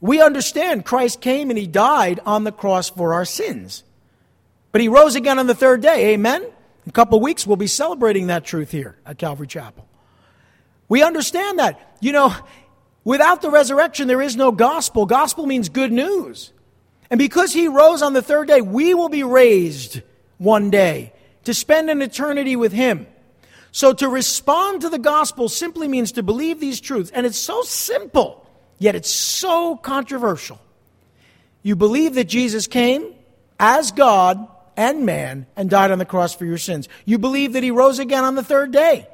We 0.00 0.20
understand 0.20 0.84
Christ 0.84 1.20
came 1.20 1.48
and 1.48 1.56
he 1.56 1.68
died 1.68 2.18
on 2.26 2.42
the 2.42 2.50
cross 2.50 2.90
for 2.90 3.14
our 3.14 3.24
sins. 3.24 3.84
But 4.72 4.80
he 4.80 4.88
rose 4.88 5.14
again 5.14 5.38
on 5.38 5.46
the 5.46 5.54
third 5.54 5.80
day. 5.80 6.14
Amen? 6.14 6.42
In 6.42 6.88
a 6.88 6.92
couple 6.92 7.20
weeks, 7.20 7.46
we'll 7.46 7.56
be 7.56 7.68
celebrating 7.68 8.26
that 8.26 8.44
truth 8.44 8.72
here 8.72 8.96
at 9.06 9.16
Calvary 9.16 9.46
Chapel. 9.46 9.86
We 10.88 11.04
understand 11.04 11.60
that. 11.60 11.98
You 12.00 12.10
know, 12.10 12.34
without 13.04 13.42
the 13.42 13.50
resurrection, 13.50 14.08
there 14.08 14.22
is 14.22 14.34
no 14.34 14.50
gospel. 14.50 15.06
Gospel 15.06 15.46
means 15.46 15.68
good 15.68 15.92
news. 15.92 16.52
And 17.10 17.18
because 17.18 17.52
he 17.52 17.68
rose 17.68 18.02
on 18.02 18.12
the 18.12 18.22
third 18.22 18.48
day, 18.48 18.60
we 18.60 18.92
will 18.92 19.08
be 19.08 19.22
raised 19.22 20.02
one 20.40 20.70
day 20.70 21.12
to 21.44 21.52
spend 21.52 21.90
an 21.90 22.00
eternity 22.00 22.56
with 22.56 22.72
him. 22.72 23.06
So 23.72 23.92
to 23.92 24.08
respond 24.08 24.80
to 24.80 24.88
the 24.88 24.98
gospel 24.98 25.48
simply 25.48 25.86
means 25.86 26.12
to 26.12 26.22
believe 26.22 26.58
these 26.58 26.80
truths. 26.80 27.10
And 27.12 27.26
it's 27.26 27.38
so 27.38 27.62
simple. 27.62 28.46
Yet 28.78 28.94
it's 28.94 29.10
so 29.10 29.76
controversial. 29.76 30.58
You 31.62 31.76
believe 31.76 32.14
that 32.14 32.24
Jesus 32.24 32.66
came 32.66 33.14
as 33.58 33.92
God 33.92 34.48
and 34.76 35.04
man 35.04 35.46
and 35.56 35.68
died 35.68 35.90
on 35.90 35.98
the 35.98 36.06
cross 36.06 36.34
for 36.34 36.46
your 36.46 36.58
sins. 36.58 36.88
You 37.04 37.18
believe 37.18 37.52
that 37.52 37.62
he 37.62 37.70
rose 37.70 37.98
again 37.98 38.24
on 38.24 38.34
the 38.34 38.42
third 38.42 38.72
day 38.72 39.06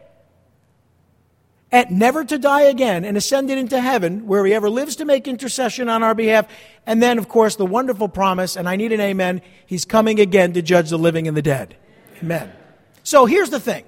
and 1.72 1.90
never 1.90 2.24
to 2.24 2.38
die 2.38 2.62
again 2.62 3.04
and 3.04 3.16
ascended 3.16 3.58
into 3.58 3.80
heaven 3.80 4.26
where 4.26 4.44
he 4.46 4.54
ever 4.54 4.70
lives 4.70 4.96
to 4.96 5.04
make 5.04 5.26
intercession 5.26 5.88
on 5.88 6.02
our 6.02 6.14
behalf. 6.14 6.46
And 6.86 7.02
then, 7.02 7.18
of 7.18 7.28
course, 7.28 7.56
the 7.56 7.66
wonderful 7.66 8.08
promise, 8.08 8.56
and 8.56 8.68
I 8.68 8.76
need 8.76 8.92
an 8.92 9.00
amen, 9.00 9.42
he's 9.66 9.84
coming 9.84 10.20
again 10.20 10.52
to 10.52 10.62
judge 10.62 10.90
the 10.90 10.98
living 10.98 11.26
and 11.26 11.36
the 11.36 11.42
dead. 11.42 11.76
Amen. 12.22 12.52
So 13.02 13.26
here's 13.26 13.50
the 13.50 13.60
thing. 13.60 13.84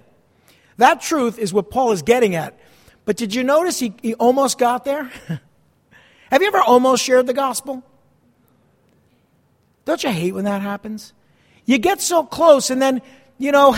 That 0.76 1.00
truth 1.00 1.38
is 1.38 1.52
what 1.52 1.70
Paul 1.70 1.92
is 1.92 2.02
getting 2.02 2.34
at. 2.34 2.58
But 3.04 3.16
did 3.16 3.34
you 3.34 3.42
notice 3.42 3.78
he, 3.78 3.94
he 4.02 4.14
almost 4.14 4.58
got 4.58 4.84
there? 4.84 5.10
Have 6.30 6.42
you 6.42 6.48
ever 6.48 6.60
almost 6.60 7.02
shared 7.02 7.26
the 7.26 7.34
gospel? 7.34 7.82
Don't 9.84 10.02
you 10.04 10.10
hate 10.10 10.34
when 10.34 10.44
that 10.44 10.60
happens? 10.60 11.14
You 11.64 11.78
get 11.78 12.00
so 12.00 12.22
close, 12.22 12.70
and 12.70 12.82
then, 12.82 13.00
you 13.38 13.52
know, 13.52 13.76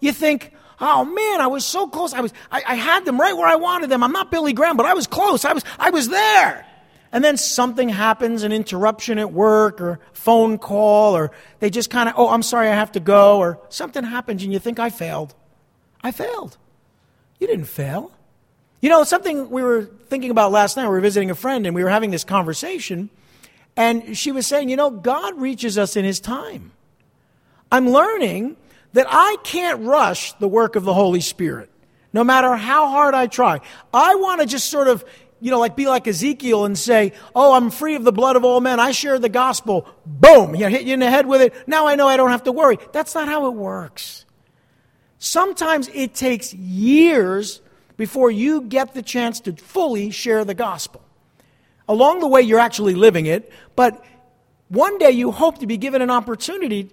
you 0.00 0.12
think, 0.12 0.52
oh 0.82 1.04
man, 1.04 1.40
I 1.40 1.46
was 1.46 1.64
so 1.64 1.86
close. 1.86 2.12
I, 2.12 2.20
was, 2.20 2.32
I, 2.50 2.62
I 2.66 2.74
had 2.74 3.04
them 3.04 3.18
right 3.18 3.34
where 3.34 3.46
I 3.46 3.56
wanted 3.56 3.88
them. 3.88 4.02
I'm 4.02 4.12
not 4.12 4.30
Billy 4.30 4.52
Graham, 4.52 4.76
but 4.76 4.84
I 4.84 4.94
was 4.94 5.06
close. 5.06 5.44
I 5.44 5.52
was, 5.52 5.64
I 5.78 5.90
was 5.90 6.08
there. 6.08 6.66
And 7.12 7.22
then 7.22 7.36
something 7.36 7.88
happens, 7.88 8.42
an 8.42 8.52
interruption 8.52 9.18
at 9.18 9.32
work 9.32 9.80
or 9.80 10.00
phone 10.12 10.58
call, 10.58 11.14
or 11.16 11.30
they 11.60 11.70
just 11.70 11.90
kind 11.90 12.08
of, 12.08 12.14
oh, 12.18 12.28
I'm 12.28 12.42
sorry, 12.42 12.68
I 12.68 12.74
have 12.74 12.92
to 12.92 13.00
go, 13.00 13.38
or 13.38 13.60
something 13.68 14.02
happens 14.02 14.42
and 14.42 14.52
you 14.52 14.58
think, 14.58 14.78
I 14.78 14.90
failed. 14.90 15.34
I 16.02 16.10
failed. 16.10 16.56
You 17.38 17.46
didn't 17.46 17.66
fail. 17.66 18.12
You 18.80 18.88
know, 18.88 19.04
something 19.04 19.50
we 19.50 19.62
were 19.62 19.84
thinking 19.84 20.30
about 20.30 20.50
last 20.50 20.76
night, 20.76 20.84
we 20.84 20.90
were 20.90 21.00
visiting 21.00 21.30
a 21.30 21.34
friend 21.34 21.66
and 21.66 21.74
we 21.74 21.84
were 21.84 21.90
having 21.90 22.10
this 22.10 22.24
conversation, 22.24 23.10
and 23.76 24.16
she 24.16 24.32
was 24.32 24.46
saying, 24.46 24.68
you 24.68 24.76
know, 24.76 24.90
God 24.90 25.40
reaches 25.40 25.78
us 25.78 25.96
in 25.96 26.04
His 26.04 26.18
time. 26.18 26.72
I'm 27.70 27.88
learning 27.88 28.56
that 28.92 29.06
I 29.08 29.36
can't 29.42 29.82
rush 29.82 30.32
the 30.34 30.48
work 30.48 30.76
of 30.76 30.84
the 30.84 30.94
Holy 30.94 31.20
Spirit, 31.20 31.70
no 32.12 32.24
matter 32.24 32.54
how 32.54 32.88
hard 32.88 33.14
I 33.14 33.26
try. 33.26 33.60
I 33.92 34.14
want 34.16 34.40
to 34.40 34.46
just 34.46 34.70
sort 34.70 34.88
of, 34.88 35.04
you 35.40 35.50
know, 35.50 35.58
like 35.58 35.76
be 35.76 35.86
like 35.86 36.06
Ezekiel 36.06 36.64
and 36.64 36.78
say, 36.78 37.12
Oh, 37.34 37.54
I'm 37.54 37.70
free 37.70 37.94
of 37.94 38.04
the 38.04 38.12
blood 38.12 38.36
of 38.36 38.44
all 38.44 38.60
men. 38.60 38.80
I 38.80 38.92
share 38.92 39.18
the 39.18 39.28
gospel. 39.28 39.86
Boom. 40.04 40.54
You 40.54 40.62
know, 40.62 40.68
hit 40.68 40.82
you 40.82 40.94
in 40.94 41.00
the 41.00 41.10
head 41.10 41.26
with 41.26 41.40
it. 41.40 41.54
Now 41.66 41.86
I 41.86 41.94
know 41.94 42.08
I 42.08 42.16
don't 42.16 42.30
have 42.30 42.44
to 42.44 42.52
worry. 42.52 42.78
That's 42.92 43.14
not 43.14 43.28
how 43.28 43.46
it 43.46 43.54
works. 43.54 44.24
Sometimes 45.18 45.88
it 45.94 46.14
takes 46.14 46.52
years 46.52 47.60
before 47.96 48.30
you 48.30 48.62
get 48.62 48.94
the 48.94 49.02
chance 49.02 49.40
to 49.40 49.52
fully 49.52 50.10
share 50.10 50.44
the 50.44 50.54
gospel. 50.54 51.02
Along 51.88 52.20
the 52.20 52.26
way, 52.26 52.42
you're 52.42 52.58
actually 52.58 52.94
living 52.94 53.26
it, 53.26 53.52
but 53.76 54.04
one 54.68 54.98
day 54.98 55.10
you 55.10 55.30
hope 55.30 55.58
to 55.58 55.66
be 55.66 55.76
given 55.76 56.02
an 56.02 56.10
opportunity 56.10 56.90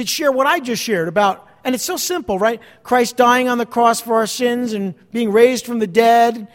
to 0.00 0.06
share 0.06 0.32
what 0.32 0.46
I 0.46 0.60
just 0.60 0.82
shared 0.82 1.08
about. 1.08 1.46
And 1.64 1.74
it's 1.74 1.84
so 1.84 1.96
simple, 1.96 2.38
right? 2.38 2.60
Christ 2.82 3.16
dying 3.16 3.48
on 3.48 3.58
the 3.58 3.66
cross 3.66 4.00
for 4.00 4.16
our 4.16 4.26
sins 4.26 4.72
and 4.72 4.94
being 5.10 5.30
raised 5.30 5.66
from 5.66 5.78
the 5.78 5.86
dead, 5.86 6.48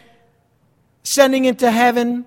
sending 1.04 1.44
into 1.44 1.70
heaven, 1.70 2.26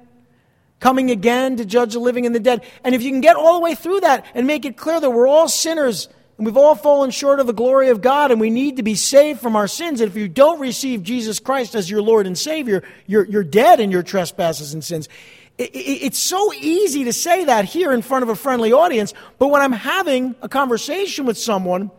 coming 0.79 1.11
again 1.11 1.57
to 1.57 1.65
judge 1.65 1.93
the 1.93 1.99
living 1.99 2.25
and 2.25 2.33
the 2.33 2.39
dead. 2.39 2.63
And 2.83 2.95
if 2.95 3.01
you 3.03 3.11
can 3.11 3.21
get 3.21 3.35
all 3.35 3.55
the 3.55 3.59
way 3.63 3.75
through 3.75 4.01
that 4.01 4.25
and 4.33 4.47
make 4.47 4.65
it 4.65 4.77
clear 4.77 4.99
that 4.99 5.09
we're 5.09 5.27
all 5.27 5.49
sinners 5.49 6.07
and 6.37 6.45
we've 6.45 6.55
all 6.55 6.75
fallen 6.75 7.11
short 7.11 7.41
of 7.41 7.47
the 7.47 7.53
glory 7.53 7.89
of 7.89 8.01
God 8.01 8.31
and 8.31 8.39
we 8.39 8.49
need 8.49 8.77
to 8.77 8.83
be 8.83 8.95
saved 8.95 9.41
from 9.41 9.57
our 9.57 9.67
sins. 9.67 9.99
And 9.99 10.09
if 10.09 10.15
you 10.15 10.29
don't 10.29 10.61
receive 10.61 11.03
Jesus 11.03 11.39
Christ 11.39 11.75
as 11.75 11.89
your 11.89 12.01
Lord 12.01 12.27
and 12.27 12.37
Savior, 12.37 12.81
you're, 13.07 13.25
you're 13.25 13.43
dead 13.43 13.81
in 13.81 13.91
your 13.91 14.03
trespasses 14.03 14.73
and 14.73 14.81
sins. 14.81 15.09
It, 15.59 15.75
it, 15.75 16.05
it's 16.05 16.17
so 16.17 16.53
easy 16.53 17.03
to 17.03 17.13
say 17.13 17.43
that 17.43 17.65
here 17.65 17.91
in 17.91 18.01
front 18.01 18.23
of 18.23 18.29
a 18.29 18.35
friendly 18.35 18.71
audience, 18.71 19.13
but 19.37 19.49
when 19.49 19.61
I'm 19.61 19.73
having 19.73 20.35
a 20.41 20.47
conversation 20.47 21.25
with 21.25 21.37
someone 21.37 21.91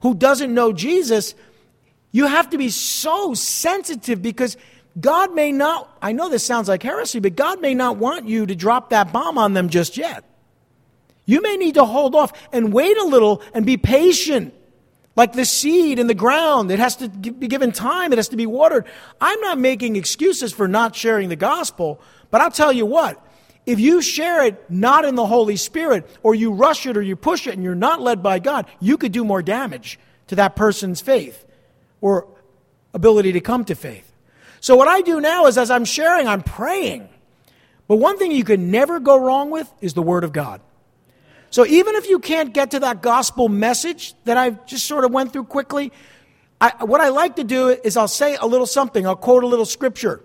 who 0.00 0.14
doesn't 0.14 0.52
know 0.52 0.72
Jesus, 0.72 1.34
you 2.10 2.26
have 2.26 2.50
to 2.50 2.58
be 2.58 2.70
so 2.70 3.34
sensitive 3.34 4.22
because 4.22 4.56
God 4.98 5.34
may 5.34 5.52
not, 5.52 5.94
I 6.00 6.12
know 6.12 6.30
this 6.30 6.44
sounds 6.44 6.68
like 6.68 6.82
heresy, 6.82 7.20
but 7.20 7.36
God 7.36 7.60
may 7.60 7.74
not 7.74 7.98
want 7.98 8.28
you 8.28 8.46
to 8.46 8.54
drop 8.54 8.90
that 8.90 9.12
bomb 9.12 9.36
on 9.36 9.52
them 9.52 9.68
just 9.68 9.98
yet. 9.98 10.24
You 11.26 11.42
may 11.42 11.56
need 11.56 11.74
to 11.74 11.84
hold 11.84 12.14
off 12.14 12.32
and 12.50 12.72
wait 12.72 12.96
a 12.96 13.04
little 13.04 13.42
and 13.52 13.66
be 13.66 13.76
patient. 13.76 14.54
Like 15.14 15.34
the 15.34 15.44
seed 15.44 15.98
in 15.98 16.06
the 16.06 16.14
ground, 16.14 16.70
it 16.70 16.78
has 16.78 16.96
to 16.96 17.08
be 17.10 17.46
given 17.46 17.72
time, 17.72 18.14
it 18.14 18.18
has 18.18 18.28
to 18.28 18.36
be 18.36 18.46
watered. 18.46 18.86
I'm 19.20 19.38
not 19.40 19.58
making 19.58 19.96
excuses 19.96 20.54
for 20.54 20.66
not 20.66 20.96
sharing 20.96 21.28
the 21.28 21.36
gospel, 21.36 22.00
but 22.32 22.40
I'll 22.40 22.50
tell 22.50 22.72
you 22.72 22.84
what, 22.84 23.24
if 23.64 23.78
you 23.78 24.02
share 24.02 24.44
it 24.44 24.68
not 24.68 25.04
in 25.04 25.14
the 25.14 25.26
Holy 25.26 25.54
Spirit, 25.54 26.10
or 26.24 26.34
you 26.34 26.52
rush 26.52 26.84
it 26.86 26.96
or 26.96 27.02
you 27.02 27.14
push 27.14 27.46
it 27.46 27.54
and 27.54 27.62
you're 27.62 27.76
not 27.76 28.00
led 28.00 28.20
by 28.20 28.40
God, 28.40 28.66
you 28.80 28.98
could 28.98 29.12
do 29.12 29.24
more 29.24 29.40
damage 29.40 30.00
to 30.26 30.34
that 30.34 30.56
person's 30.56 31.00
faith 31.00 31.44
or 32.00 32.26
ability 32.92 33.30
to 33.32 33.40
come 33.40 33.64
to 33.66 33.76
faith. 33.76 34.12
So, 34.58 34.74
what 34.74 34.88
I 34.88 35.02
do 35.02 35.20
now 35.20 35.46
is 35.46 35.56
as 35.56 35.70
I'm 35.70 35.84
sharing, 35.84 36.26
I'm 36.26 36.42
praying. 36.42 37.08
But 37.86 37.96
one 37.96 38.18
thing 38.18 38.32
you 38.32 38.42
can 38.42 38.72
never 38.72 38.98
go 38.98 39.16
wrong 39.16 39.50
with 39.50 39.72
is 39.80 39.94
the 39.94 40.02
Word 40.02 40.24
of 40.24 40.32
God. 40.32 40.60
So 41.52 41.66
even 41.66 41.96
if 41.96 42.08
you 42.08 42.18
can't 42.18 42.54
get 42.54 42.70
to 42.70 42.80
that 42.80 43.02
gospel 43.02 43.50
message 43.50 44.14
that 44.24 44.38
I 44.38 44.50
just 44.64 44.86
sort 44.86 45.04
of 45.04 45.12
went 45.12 45.34
through 45.34 45.44
quickly, 45.44 45.92
I, 46.58 46.82
what 46.82 47.02
I 47.02 47.10
like 47.10 47.36
to 47.36 47.44
do 47.44 47.68
is 47.68 47.98
I'll 47.98 48.08
say 48.08 48.36
a 48.36 48.46
little 48.46 48.66
something. 48.66 49.06
I'll 49.06 49.16
quote 49.16 49.44
a 49.44 49.46
little 49.46 49.66
scripture. 49.66 50.22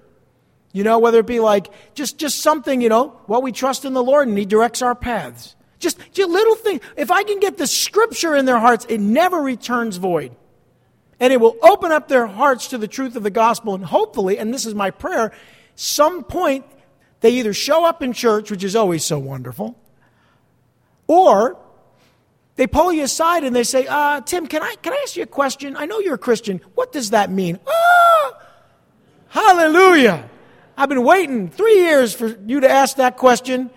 You 0.77 0.83
know, 0.83 0.99
whether 0.99 1.17
it 1.17 1.25
be 1.25 1.39
like 1.39 1.71
just, 1.95 2.19
just 2.19 2.39
something, 2.39 2.81
you 2.81 2.89
know, 2.89 3.19
well, 3.25 3.41
we 3.41 3.51
trust 3.51 3.83
in 3.83 3.93
the 3.93 4.03
Lord 4.03 4.27
and 4.27 4.37
He 4.37 4.45
directs 4.45 4.83
our 4.83 4.93
paths. 4.93 5.55
Just, 5.79 5.97
just 6.11 6.29
little 6.29 6.53
thing. 6.53 6.81
If 6.95 7.09
I 7.09 7.23
can 7.23 7.39
get 7.39 7.57
the 7.57 7.65
scripture 7.65 8.35
in 8.35 8.45
their 8.45 8.59
hearts, 8.59 8.85
it 8.87 8.99
never 8.99 9.41
returns 9.41 9.97
void. 9.97 10.35
And 11.19 11.33
it 11.33 11.41
will 11.41 11.57
open 11.63 11.91
up 11.91 12.07
their 12.07 12.27
hearts 12.27 12.67
to 12.67 12.77
the 12.77 12.87
truth 12.87 13.15
of 13.15 13.23
the 13.23 13.31
gospel. 13.31 13.73
And 13.73 13.83
hopefully, 13.83 14.37
and 14.37 14.53
this 14.53 14.67
is 14.67 14.75
my 14.75 14.91
prayer, 14.91 15.31
some 15.73 16.23
point 16.23 16.63
they 17.21 17.31
either 17.31 17.55
show 17.55 17.83
up 17.83 18.03
in 18.03 18.13
church, 18.13 18.51
which 18.51 18.63
is 18.63 18.75
always 18.75 19.03
so 19.03 19.17
wonderful, 19.17 19.75
or 21.07 21.57
they 22.55 22.67
pull 22.67 22.93
you 22.93 23.03
aside 23.03 23.43
and 23.43 23.55
they 23.55 23.63
say, 23.63 23.87
uh, 23.87 24.21
Tim, 24.21 24.45
can 24.45 24.61
I, 24.61 24.75
can 24.83 24.93
I 24.93 24.99
ask 25.01 25.15
you 25.15 25.23
a 25.23 25.25
question? 25.25 25.75
I 25.75 25.87
know 25.87 25.97
you're 25.97 26.13
a 26.13 26.19
Christian. 26.19 26.61
What 26.75 26.91
does 26.91 27.09
that 27.09 27.31
mean? 27.31 27.57
Ah, 27.67 28.41
hallelujah. 29.29 30.29
I've 30.77 30.89
been 30.89 31.03
waiting 31.03 31.49
three 31.49 31.79
years 31.79 32.13
for 32.13 32.27
you 32.45 32.59
to 32.59 32.69
ask 32.69 32.97
that 32.97 33.17
question. 33.17 33.71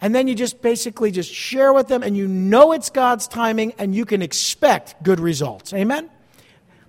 And 0.00 0.14
then 0.14 0.26
you 0.26 0.34
just 0.34 0.62
basically 0.62 1.10
just 1.10 1.32
share 1.32 1.72
with 1.72 1.88
them 1.88 2.02
and 2.02 2.16
you 2.16 2.26
know 2.26 2.72
it's 2.72 2.88
God's 2.88 3.28
timing 3.28 3.74
and 3.78 3.94
you 3.94 4.06
can 4.06 4.22
expect 4.22 5.02
good 5.02 5.20
results. 5.20 5.74
Amen? 5.74 6.08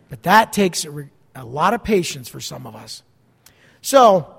But 0.09 0.23
that 0.23 0.53
takes 0.53 0.85
a, 0.85 1.43
lot 1.43 1.73
of 1.73 1.83
patience 1.83 2.29
for 2.29 2.39
some 2.39 2.65
of 2.65 2.75
us. 2.75 3.03
So, 3.81 4.35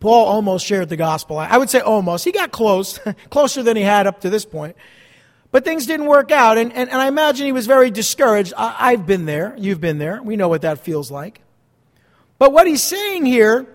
Paul 0.00 0.26
almost 0.26 0.64
shared 0.64 0.88
the 0.88 0.96
gospel. 0.96 1.38
I 1.38 1.56
would 1.56 1.70
say 1.70 1.80
almost. 1.80 2.24
He 2.24 2.32
got 2.32 2.52
close, 2.52 2.98
closer 3.30 3.62
than 3.62 3.76
he 3.76 3.82
had 3.82 4.06
up 4.06 4.20
to 4.20 4.30
this 4.30 4.44
point. 4.44 4.76
But 5.50 5.64
things 5.64 5.86
didn't 5.86 6.06
work 6.06 6.30
out, 6.30 6.58
and, 6.58 6.72
and, 6.72 6.90
and 6.90 7.00
I 7.00 7.08
imagine 7.08 7.46
he 7.46 7.52
was 7.52 7.66
very 7.66 7.90
discouraged. 7.90 8.52
I, 8.56 8.76
I've 8.78 9.06
been 9.06 9.24
there. 9.24 9.54
You've 9.56 9.80
been 9.80 9.98
there. 9.98 10.22
We 10.22 10.36
know 10.36 10.48
what 10.48 10.62
that 10.62 10.80
feels 10.80 11.10
like. 11.10 11.40
But 12.38 12.52
what 12.52 12.66
he's 12.66 12.82
saying 12.82 13.26
here 13.26 13.66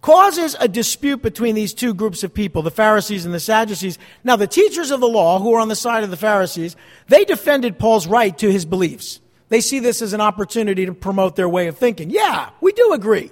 causes 0.00 0.56
a 0.58 0.66
dispute 0.66 1.22
between 1.22 1.54
these 1.54 1.72
two 1.72 1.94
groups 1.94 2.24
of 2.24 2.34
people, 2.34 2.62
the 2.62 2.70
Pharisees 2.70 3.24
and 3.24 3.32
the 3.32 3.40
Sadducees. 3.40 3.98
Now, 4.24 4.36
the 4.36 4.48
teachers 4.48 4.90
of 4.90 5.00
the 5.00 5.08
law, 5.08 5.38
who 5.38 5.54
are 5.54 5.60
on 5.60 5.68
the 5.68 5.76
side 5.76 6.02
of 6.02 6.10
the 6.10 6.16
Pharisees, 6.16 6.76
they 7.06 7.24
defended 7.24 7.78
Paul's 7.78 8.08
right 8.08 8.36
to 8.38 8.50
his 8.50 8.64
beliefs. 8.64 9.20
They 9.48 9.60
see 9.60 9.78
this 9.78 10.02
as 10.02 10.12
an 10.12 10.20
opportunity 10.20 10.86
to 10.86 10.94
promote 10.94 11.36
their 11.36 11.48
way 11.48 11.68
of 11.68 11.78
thinking. 11.78 12.10
Yeah, 12.10 12.50
we 12.60 12.72
do 12.72 12.92
agree. 12.92 13.30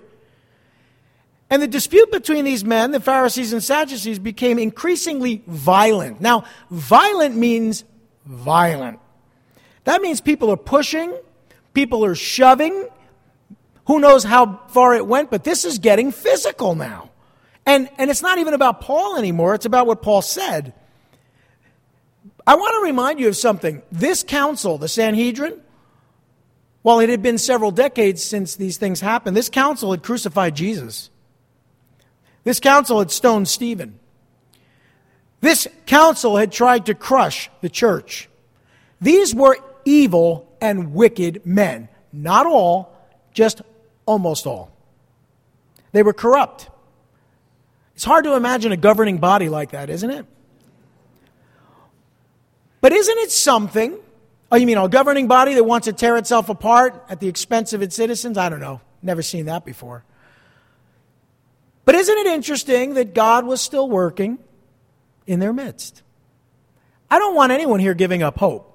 And 1.49 1.61
the 1.61 1.67
dispute 1.67 2.13
between 2.13 2.45
these 2.45 2.65
men, 2.65 2.93
the 2.93 3.01
Pharisees 3.01 3.53
and 3.53 3.63
Sadducees, 3.63 4.21
became 4.21 4.59
increasingly 4.59 5.43
violent. 5.49 6.21
Now, 6.21 6.45
violent 6.71 7.37
means 7.37 7.83
violent. 8.25 9.01
That 9.85 10.01
means 10.01 10.21
people 10.21 10.53
are 10.53 10.57
pushing, 10.57 11.13
people 11.75 12.05
are 12.05 12.15
shoving. 12.15 12.87
Who 13.91 13.99
knows 13.99 14.23
how 14.23 14.61
far 14.69 14.95
it 14.95 15.05
went, 15.05 15.33
but 15.33 15.43
this 15.43 15.65
is 15.65 15.81
getting 15.81 16.13
physical 16.13 16.77
now. 16.77 17.11
And, 17.67 17.89
and 17.99 18.09
it's 18.09 18.23
not 18.23 18.39
even 18.39 18.55
about 18.55 18.83
Paul 18.83 19.17
anymore, 19.17 19.57
it's 19.57 19.67
about 19.67 19.89
what 19.89 20.01
Paul 20.01 20.23
said. 20.23 20.73
I 22.47 22.55
want 22.55 22.73
to 22.77 22.87
remind 22.87 23.19
you 23.19 23.27
of 23.27 23.35
something. 23.35 23.83
This 23.91 24.23
council, 24.23 24.79
the 24.79 24.87
Sanhedrin, 24.87 25.61
while 26.83 27.01
it 27.01 27.09
had 27.09 27.21
been 27.21 27.37
several 27.37 27.73
decades 27.73 28.23
since 28.23 28.55
these 28.55 28.77
things 28.77 29.01
happened, 29.01 29.37
this 29.37 29.49
council 29.49 29.91
had 29.91 30.05
crucified 30.05 30.55
Jesus. 30.55 31.11
This 32.45 32.61
council 32.61 33.01
had 33.01 33.11
stoned 33.11 33.49
Stephen. 33.49 33.99
This 35.41 35.67
council 35.87 36.37
had 36.37 36.53
tried 36.53 36.87
to 36.87 36.95
crush 36.95 37.51
the 37.61 37.69
church. 37.69 38.29
These 39.01 39.35
were 39.35 39.57
evil 39.85 40.49
and 40.61 40.95
wicked 40.95 41.45
men. 41.45 41.89
Not 42.13 42.47
all, 42.47 42.97
just 43.33 43.63
almost 44.07 44.47
all. 44.47 44.71
They 45.93 46.03
were 46.03 46.13
corrupt. 46.13 46.69
It's 47.95 48.05
hard 48.05 48.25
to 48.25 48.35
imagine 48.35 48.73
a 48.73 48.77
governing 48.77 49.19
body 49.19 49.49
like 49.49 49.73
that, 49.73 49.91
isn't 49.91 50.11
it? 50.11 50.27
But 52.81 52.93
isn't 52.93 53.19
it 53.19 53.31
something? 53.31 53.99
Oh, 54.51 54.57
you 54.57 54.67
mean 54.67 54.79
a 54.79 54.89
governing 54.89 55.29
body 55.29 55.55
that 55.55 55.65
wants 55.65 55.87
to 55.87 55.93
tear 55.93 56.17
itself 56.17 56.49
apart 56.49 57.05
at 57.09 57.21
the 57.21 57.29
expense 57.29 57.73
of 57.73 57.83
its 57.83 57.95
citizens? 57.95 58.39
I 58.39 58.49
don't 58.49 58.61
know. 58.61 58.81
Never 59.03 59.23
seen 59.23 59.47
that 59.47 59.65
before. 59.65 60.05
But 61.85 61.95
isn't 61.95 62.19
it 62.19 62.27
interesting 62.27 62.95
that 62.95 63.15
God 63.15 63.45
was 63.45 63.61
still 63.61 63.89
working 63.89 64.39
in 65.27 65.41
their 65.41 65.53
midst? 65.53 66.03
I 67.11 67.19
don't 67.19 67.35
want 67.35 67.53
anyone 67.53 67.81
here 67.81 67.95
giving 67.95 68.23
up 68.23 68.39
hope. 68.39 68.67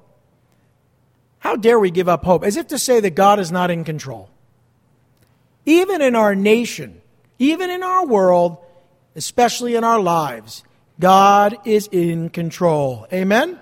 How 1.40 1.56
dare 1.56 1.80
we 1.80 1.92
give 1.92 2.10
up 2.10 2.24
hope? 2.26 2.44
As 2.44 2.58
if 2.58 2.68
to 2.68 2.80
say 2.80 3.00
that 3.00 3.12
God 3.12 3.40
is 3.40 3.52
not 3.52 3.72
in 3.72 3.84
control. 3.84 4.30
Even 5.66 6.02
in 6.02 6.16
our 6.16 6.36
nation, 6.36 7.02
even 7.40 7.70
in 7.70 7.84
our 7.84 8.06
world, 8.06 8.58
especially 9.16 9.76
in 9.76 9.84
our 9.84 10.00
lives, 10.00 10.64
God 11.00 11.58
is 11.66 11.88
in 11.92 12.30
control. 12.30 13.08
Amen? 13.12 13.60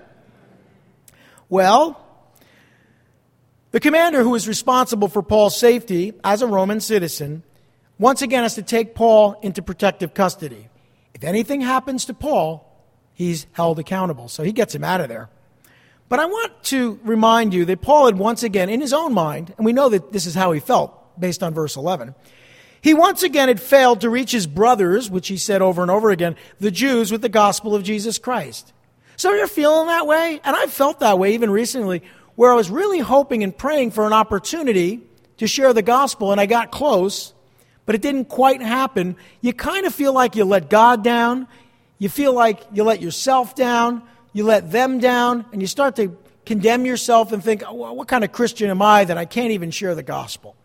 Well, 1.50 2.00
the 3.72 3.80
commander 3.80 4.22
who 4.22 4.36
is 4.36 4.48
responsible 4.48 5.08
for 5.08 5.24
Paul's 5.24 5.58
safety 5.58 6.14
as 6.24 6.42
a 6.42 6.48
Roman 6.48 6.80
citizen 6.80 7.44
once 7.98 8.22
again 8.22 8.44
has 8.44 8.56
to 8.56 8.64
take 8.64 8.96
Paul 8.96 9.40
into 9.42 9.62
protective 9.62 10.14
custody. 10.14 10.68
If 11.14 11.24
anything 11.24 11.62
happens 11.62 12.06
to 12.06 12.14
Paul, 12.14 12.70
he's 13.14 13.48
held 13.54 13.80
accountable. 13.80 14.28
So 14.28 14.44
he 14.44 14.52
gets 14.52 14.76
him 14.76 14.84
out 14.84 15.02
of 15.02 15.10
there. 15.10 15.30
But 16.10 16.20
I 16.20 16.26
want 16.26 16.64
to 16.66 17.00
remind 17.04 17.54
you 17.54 17.66
that 17.66 17.82
Paul 17.82 18.08
had 18.08 18.18
once 18.18 18.44
again, 18.44 18.70
in 18.70 18.82
his 18.82 18.94
own 18.94 19.14
mind, 19.14 19.54
and 19.58 19.66
we 19.66 19.74
know 19.74 19.90
that 19.90 20.12
this 20.12 20.26
is 20.26 20.36
how 20.36 20.52
he 20.52 20.60
felt 20.60 21.00
based 21.18 21.44
on 21.44 21.54
verse 21.54 21.76
11, 21.76 22.16
he 22.82 22.94
once 22.94 23.24
again 23.24 23.48
had 23.48 23.62
failed 23.62 24.02
to 24.02 24.10
reach 24.10 24.32
his 24.32 24.48
brothers, 24.48 25.10
which 25.10 25.28
he 25.30 25.38
said 25.38 25.62
over 25.62 25.82
and 25.82 25.90
over 25.90 26.12
again, 26.12 26.36
the 26.60 26.72
Jews, 26.72 27.12
with 27.12 27.22
the 27.22 27.30
gospel 27.30 27.76
of 27.76 27.84
Jesus 27.84 28.18
Christ. 28.18 28.74
So 29.16 29.34
you're 29.34 29.48
feeling 29.48 29.88
that 29.88 30.06
way? 30.08 30.42
And 30.44 30.56
I 30.56 30.66
felt 30.68 31.00
that 31.00 31.18
way 31.18 31.34
even 31.34 31.50
recently, 31.50 32.04
where 32.36 32.52
I 32.52 32.56
was 32.56 32.70
really 32.70 33.00
hoping 33.00 33.44
and 33.44 33.58
praying 33.58 33.92
for 33.92 34.06
an 34.06 34.14
opportunity 34.14 35.02
to 35.38 35.48
share 35.48 35.72
the 35.72 35.82
gospel, 35.82 36.32
and 36.32 36.42
I 36.42 36.46
got 36.46 36.72
close, 36.72 37.34
but 37.86 37.96
it 37.96 38.02
didn't 38.02 38.26
quite 38.26 38.62
happen, 38.62 39.16
you 39.42 39.54
kind 39.54 39.86
of 39.86 39.94
feel 39.94 40.14
like 40.14 40.36
you 40.36 40.46
let 40.46 40.70
God 40.70 41.04
down. 41.04 41.48
You 42.00 42.10
feel 42.10 42.34
like 42.34 42.62
you 42.74 42.84
let 42.84 43.02
yourself 43.02 43.56
down. 43.56 44.04
You 44.34 44.44
let 44.44 44.72
them 44.72 45.00
down. 45.00 45.46
And 45.54 45.62
you 45.62 45.68
start 45.68 45.96
to 45.98 46.18
condemn 46.46 46.86
yourself 46.86 47.32
and 47.32 47.44
think, 47.44 47.62
what 47.62 48.08
kind 48.08 48.24
of 48.24 48.32
Christian 48.32 48.70
am 48.70 48.82
I 48.82 49.06
that 49.06 49.18
I 49.18 49.26
can't 49.26 49.52
even 49.52 49.72
share 49.72 49.96
the 49.96 50.04
gospel? 50.04 50.56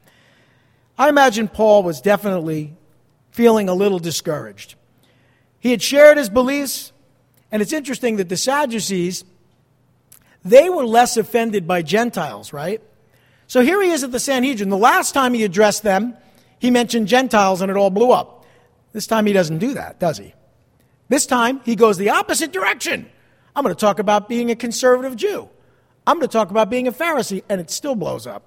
I 0.98 1.08
imagine 1.08 1.46
Paul 1.46 1.84
was 1.84 2.00
definitely 2.00 2.76
feeling 3.30 3.68
a 3.68 3.74
little 3.74 4.00
discouraged. 4.00 4.74
He 5.60 5.70
had 5.70 5.80
shared 5.80 6.18
his 6.18 6.28
beliefs, 6.28 6.92
and 7.52 7.62
it's 7.62 7.72
interesting 7.72 8.16
that 8.16 8.28
the 8.28 8.36
Sadducees, 8.36 9.24
they 10.44 10.68
were 10.68 10.84
less 10.84 11.16
offended 11.16 11.68
by 11.68 11.82
Gentiles, 11.82 12.52
right? 12.52 12.82
So 13.46 13.60
here 13.62 13.80
he 13.80 13.90
is 13.90 14.02
at 14.02 14.10
the 14.10 14.20
Sanhedrin. 14.20 14.70
The 14.70 14.76
last 14.76 15.12
time 15.14 15.34
he 15.34 15.44
addressed 15.44 15.84
them, 15.84 16.16
he 16.58 16.70
mentioned 16.70 17.06
Gentiles 17.06 17.60
and 17.62 17.70
it 17.70 17.76
all 17.76 17.90
blew 17.90 18.10
up. 18.10 18.44
This 18.92 19.06
time 19.06 19.26
he 19.26 19.32
doesn't 19.32 19.58
do 19.58 19.74
that, 19.74 20.00
does 20.00 20.18
he? 20.18 20.34
This 21.08 21.26
time 21.26 21.60
he 21.64 21.76
goes 21.76 21.96
the 21.96 22.10
opposite 22.10 22.52
direction. 22.52 23.08
I'm 23.54 23.62
going 23.62 23.74
to 23.74 23.80
talk 23.80 23.98
about 23.98 24.28
being 24.28 24.50
a 24.50 24.56
conservative 24.56 25.16
Jew. 25.16 25.48
I'm 26.06 26.16
going 26.16 26.28
to 26.28 26.32
talk 26.32 26.50
about 26.50 26.70
being 26.70 26.88
a 26.88 26.92
Pharisee, 26.92 27.42
and 27.48 27.60
it 27.60 27.70
still 27.70 27.94
blows 27.94 28.26
up. 28.26 28.42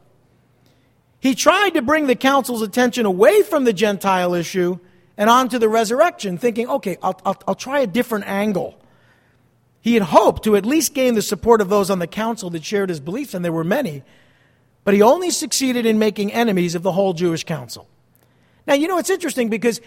He 1.21 1.35
tried 1.35 1.75
to 1.75 1.83
bring 1.83 2.07
the 2.07 2.15
council's 2.15 2.63
attention 2.63 3.05
away 3.05 3.43
from 3.43 3.63
the 3.63 3.73
Gentile 3.73 4.33
issue 4.33 4.79
and 5.15 5.29
onto 5.29 5.59
the 5.59 5.69
resurrection, 5.69 6.39
thinking, 6.39 6.67
okay, 6.67 6.97
I'll, 7.03 7.19
I'll, 7.23 7.37
I'll 7.47 7.55
try 7.55 7.79
a 7.81 7.87
different 7.87 8.27
angle. 8.27 8.75
He 9.81 9.93
had 9.93 10.01
hoped 10.01 10.43
to 10.45 10.55
at 10.55 10.65
least 10.65 10.95
gain 10.95 11.13
the 11.13 11.21
support 11.21 11.61
of 11.61 11.69
those 11.69 11.91
on 11.91 11.99
the 11.99 12.07
council 12.07 12.49
that 12.49 12.65
shared 12.65 12.89
his 12.89 12.99
beliefs, 12.99 13.35
and 13.35 13.45
there 13.45 13.51
were 13.51 13.63
many, 13.63 14.01
but 14.83 14.95
he 14.95 15.03
only 15.03 15.29
succeeded 15.29 15.85
in 15.85 15.99
making 15.99 16.33
enemies 16.33 16.73
of 16.73 16.81
the 16.81 16.91
whole 16.91 17.13
Jewish 17.13 17.43
council. 17.43 17.87
Now, 18.65 18.73
you 18.73 18.87
know, 18.87 18.97
it's 18.97 19.11
interesting 19.11 19.49
because 19.49 19.79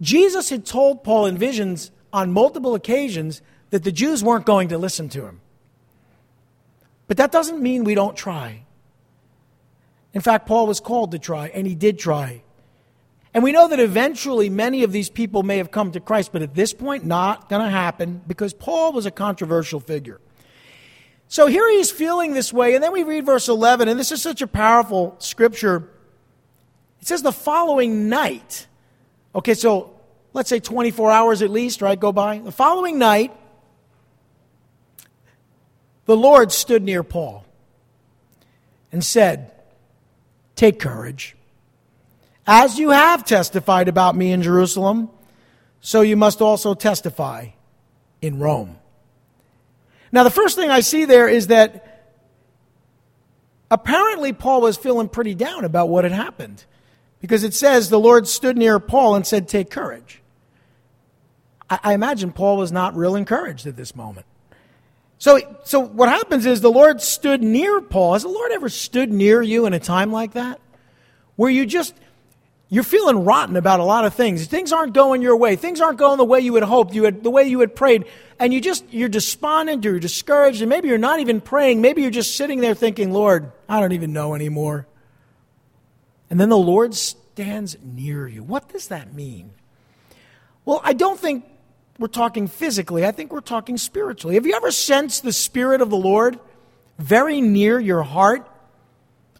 Jesus 0.00 0.50
had 0.50 0.66
told 0.66 1.04
Paul 1.04 1.26
in 1.26 1.38
visions 1.38 1.92
on 2.12 2.32
multiple 2.32 2.74
occasions 2.74 3.40
that 3.70 3.84
the 3.84 3.92
Jews 3.92 4.24
weren't 4.24 4.46
going 4.46 4.68
to 4.68 4.78
listen 4.78 5.08
to 5.10 5.26
him. 5.26 5.40
But 7.06 7.18
that 7.18 7.30
doesn't 7.30 7.62
mean 7.62 7.84
we 7.84 7.94
don't 7.94 8.16
try. 8.16 8.61
In 10.14 10.20
fact, 10.20 10.46
Paul 10.46 10.66
was 10.66 10.80
called 10.80 11.12
to 11.12 11.18
try, 11.18 11.48
and 11.48 11.66
he 11.66 11.74
did 11.74 11.98
try. 11.98 12.42
And 13.34 13.42
we 13.42 13.52
know 13.52 13.68
that 13.68 13.80
eventually 13.80 14.50
many 14.50 14.82
of 14.82 14.92
these 14.92 15.08
people 15.08 15.42
may 15.42 15.56
have 15.56 15.70
come 15.70 15.92
to 15.92 16.00
Christ, 16.00 16.32
but 16.32 16.42
at 16.42 16.54
this 16.54 16.74
point, 16.74 17.04
not 17.04 17.48
going 17.48 17.62
to 17.62 17.70
happen 17.70 18.20
because 18.26 18.52
Paul 18.52 18.92
was 18.92 19.06
a 19.06 19.10
controversial 19.10 19.80
figure. 19.80 20.20
So 21.28 21.46
here 21.46 21.66
he 21.70 21.76
is 21.76 21.90
feeling 21.90 22.34
this 22.34 22.52
way, 22.52 22.74
and 22.74 22.84
then 22.84 22.92
we 22.92 23.04
read 23.04 23.24
verse 23.24 23.48
11, 23.48 23.88
and 23.88 23.98
this 23.98 24.12
is 24.12 24.20
such 24.20 24.42
a 24.42 24.46
powerful 24.46 25.16
scripture. 25.18 25.88
It 27.00 27.06
says 27.06 27.22
the 27.22 27.32
following 27.32 28.10
night. 28.10 28.66
Okay, 29.34 29.54
so 29.54 29.98
let's 30.34 30.50
say 30.50 30.60
24 30.60 31.10
hours 31.10 31.40
at 31.40 31.48
least, 31.48 31.80
right? 31.80 31.98
Go 31.98 32.12
by. 32.12 32.38
The 32.38 32.52
following 32.52 32.98
night, 32.98 33.34
the 36.04 36.16
Lord 36.16 36.52
stood 36.52 36.82
near 36.82 37.02
Paul 37.02 37.46
and 38.92 39.02
said, 39.02 39.52
Take 40.56 40.78
courage. 40.78 41.36
As 42.46 42.78
you 42.78 42.90
have 42.90 43.24
testified 43.24 43.88
about 43.88 44.16
me 44.16 44.32
in 44.32 44.42
Jerusalem, 44.42 45.10
so 45.80 46.00
you 46.00 46.16
must 46.16 46.40
also 46.40 46.74
testify 46.74 47.48
in 48.20 48.38
Rome. 48.38 48.78
Now, 50.12 50.24
the 50.24 50.30
first 50.30 50.56
thing 50.56 50.70
I 50.70 50.80
see 50.80 51.04
there 51.04 51.28
is 51.28 51.46
that 51.48 52.14
apparently 53.70 54.32
Paul 54.32 54.60
was 54.60 54.76
feeling 54.76 55.08
pretty 55.08 55.34
down 55.34 55.64
about 55.64 55.88
what 55.88 56.04
had 56.04 56.12
happened 56.12 56.64
because 57.20 57.44
it 57.44 57.54
says 57.54 57.88
the 57.88 57.98
Lord 57.98 58.28
stood 58.28 58.58
near 58.58 58.78
Paul 58.78 59.14
and 59.14 59.26
said, 59.26 59.48
Take 59.48 59.70
courage. 59.70 60.20
I, 61.70 61.94
imagine 61.94 62.32
Paul 62.32 62.58
was 62.58 62.70
not 62.70 62.94
real 62.94 63.16
encouraged 63.16 63.66
at 63.66 63.76
this 63.76 63.96
moment. 63.96 64.26
So, 65.22 65.38
so 65.62 65.78
what 65.78 66.08
happens 66.08 66.46
is 66.46 66.62
the 66.62 66.68
Lord 66.68 67.00
stood 67.00 67.44
near 67.44 67.80
Paul. 67.80 68.14
Has 68.14 68.22
the 68.22 68.28
Lord 68.28 68.50
ever 68.50 68.68
stood 68.68 69.12
near 69.12 69.40
you 69.40 69.66
in 69.66 69.72
a 69.72 69.78
time 69.78 70.10
like 70.10 70.32
that? 70.32 70.60
Where 71.36 71.48
you 71.48 71.64
just, 71.64 71.94
you're 72.68 72.82
feeling 72.82 73.24
rotten 73.24 73.54
about 73.54 73.78
a 73.78 73.84
lot 73.84 74.04
of 74.04 74.14
things. 74.14 74.44
Things 74.46 74.72
aren't 74.72 74.94
going 74.94 75.22
your 75.22 75.36
way. 75.36 75.54
Things 75.54 75.80
aren't 75.80 75.98
going 76.00 76.18
the 76.18 76.24
way 76.24 76.40
you 76.40 76.56
had 76.56 76.64
hoped, 76.64 76.92
you 76.92 77.04
had, 77.04 77.22
the 77.22 77.30
way 77.30 77.44
you 77.44 77.60
had 77.60 77.76
prayed. 77.76 78.06
And 78.40 78.52
you 78.52 78.60
just, 78.60 78.84
you're 78.90 79.08
despondent, 79.08 79.84
you're 79.84 80.00
discouraged, 80.00 80.60
and 80.60 80.68
maybe 80.68 80.88
you're 80.88 80.98
not 80.98 81.20
even 81.20 81.40
praying. 81.40 81.80
Maybe 81.80 82.02
you're 82.02 82.10
just 82.10 82.36
sitting 82.36 82.58
there 82.58 82.74
thinking, 82.74 83.12
Lord, 83.12 83.52
I 83.68 83.78
don't 83.78 83.92
even 83.92 84.12
know 84.12 84.34
anymore. 84.34 84.88
And 86.30 86.40
then 86.40 86.48
the 86.48 86.58
Lord 86.58 86.96
stands 86.96 87.76
near 87.80 88.26
you. 88.26 88.42
What 88.42 88.70
does 88.70 88.88
that 88.88 89.14
mean? 89.14 89.52
Well, 90.64 90.80
I 90.82 90.94
don't 90.94 91.20
think 91.20 91.44
we're 91.98 92.08
talking 92.08 92.46
physically. 92.46 93.04
I 93.06 93.12
think 93.12 93.32
we're 93.32 93.40
talking 93.40 93.76
spiritually. 93.76 94.34
Have 94.36 94.46
you 94.46 94.54
ever 94.54 94.70
sensed 94.70 95.22
the 95.22 95.32
Spirit 95.32 95.80
of 95.80 95.90
the 95.90 95.96
Lord 95.96 96.38
very 96.98 97.40
near 97.40 97.78
your 97.78 98.02
heart? 98.02 98.48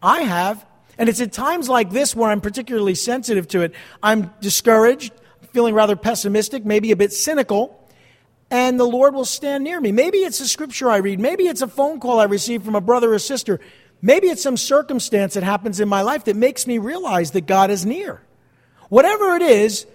I 0.01 0.21
have. 0.21 0.65
And 0.97 1.09
it's 1.09 1.21
at 1.21 1.33
times 1.33 1.69
like 1.69 1.89
this 1.89 2.15
where 2.15 2.29
I'm 2.29 2.41
particularly 2.41 2.95
sensitive 2.95 3.47
to 3.49 3.61
it. 3.61 3.73
I'm 4.01 4.31
discouraged, 4.41 5.11
feeling 5.51 5.73
rather 5.73 5.95
pessimistic, 5.95 6.65
maybe 6.65 6.91
a 6.91 6.95
bit 6.95 7.13
cynical, 7.13 7.79
and 8.51 8.79
the 8.79 8.85
Lord 8.85 9.15
will 9.15 9.25
stand 9.25 9.63
near 9.63 9.81
me. 9.81 9.91
Maybe 9.91 10.19
it's 10.19 10.39
a 10.39 10.47
scripture 10.47 10.91
I 10.91 10.97
read. 10.97 11.19
Maybe 11.19 11.47
it's 11.47 11.63
a 11.63 11.67
phone 11.67 11.99
call 11.99 12.19
I 12.19 12.25
receive 12.25 12.63
from 12.63 12.75
a 12.75 12.81
brother 12.81 13.13
or 13.13 13.19
sister. 13.19 13.59
Maybe 14.01 14.27
it's 14.27 14.43
some 14.43 14.57
circumstance 14.57 15.33
that 15.33 15.43
happens 15.43 15.79
in 15.79 15.89
my 15.89 16.03
life 16.03 16.25
that 16.25 16.35
makes 16.35 16.67
me 16.67 16.77
realize 16.77 17.31
that 17.31 17.47
God 17.47 17.71
is 17.71 17.85
near. 17.85 18.21
Whatever 18.89 19.35
it 19.35 19.41
is, 19.41 19.87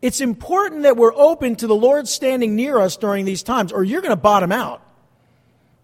it's 0.00 0.20
important 0.20 0.82
that 0.82 0.96
we're 0.96 1.14
open 1.14 1.56
to 1.56 1.66
the 1.66 1.74
Lord 1.74 2.06
standing 2.06 2.54
near 2.54 2.78
us 2.78 2.96
during 2.96 3.24
these 3.24 3.42
times, 3.42 3.72
or 3.72 3.82
you're 3.82 4.00
going 4.00 4.10
to 4.10 4.16
bottom 4.16 4.52
out. 4.52 4.82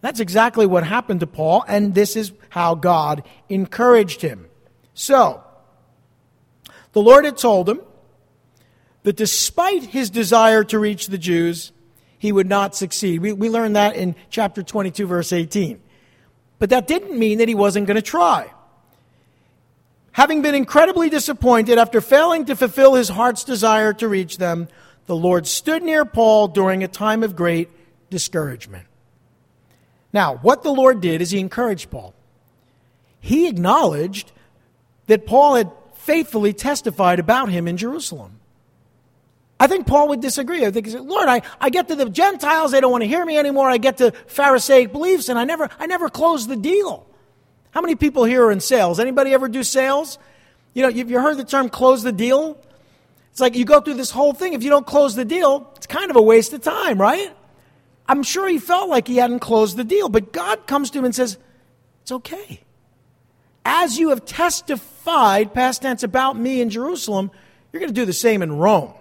That's 0.00 0.20
exactly 0.20 0.66
what 0.66 0.84
happened 0.84 1.20
to 1.20 1.26
Paul, 1.26 1.64
and 1.66 1.94
this 1.94 2.14
is 2.14 2.32
how 2.50 2.74
God 2.74 3.24
encouraged 3.48 4.20
him. 4.20 4.46
So, 4.92 5.42
the 6.92 7.00
Lord 7.00 7.24
had 7.24 7.36
told 7.36 7.68
him 7.68 7.80
that 9.02 9.16
despite 9.16 9.82
his 9.82 10.10
desire 10.10 10.62
to 10.64 10.78
reach 10.78 11.08
the 11.08 11.18
Jews, 11.18 11.72
he 12.18 12.32
would 12.32 12.48
not 12.48 12.76
succeed. 12.76 13.20
We, 13.20 13.32
we 13.32 13.50
learned 13.50 13.76
that 13.76 13.96
in 13.96 14.14
chapter 14.30 14.62
22, 14.62 15.06
verse 15.06 15.32
18. 15.32 15.80
But 16.58 16.70
that 16.70 16.86
didn't 16.86 17.18
mean 17.18 17.38
that 17.38 17.48
he 17.48 17.54
wasn't 17.54 17.86
going 17.86 17.96
to 17.96 18.02
try. 18.02 18.50
Having 20.14 20.42
been 20.42 20.54
incredibly 20.54 21.10
disappointed 21.10 21.76
after 21.76 22.00
failing 22.00 22.44
to 22.44 22.54
fulfill 22.54 22.94
his 22.94 23.08
heart's 23.08 23.42
desire 23.42 23.92
to 23.94 24.06
reach 24.06 24.38
them, 24.38 24.68
the 25.06 25.16
Lord 25.16 25.44
stood 25.44 25.82
near 25.82 26.04
Paul 26.04 26.46
during 26.46 26.84
a 26.84 26.88
time 26.88 27.24
of 27.24 27.34
great 27.34 27.68
discouragement. 28.10 28.86
Now, 30.12 30.36
what 30.36 30.62
the 30.62 30.70
Lord 30.70 31.00
did 31.00 31.20
is 31.20 31.32
he 31.32 31.40
encouraged 31.40 31.90
Paul. 31.90 32.14
He 33.18 33.48
acknowledged 33.48 34.30
that 35.08 35.26
Paul 35.26 35.56
had 35.56 35.72
faithfully 35.94 36.52
testified 36.52 37.18
about 37.18 37.48
him 37.48 37.66
in 37.66 37.76
Jerusalem. 37.76 38.38
I 39.58 39.66
think 39.66 39.88
Paul 39.88 40.10
would 40.10 40.20
disagree. 40.20 40.64
I 40.64 40.70
think 40.70 40.86
he 40.86 40.92
said, 40.92 41.00
Lord, 41.00 41.28
I, 41.28 41.42
I 41.60 41.70
get 41.70 41.88
to 41.88 41.96
the 41.96 42.08
Gentiles, 42.08 42.70
they 42.70 42.80
don't 42.80 42.92
want 42.92 43.02
to 43.02 43.08
hear 43.08 43.26
me 43.26 43.36
anymore. 43.36 43.68
I 43.68 43.78
get 43.78 43.96
to 43.96 44.12
Pharisaic 44.28 44.92
beliefs, 44.92 45.28
and 45.28 45.40
I 45.40 45.44
never, 45.44 45.68
I 45.76 45.86
never 45.86 46.08
close 46.08 46.46
the 46.46 46.54
deal. 46.54 47.04
How 47.74 47.80
many 47.80 47.96
people 47.96 48.22
here 48.22 48.44
are 48.44 48.52
in 48.52 48.60
sales? 48.60 49.00
Anybody 49.00 49.32
ever 49.32 49.48
do 49.48 49.64
sales? 49.64 50.20
You 50.74 50.82
know, 50.82 50.88
you've 50.88 51.10
heard 51.10 51.36
the 51.36 51.44
term 51.44 51.68
close 51.68 52.04
the 52.04 52.12
deal? 52.12 52.56
It's 53.32 53.40
like 53.40 53.56
you 53.56 53.64
go 53.64 53.80
through 53.80 53.94
this 53.94 54.12
whole 54.12 54.32
thing. 54.32 54.52
If 54.52 54.62
you 54.62 54.70
don't 54.70 54.86
close 54.86 55.16
the 55.16 55.24
deal, 55.24 55.72
it's 55.74 55.88
kind 55.88 56.08
of 56.08 56.16
a 56.16 56.22
waste 56.22 56.52
of 56.52 56.62
time, 56.62 57.00
right? 57.00 57.34
I'm 58.06 58.22
sure 58.22 58.48
he 58.48 58.58
felt 58.58 58.88
like 58.88 59.08
he 59.08 59.16
hadn't 59.16 59.40
closed 59.40 59.76
the 59.76 59.82
deal, 59.82 60.08
but 60.08 60.32
God 60.32 60.68
comes 60.68 60.90
to 60.90 61.00
him 61.00 61.04
and 61.04 61.12
says, 61.12 61.36
It's 62.02 62.12
okay. 62.12 62.60
As 63.64 63.98
you 63.98 64.10
have 64.10 64.24
testified, 64.24 65.52
past 65.52 65.82
tense, 65.82 66.04
about 66.04 66.38
me 66.38 66.60
in 66.60 66.70
Jerusalem, 66.70 67.32
you're 67.72 67.80
going 67.80 67.92
to 67.92 68.00
do 68.00 68.04
the 68.04 68.12
same 68.12 68.40
in 68.40 68.52
Rome. 68.52 68.94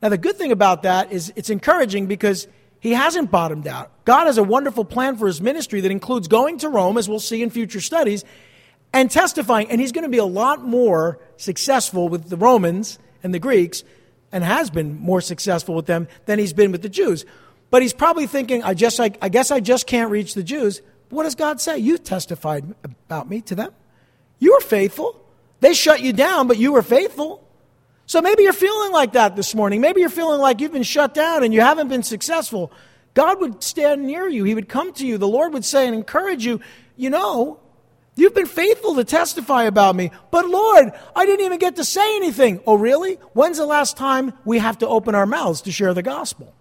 Now, 0.00 0.08
the 0.08 0.16
good 0.16 0.36
thing 0.36 0.52
about 0.52 0.84
that 0.84 1.12
is 1.12 1.34
it's 1.36 1.50
encouraging 1.50 2.06
because 2.06 2.48
he 2.84 2.92
hasn't 2.92 3.30
bottomed 3.30 3.66
out. 3.66 3.90
God 4.04 4.26
has 4.26 4.36
a 4.36 4.44
wonderful 4.44 4.84
plan 4.84 5.16
for 5.16 5.26
his 5.26 5.40
ministry 5.40 5.80
that 5.80 5.90
includes 5.90 6.28
going 6.28 6.58
to 6.58 6.68
Rome, 6.68 6.98
as 6.98 7.08
we'll 7.08 7.18
see 7.18 7.42
in 7.42 7.48
future 7.48 7.80
studies, 7.80 8.26
and 8.92 9.10
testifying. 9.10 9.70
And 9.70 9.80
he's 9.80 9.90
going 9.90 10.04
to 10.04 10.10
be 10.10 10.18
a 10.18 10.24
lot 10.26 10.62
more 10.62 11.18
successful 11.38 12.10
with 12.10 12.28
the 12.28 12.36
Romans 12.36 12.98
and 13.22 13.32
the 13.32 13.38
Greeks, 13.38 13.84
and 14.30 14.44
has 14.44 14.68
been 14.68 15.00
more 15.00 15.22
successful 15.22 15.74
with 15.74 15.86
them 15.86 16.08
than 16.26 16.38
he's 16.38 16.52
been 16.52 16.72
with 16.72 16.82
the 16.82 16.90
Jews. 16.90 17.24
But 17.70 17.80
he's 17.80 17.94
probably 17.94 18.26
thinking, 18.26 18.62
I, 18.62 18.74
just, 18.74 19.00
I, 19.00 19.12
I 19.22 19.30
guess 19.30 19.50
I 19.50 19.60
just 19.60 19.86
can't 19.86 20.10
reach 20.10 20.34
the 20.34 20.42
Jews. 20.42 20.82
What 21.08 21.22
does 21.22 21.36
God 21.36 21.62
say? 21.62 21.78
You 21.78 21.96
testified 21.96 22.74
about 22.84 23.30
me 23.30 23.40
to 23.42 23.54
them. 23.54 23.72
You 24.40 24.52
were 24.52 24.60
faithful. 24.60 25.24
They 25.60 25.72
shut 25.72 26.02
you 26.02 26.12
down, 26.12 26.48
but 26.48 26.58
you 26.58 26.72
were 26.72 26.82
faithful. 26.82 27.43
So 28.06 28.20
maybe 28.20 28.42
you're 28.42 28.52
feeling 28.52 28.92
like 28.92 29.12
that 29.12 29.34
this 29.36 29.54
morning. 29.54 29.80
Maybe 29.80 30.00
you're 30.00 30.10
feeling 30.10 30.40
like 30.40 30.60
you've 30.60 30.72
been 30.72 30.82
shut 30.82 31.14
down 31.14 31.42
and 31.42 31.54
you 31.54 31.60
haven't 31.60 31.88
been 31.88 32.02
successful. 32.02 32.70
God 33.14 33.40
would 33.40 33.62
stand 33.62 34.06
near 34.06 34.28
you. 34.28 34.44
He 34.44 34.54
would 34.54 34.68
come 34.68 34.92
to 34.94 35.06
you. 35.06 35.18
The 35.18 35.28
Lord 35.28 35.52
would 35.52 35.64
say 35.64 35.86
and 35.86 35.94
encourage 35.94 36.44
you, 36.44 36.60
you 36.96 37.10
know, 37.10 37.60
you've 38.16 38.34
been 38.34 38.46
faithful 38.46 38.96
to 38.96 39.04
testify 39.04 39.64
about 39.64 39.96
me. 39.96 40.10
But 40.30 40.48
Lord, 40.48 40.92
I 41.16 41.24
didn't 41.24 41.46
even 41.46 41.58
get 41.58 41.76
to 41.76 41.84
say 41.84 42.16
anything. 42.16 42.60
Oh, 42.66 42.74
really? 42.74 43.14
When's 43.32 43.58
the 43.58 43.66
last 43.66 43.96
time 43.96 44.34
we 44.44 44.58
have 44.58 44.78
to 44.78 44.88
open 44.88 45.14
our 45.14 45.26
mouths 45.26 45.62
to 45.62 45.72
share 45.72 45.94
the 45.94 46.02
gospel? 46.02 46.52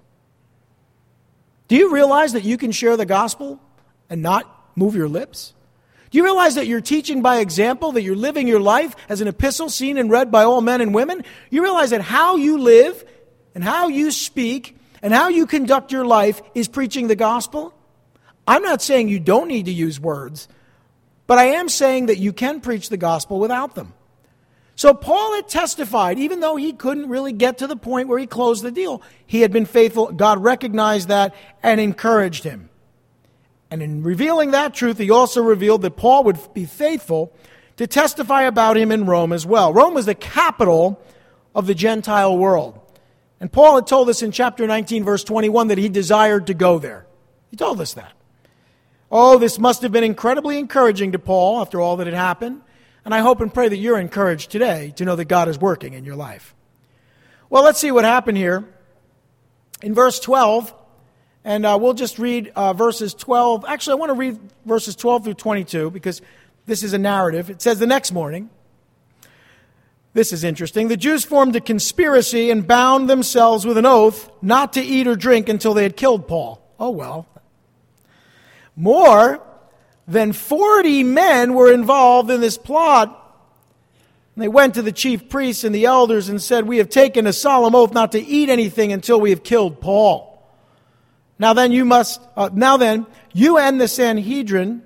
Do 1.68 1.76
you 1.76 1.94
realize 1.94 2.34
that 2.34 2.44
you 2.44 2.58
can 2.58 2.72
share 2.72 2.96
the 2.96 3.06
gospel 3.06 3.60
and 4.10 4.22
not 4.22 4.78
move 4.78 4.96
your 4.96 5.08
lips? 5.10 5.54
Do 6.14 6.20
you 6.20 6.26
realize 6.26 6.54
that 6.56 6.68
you're 6.68 6.80
teaching 6.80 7.24
by 7.24 7.40
example, 7.40 7.94
that 7.94 8.04
you're 8.04 8.16
living 8.16 8.48
your 8.48 8.60
life 8.60 8.96
as 9.10 9.20
an 9.20 9.28
epistle 9.28 9.68
seen 9.68 9.98
and 9.98 10.12
read 10.12 10.30
by 10.30 10.44
all 10.44 10.62
men 10.62 10.80
and 10.80 10.94
women? 10.94 11.24
You 11.50 11.64
realize 11.64 11.90
that 11.90 12.02
how 12.02 12.36
you 12.36 12.60
live 12.60 13.04
and 13.56 13.64
how 13.64 13.88
you 13.88 14.12
speak 14.12 14.78
and 15.02 15.12
how 15.12 15.30
you 15.30 15.48
conduct 15.48 15.92
your 15.92 16.06
life 16.06 16.40
is 16.54 16.68
preaching 16.68 17.08
the 17.08 17.16
gospel? 17.16 17.74
I'm 18.48 18.62
not 18.62 18.80
saying 18.80 19.10
you 19.10 19.20
don't 19.20 19.48
need 19.48 19.66
to 19.66 19.74
use 19.74 20.00
words, 20.00 20.48
but 21.26 21.40
I 21.40 21.46
am 21.46 21.68
saying 21.68 22.06
that 22.06 22.20
you 22.20 22.32
can 22.32 22.62
preach 22.62 22.90
the 22.90 22.98
gospel 22.98 23.40
without 23.40 23.74
them. 23.74 23.92
So 24.76 24.94
Paul 24.94 25.34
had 25.34 25.48
testified, 25.48 26.20
even 26.20 26.42
though 26.42 26.58
he 26.58 26.74
couldn't 26.74 27.10
really 27.10 27.34
get 27.34 27.58
to 27.58 27.66
the 27.66 27.76
point 27.76 28.08
where 28.08 28.20
he 28.20 28.28
closed 28.28 28.64
the 28.64 28.70
deal, 28.70 29.02
he 29.26 29.42
had 29.42 29.52
been 29.52 29.66
faithful. 29.66 30.12
God 30.12 30.44
recognized 30.44 31.08
that 31.08 31.34
and 31.64 31.82
encouraged 31.82 32.44
him. 32.44 32.70
And 33.74 33.82
in 33.82 34.04
revealing 34.04 34.52
that 34.52 34.76
truth, 34.76 35.00
he 35.00 35.10
also 35.10 35.42
revealed 35.42 35.82
that 35.82 35.96
Paul 35.96 36.26
would 36.26 36.38
be 36.54 36.66
faithful 36.66 37.34
to 37.78 37.88
testify 37.88 38.44
about 38.44 38.78
him 38.78 38.92
in 38.92 39.08
Rome 39.08 39.34
as 39.34 39.48
well. 39.48 39.74
Rome 39.74 39.96
was 39.96 40.06
the 40.06 40.14
capital 40.14 41.02
of 41.56 41.66
the 41.66 41.74
Gentile 41.74 42.38
world. 42.38 42.80
And 43.40 43.52
Paul 43.52 43.74
had 43.78 43.88
told 43.88 44.10
us 44.10 44.22
in 44.22 44.32
chapter 44.32 44.68
19, 44.68 45.04
verse 45.04 45.24
21, 45.24 45.70
that 45.70 45.80
he 45.80 45.90
desired 45.90 46.46
to 46.48 46.54
go 46.54 46.78
there. 46.78 47.08
He 47.50 47.58
told 47.58 47.82
us 47.82 47.96
that. 47.96 48.14
Oh, 49.12 49.40
this 49.40 49.58
must 49.58 49.82
have 49.82 49.92
been 49.92 50.04
incredibly 50.04 50.60
encouraging 50.60 51.14
to 51.14 51.18
Paul 51.18 51.60
after 51.60 51.82
all 51.82 51.98
that 51.98 52.06
had 52.06 52.16
happened. 52.16 52.62
And 53.04 53.12
I 53.12 53.22
hope 53.22 53.42
and 53.42 53.52
pray 53.52 53.70
that 53.70 53.78
you're 53.78 53.98
encouraged 53.98 54.52
today 54.52 54.94
to 54.98 55.04
know 55.04 55.16
that 55.16 55.26
God 55.26 55.48
is 55.50 55.58
working 55.58 55.94
in 55.94 56.06
your 56.06 56.16
life. 56.16 56.54
Well, 57.50 57.64
let's 57.64 57.80
see 57.80 57.90
what 57.90 58.06
happened 58.06 58.38
here. 58.38 58.66
In 59.82 59.96
verse 59.96 60.20
12, 60.20 60.76
and 61.46 61.66
uh, 61.66 61.78
we'll 61.80 61.94
just 61.94 62.20
read 62.20 62.52
uh, 62.56 62.74
verses 62.74 63.14
12. 63.14 63.66
Actually, 63.68 63.94
I 63.94 63.96
want 63.96 64.10
to 64.10 64.16
read 64.16 64.40
verses 64.66 64.96
12 64.96 65.26
through 65.26 65.34
22 65.34 65.92
because 65.92 66.22
this 66.66 66.84
is 66.84 66.94
a 66.94 66.98
narrative. 66.98 67.50
It 67.50 67.62
says 67.62 67.80
the 67.80 67.88
next 67.88 68.12
morning, 68.12 68.50
this 70.14 70.32
is 70.32 70.44
interesting. 70.44 70.88
The 70.88 70.98
Jews 70.98 71.26
formed 71.26 71.56
a 71.56 71.62
conspiracy 71.62 72.50
and 72.50 72.66
bound 72.66 73.10
themselves 73.10 73.66
with 73.66 73.78
an 73.78 73.86
oath 73.86 74.30
not 74.42 74.74
to 74.74 74.82
eat 74.82 75.08
or 75.08 75.16
drink 75.16 75.50
until 75.50 75.74
they 75.74 75.84
had 75.84 75.98
killed 75.98 76.28
Paul. 76.28 76.62
Oh, 76.80 76.92
well. 76.92 77.28
More 78.76 79.42
than 80.08 80.34
40 80.34 81.04
men 81.04 81.54
were 81.54 81.72
involved 81.72 82.30
in 82.30 82.42
this 82.42 82.58
plot. 82.58 83.20
They 84.36 84.48
went 84.48 84.76
to 84.76 84.82
the 84.82 84.92
chief 84.92 85.30
priests 85.30 85.64
and 85.64 85.76
the 85.76 85.86
elders 85.86 86.30
and 86.30 86.42
said, 86.42 86.68
We 86.68 86.78
have 86.78 86.90
taken 86.90 87.28
a 87.28 87.34
solemn 87.34 87.76
oath 87.76 87.94
not 87.94 88.14
to 88.14 88.20
eat 88.20 88.50
anything 88.50 88.92
until 88.92 89.20
we 89.22 89.30
have 89.30 89.44
killed 89.44 89.80
Paul. 89.80 90.33
Now 91.40 91.54
then, 91.54 91.72
you 91.72 91.86
must, 91.86 92.22
uh, 92.36 92.50
now 92.54 92.78
then, 92.78 93.06
you 93.34 93.58
and 93.58 93.80
the 93.80 93.88
Sanhedrin 93.88 94.84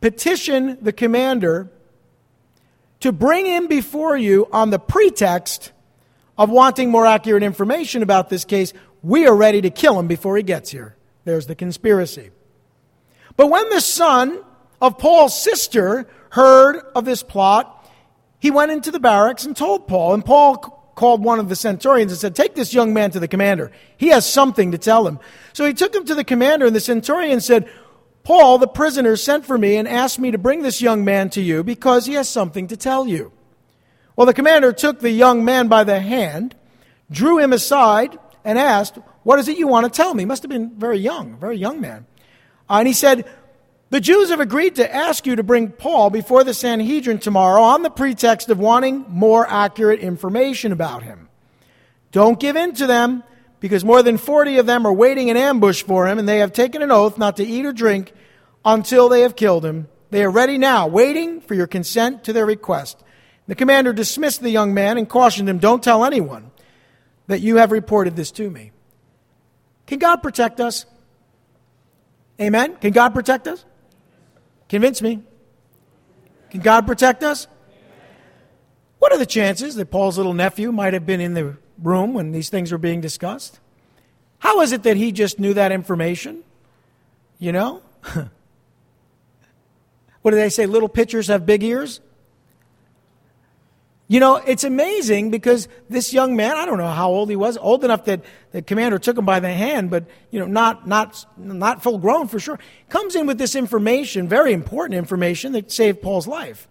petition 0.00 0.78
the 0.80 0.92
commander 0.92 1.70
to 3.00 3.12
bring 3.12 3.46
him 3.46 3.66
before 3.66 4.16
you 4.16 4.48
on 4.52 4.70
the 4.70 4.78
pretext 4.78 5.72
of 6.36 6.50
wanting 6.50 6.90
more 6.90 7.06
accurate 7.06 7.42
information 7.42 8.02
about 8.02 8.28
this 8.28 8.44
case. 8.44 8.72
We 9.02 9.26
are 9.26 9.34
ready 9.34 9.60
to 9.62 9.70
kill 9.70 9.98
him 9.98 10.06
before 10.06 10.36
he 10.36 10.42
gets 10.42 10.70
here. 10.70 10.96
There's 11.24 11.46
the 11.46 11.54
conspiracy. 11.54 12.30
But 13.36 13.48
when 13.48 13.68
the 13.70 13.80
son 13.80 14.42
of 14.80 14.98
Paul's 14.98 15.40
sister 15.40 16.08
heard 16.30 16.80
of 16.94 17.04
this 17.04 17.22
plot, 17.22 17.74
he 18.38 18.50
went 18.50 18.70
into 18.70 18.90
the 18.90 19.00
barracks 19.00 19.44
and 19.44 19.56
told 19.56 19.88
Paul. 19.88 20.14
And 20.14 20.24
Paul 20.24 20.77
called 20.98 21.22
one 21.22 21.38
of 21.38 21.48
the 21.48 21.54
centurions 21.54 22.10
and 22.10 22.20
said, 22.20 22.34
Take 22.34 22.56
this 22.56 22.74
young 22.74 22.92
man 22.92 23.12
to 23.12 23.20
the 23.20 23.28
commander. 23.28 23.70
He 23.96 24.08
has 24.08 24.30
something 24.30 24.72
to 24.72 24.78
tell 24.78 25.06
him. 25.06 25.20
So 25.52 25.64
he 25.64 25.72
took 25.72 25.94
him 25.94 26.04
to 26.06 26.14
the 26.16 26.24
commander, 26.24 26.66
and 26.66 26.74
the 26.74 26.80
centurion 26.80 27.40
said, 27.40 27.70
Paul, 28.24 28.58
the 28.58 28.66
prisoner, 28.66 29.14
sent 29.14 29.46
for 29.46 29.56
me 29.56 29.76
and 29.76 29.86
asked 29.86 30.18
me 30.18 30.32
to 30.32 30.38
bring 30.38 30.62
this 30.62 30.82
young 30.82 31.04
man 31.04 31.30
to 31.30 31.40
you 31.40 31.62
because 31.62 32.06
he 32.06 32.14
has 32.14 32.28
something 32.28 32.66
to 32.66 32.76
tell 32.76 33.06
you. 33.06 33.30
Well, 34.16 34.26
the 34.26 34.34
commander 34.34 34.72
took 34.72 34.98
the 34.98 35.10
young 35.10 35.44
man 35.44 35.68
by 35.68 35.84
the 35.84 36.00
hand, 36.00 36.56
drew 37.12 37.38
him 37.38 37.52
aside, 37.52 38.18
and 38.44 38.58
asked, 38.58 38.98
What 39.22 39.38
is 39.38 39.46
it 39.46 39.56
you 39.56 39.68
want 39.68 39.86
to 39.86 39.96
tell 39.96 40.12
me? 40.14 40.22
He 40.22 40.26
must 40.26 40.42
have 40.42 40.50
been 40.50 40.76
very 40.76 40.98
young, 40.98 41.36
very 41.38 41.58
young 41.58 41.80
man. 41.80 42.06
Uh, 42.68 42.78
and 42.78 42.88
he 42.88 42.92
said, 42.92 43.24
the 43.90 44.00
Jews 44.00 44.30
have 44.30 44.40
agreed 44.40 44.76
to 44.76 44.94
ask 44.94 45.26
you 45.26 45.36
to 45.36 45.42
bring 45.42 45.70
Paul 45.70 46.10
before 46.10 46.44
the 46.44 46.52
Sanhedrin 46.52 47.18
tomorrow 47.18 47.62
on 47.62 47.82
the 47.82 47.90
pretext 47.90 48.50
of 48.50 48.58
wanting 48.58 49.06
more 49.08 49.46
accurate 49.48 50.00
information 50.00 50.72
about 50.72 51.02
him. 51.02 51.28
Don't 52.12 52.38
give 52.38 52.56
in 52.56 52.74
to 52.74 52.86
them, 52.86 53.22
because 53.60 53.84
more 53.84 54.02
than 54.02 54.18
40 54.18 54.58
of 54.58 54.66
them 54.66 54.86
are 54.86 54.92
waiting 54.92 55.28
in 55.28 55.36
ambush 55.36 55.82
for 55.82 56.06
him, 56.06 56.18
and 56.18 56.28
they 56.28 56.38
have 56.38 56.52
taken 56.52 56.82
an 56.82 56.90
oath 56.90 57.18
not 57.18 57.36
to 57.36 57.44
eat 57.44 57.64
or 57.64 57.72
drink 57.72 58.12
until 58.64 59.08
they 59.08 59.22
have 59.22 59.36
killed 59.36 59.64
him. 59.64 59.88
They 60.10 60.22
are 60.24 60.30
ready 60.30 60.58
now, 60.58 60.86
waiting 60.86 61.40
for 61.40 61.54
your 61.54 61.66
consent 61.66 62.24
to 62.24 62.32
their 62.32 62.46
request. 62.46 63.02
The 63.46 63.54
commander 63.54 63.92
dismissed 63.92 64.42
the 64.42 64.50
young 64.50 64.74
man 64.74 64.98
and 64.98 65.08
cautioned 65.08 65.48
him, 65.48 65.58
Don't 65.58 65.82
tell 65.82 66.04
anyone 66.04 66.50
that 67.26 67.40
you 67.40 67.56
have 67.56 67.72
reported 67.72 68.16
this 68.16 68.30
to 68.32 68.50
me. 68.50 68.72
Can 69.86 69.98
God 69.98 70.16
protect 70.16 70.60
us? 70.60 70.86
Amen? 72.40 72.76
Can 72.76 72.92
God 72.92 73.14
protect 73.14 73.48
us? 73.48 73.64
Convince 74.68 75.00
me. 75.02 75.22
Can 76.50 76.60
God 76.60 76.86
protect 76.86 77.22
us? 77.22 77.46
What 78.98 79.12
are 79.12 79.18
the 79.18 79.26
chances 79.26 79.74
that 79.76 79.90
Paul's 79.90 80.16
little 80.16 80.34
nephew 80.34 80.72
might 80.72 80.92
have 80.92 81.06
been 81.06 81.20
in 81.20 81.34
the 81.34 81.56
room 81.82 82.14
when 82.14 82.32
these 82.32 82.48
things 82.48 82.72
were 82.72 82.78
being 82.78 83.00
discussed? 83.00 83.60
How 84.38 84.60
is 84.60 84.72
it 84.72 84.82
that 84.84 84.96
he 84.96 85.12
just 85.12 85.38
knew 85.38 85.54
that 85.54 85.72
information? 85.72 86.42
You 87.38 87.52
know? 87.52 87.82
what 90.22 90.30
do 90.30 90.36
they 90.36 90.48
say? 90.48 90.66
Little 90.66 90.88
pitchers 90.88 91.28
have 91.28 91.46
big 91.46 91.62
ears? 91.62 92.00
You 94.10 94.20
know, 94.20 94.36
it's 94.36 94.64
amazing 94.64 95.30
because 95.30 95.68
this 95.90 96.14
young 96.14 96.34
man, 96.34 96.56
I 96.56 96.64
don't 96.64 96.78
know 96.78 96.90
how 96.90 97.10
old 97.10 97.28
he 97.28 97.36
was, 97.36 97.58
old 97.58 97.84
enough 97.84 98.06
that 98.06 98.22
the 98.52 98.62
commander 98.62 98.98
took 98.98 99.18
him 99.18 99.26
by 99.26 99.38
the 99.38 99.52
hand, 99.52 99.90
but, 99.90 100.06
you 100.30 100.40
know, 100.40 100.46
not, 100.46 100.88
not, 100.88 101.26
not 101.36 101.82
full 101.82 101.98
grown 101.98 102.26
for 102.26 102.40
sure, 102.40 102.58
comes 102.88 103.14
in 103.14 103.26
with 103.26 103.36
this 103.36 103.54
information, 103.54 104.26
very 104.26 104.54
important 104.54 104.96
information 104.96 105.52
that 105.52 105.70
saved 105.70 106.00
Paul's 106.00 106.26
life. 106.26 106.68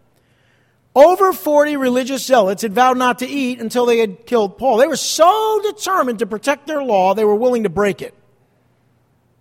Over 0.95 1.31
40 1.31 1.77
religious 1.77 2.25
zealots 2.25 2.63
had 2.63 2.73
vowed 2.73 2.97
not 2.97 3.19
to 3.19 3.27
eat 3.27 3.59
until 3.61 3.85
they 3.85 3.99
had 3.99 4.25
killed 4.25 4.57
Paul. 4.57 4.77
They 4.77 4.87
were 4.87 4.95
so 4.95 5.61
determined 5.63 6.19
to 6.19 6.25
protect 6.25 6.65
their 6.65 6.81
law, 6.81 7.13
they 7.13 7.23
were 7.23 7.35
willing 7.35 7.63
to 7.63 7.69
break 7.69 8.01
it. 8.01 8.15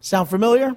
Sound 0.01 0.28
familiar? 0.28 0.76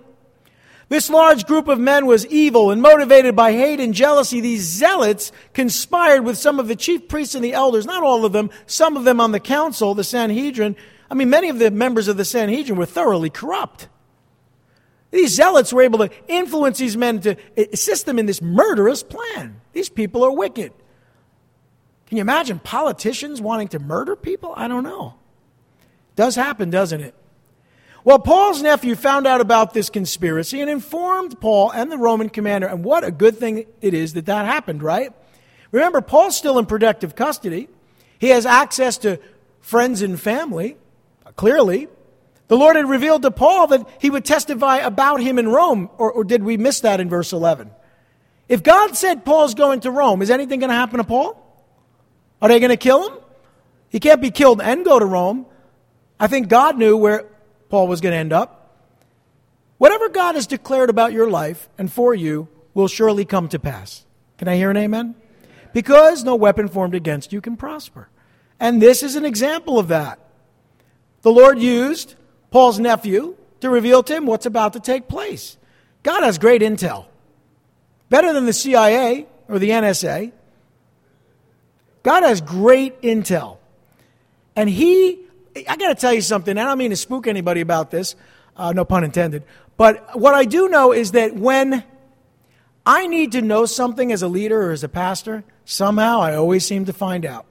This 0.90 1.10
large 1.10 1.46
group 1.46 1.68
of 1.68 1.80
men 1.80 2.08
was 2.08 2.26
evil 2.26 2.72
and 2.72 2.82
motivated 2.82 3.36
by 3.36 3.52
hate 3.52 3.80
and 3.80 3.94
jealousy. 3.94 4.42
These 4.42 4.64
zealots 4.64 5.32
conspired 5.54 6.26
with 6.26 6.36
some 6.38 6.60
of 6.60 6.68
the 6.68 6.76
chief 6.76 7.08
priests 7.08 7.36
and 7.36 7.44
the 7.44 7.54
elders, 7.54 7.86
not 7.86 8.02
all 8.02 8.26
of 8.26 8.34
them, 8.34 8.50
some 8.66 8.98
of 8.98 9.04
them 9.04 9.22
on 9.22 9.32
the 9.32 9.40
council, 9.40 9.94
the 9.94 10.04
Sanhedrin. 10.04 10.76
I 11.10 11.14
mean, 11.14 11.30
many 11.30 11.50
of 11.50 11.60
the 11.60 11.70
members 11.70 12.08
of 12.08 12.18
the 12.18 12.26
Sanhedrin 12.26 12.78
were 12.78 12.88
thoroughly 12.88 13.30
corrupt. 13.30 13.88
These 15.12 15.36
zealots 15.36 15.72
were 15.72 15.84
able 15.84 16.00
to 16.00 16.10
influence 16.28 16.80
these 16.80 16.98
men 16.98 17.20
to 17.22 17.36
assist 17.56 18.08
them 18.08 18.18
in 18.18 18.26
this 18.26 18.42
murderous 18.42 19.04
plan. 19.04 19.62
These 19.74 19.90
people 19.90 20.24
are 20.24 20.32
wicked. 20.32 20.74
Can 22.08 22.18
you 22.18 22.22
imagine 22.22 22.58
politicians 22.58 23.40
wanting 23.40 23.68
to 23.70 23.80
murder 23.80 24.16
people? 24.16 24.54
I 24.58 24.68
don't 24.68 24.84
know. 24.84 25.16
Does 26.16 26.36
happen, 26.36 26.72
doesn't 26.72 27.02
it? 27.02 27.14
Well, 28.04 28.20
Paul's 28.20 28.62
nephew 28.62 28.96
found 28.96 29.28
out 29.28 29.42
about 29.42 29.74
this 29.74 29.90
conspiracy 29.90 30.62
and 30.62 30.70
informed 30.70 31.40
Paul 31.42 31.72
and 31.72 31.92
the 31.92 31.98
Roman 31.98 32.30
commander. 32.30 32.68
And 32.68 32.84
what 32.84 33.04
a 33.04 33.12
good 33.12 33.38
thing 33.38 33.66
it 33.82 33.94
is 33.94 34.14
that 34.14 34.26
that 34.28 34.46
happened, 34.46 34.82
right? 34.82 35.12
Remember, 35.72 36.02
Paul's 36.02 36.38
still 36.38 36.58
in 36.58 36.66
protective 36.66 37.16
custody. 37.16 37.68
He 38.18 38.30
has 38.30 38.46
access 38.46 38.98
to 39.00 39.20
friends 39.62 40.02
and 40.02 40.20
family, 40.20 40.78
clearly. 41.36 41.88
The 42.48 42.58
Lord 42.58 42.76
had 42.76 42.90
revealed 42.90 43.22
to 43.24 43.32
Paul 43.32 43.68
that 43.68 43.88
he 44.00 44.10
would 44.10 44.26
testify 44.26 44.78
about 44.78 45.22
him 45.22 45.38
in 45.38 45.48
Rome, 45.48 45.90
or, 45.98 46.12
or 46.12 46.24
did 46.24 46.44
we 46.44 46.58
miss 46.58 46.80
that 46.82 47.00
in 47.00 47.10
verse 47.10 47.32
11? 47.32 47.70
If 48.48 48.64
God 48.64 48.98
said 48.98 49.24
Paul's 49.24 49.54
going 49.54 49.82
to 49.82 49.92
Rome, 49.92 50.24
is 50.24 50.32
anything 50.32 50.60
going 50.60 50.72
to 50.72 50.76
happen 50.76 50.98
to 50.98 51.04
Paul? 51.04 51.36
Are 52.42 52.50
they 52.50 52.60
going 52.60 52.72
to 52.72 52.78
kill 52.78 53.10
him? 53.10 53.20
He 53.90 54.00
can't 54.00 54.22
be 54.22 54.32
killed 54.32 54.62
and 54.62 54.84
go 54.84 54.98
to 54.98 55.06
Rome. 55.06 55.46
I 56.20 56.28
think 56.28 56.48
God 56.48 56.78
knew 56.78 56.98
where 56.98 57.26
Paul 57.70 57.88
was 57.88 58.02
going 58.02 58.14
to 58.14 58.18
end 58.18 58.34
up. 58.34 58.56
Whatever 59.78 60.10
God 60.10 60.36
has 60.36 60.48
declared 60.48 60.90
about 60.90 61.14
your 61.14 61.30
life 61.30 61.70
and 61.78 61.92
for 61.92 62.14
you 62.14 62.50
will 62.74 62.88
surely 62.88 63.26
come 63.26 63.48
to 63.50 63.60
pass. 63.60 64.06
Can 64.38 64.48
I 64.48 64.56
hear 64.56 64.70
an 64.70 64.78
amen? 64.78 65.16
Because 65.74 66.24
no 66.24 66.36
weapon 66.36 66.68
formed 66.68 66.96
against 66.96 67.32
you 67.32 67.42
can 67.42 67.56
prosper. 67.56 68.10
And 68.60 68.82
this 68.82 69.04
is 69.04 69.16
an 69.16 69.26
example 69.26 69.80
of 69.80 69.88
that. 69.90 70.20
The 71.22 71.32
Lord 71.32 71.60
used 71.60 72.16
Paul's 72.52 72.80
nephew 72.80 73.36
to 73.62 73.70
reveal 73.70 74.04
to 74.04 74.16
him 74.16 74.26
what's 74.26 74.46
about 74.46 74.74
to 74.74 74.80
take 74.80 75.08
place. 75.08 75.58
God 76.04 76.24
has 76.24 76.38
great 76.38 76.62
intel. 76.62 77.06
Better 78.10 78.34
than 78.34 78.46
the 78.46 78.54
CIA 78.54 79.28
or 79.48 79.60
the 79.60 79.70
NSA. 79.70 80.32
God 82.04 82.24
has 82.24 82.42
great 82.42 83.02
intel. 83.02 83.58
And 84.56 84.70
he 84.70 85.20
I 85.56 85.76
got 85.78 85.90
to 85.90 85.96
tell 85.96 86.14
you 86.14 86.22
something. 86.22 86.58
I 86.58 86.64
don't 86.64 86.78
mean 86.78 86.92
to 86.92 86.96
spook 86.96 87.28
anybody 87.28 87.62
about 87.62 87.92
this, 87.92 88.16
uh, 88.56 88.72
no 88.74 88.86
pun 88.86 89.04
intended. 89.04 89.44
But 89.78 90.20
what 90.20 90.34
I 90.34 90.46
do 90.46 90.70
know 90.70 90.92
is 90.92 91.12
that 91.12 91.36
when 91.36 91.84
I 92.86 93.08
need 93.08 93.34
to 93.34 93.42
know 93.42 93.66
something 93.66 94.12
as 94.12 94.22
a 94.22 94.28
leader 94.28 94.70
or 94.70 94.72
as 94.72 94.84
a 94.84 94.90
pastor, 94.90 95.44
somehow 95.66 96.22
I 96.22 96.36
always 96.36 96.66
seem 96.66 96.86
to 96.86 96.94
find 96.94 97.26
out. 97.26 97.46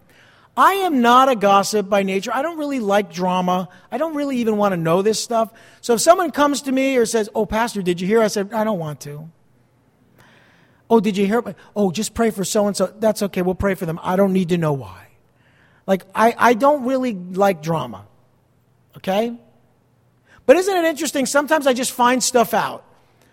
I 0.57 0.73
am 0.73 1.01
not 1.01 1.29
a 1.29 1.37
gossip 1.37 1.89
by 1.89 2.03
nature. 2.03 2.33
I 2.35 2.43
don't 2.43 2.59
really 2.59 2.81
like 2.81 3.13
drama. 3.13 3.69
I 3.93 3.99
don't 3.99 4.17
really 4.17 4.39
even 4.39 4.57
want 4.57 4.73
to 4.73 4.77
know 4.77 5.03
this 5.03 5.23
stuff. 5.23 5.53
So 5.81 5.95
if 5.95 6.01
someone 6.01 6.33
comes 6.33 6.63
to 6.63 6.73
me 6.73 6.97
or 6.97 7.07
says, 7.07 7.31
Oh, 7.33 7.47
Pastor, 7.47 7.81
did 7.81 8.01
you 8.01 8.09
hear? 8.09 8.21
I 8.21 8.27
said, 8.27 8.53
I 8.53 8.65
don't 8.65 8.79
want 8.79 9.01
to. 9.03 9.31
Oh, 10.91 11.01
did 11.01 11.17
you 11.17 11.27
hear? 11.27 11.43
Oh, 11.77 11.93
just 11.93 12.13
pray 12.13 12.31
for 12.31 12.45
so 12.45 12.67
and 12.67 12.77
so. 12.77 12.93
That's 12.99 13.23
okay. 13.23 13.43
We'll 13.43 13.55
pray 13.55 13.75
for 13.75 13.87
them. 13.87 14.01
I 14.03 14.17
don't 14.17 14.33
need 14.33 14.49
to 14.49 14.59
know 14.59 14.73
why. 14.73 15.08
Like, 15.89 16.05
I, 16.15 16.35
I 16.37 16.53
don't 16.53 16.85
really 16.85 17.15
like 17.15 17.63
drama. 17.63 18.05
Okay? 18.99 19.35
But 20.45 20.57
isn't 20.57 20.77
it 20.77 20.85
interesting? 20.85 21.25
Sometimes 21.25 21.67
I 21.67 21.73
just 21.73 21.93
find 21.93 22.23
stuff 22.23 22.53
out. 22.53 22.85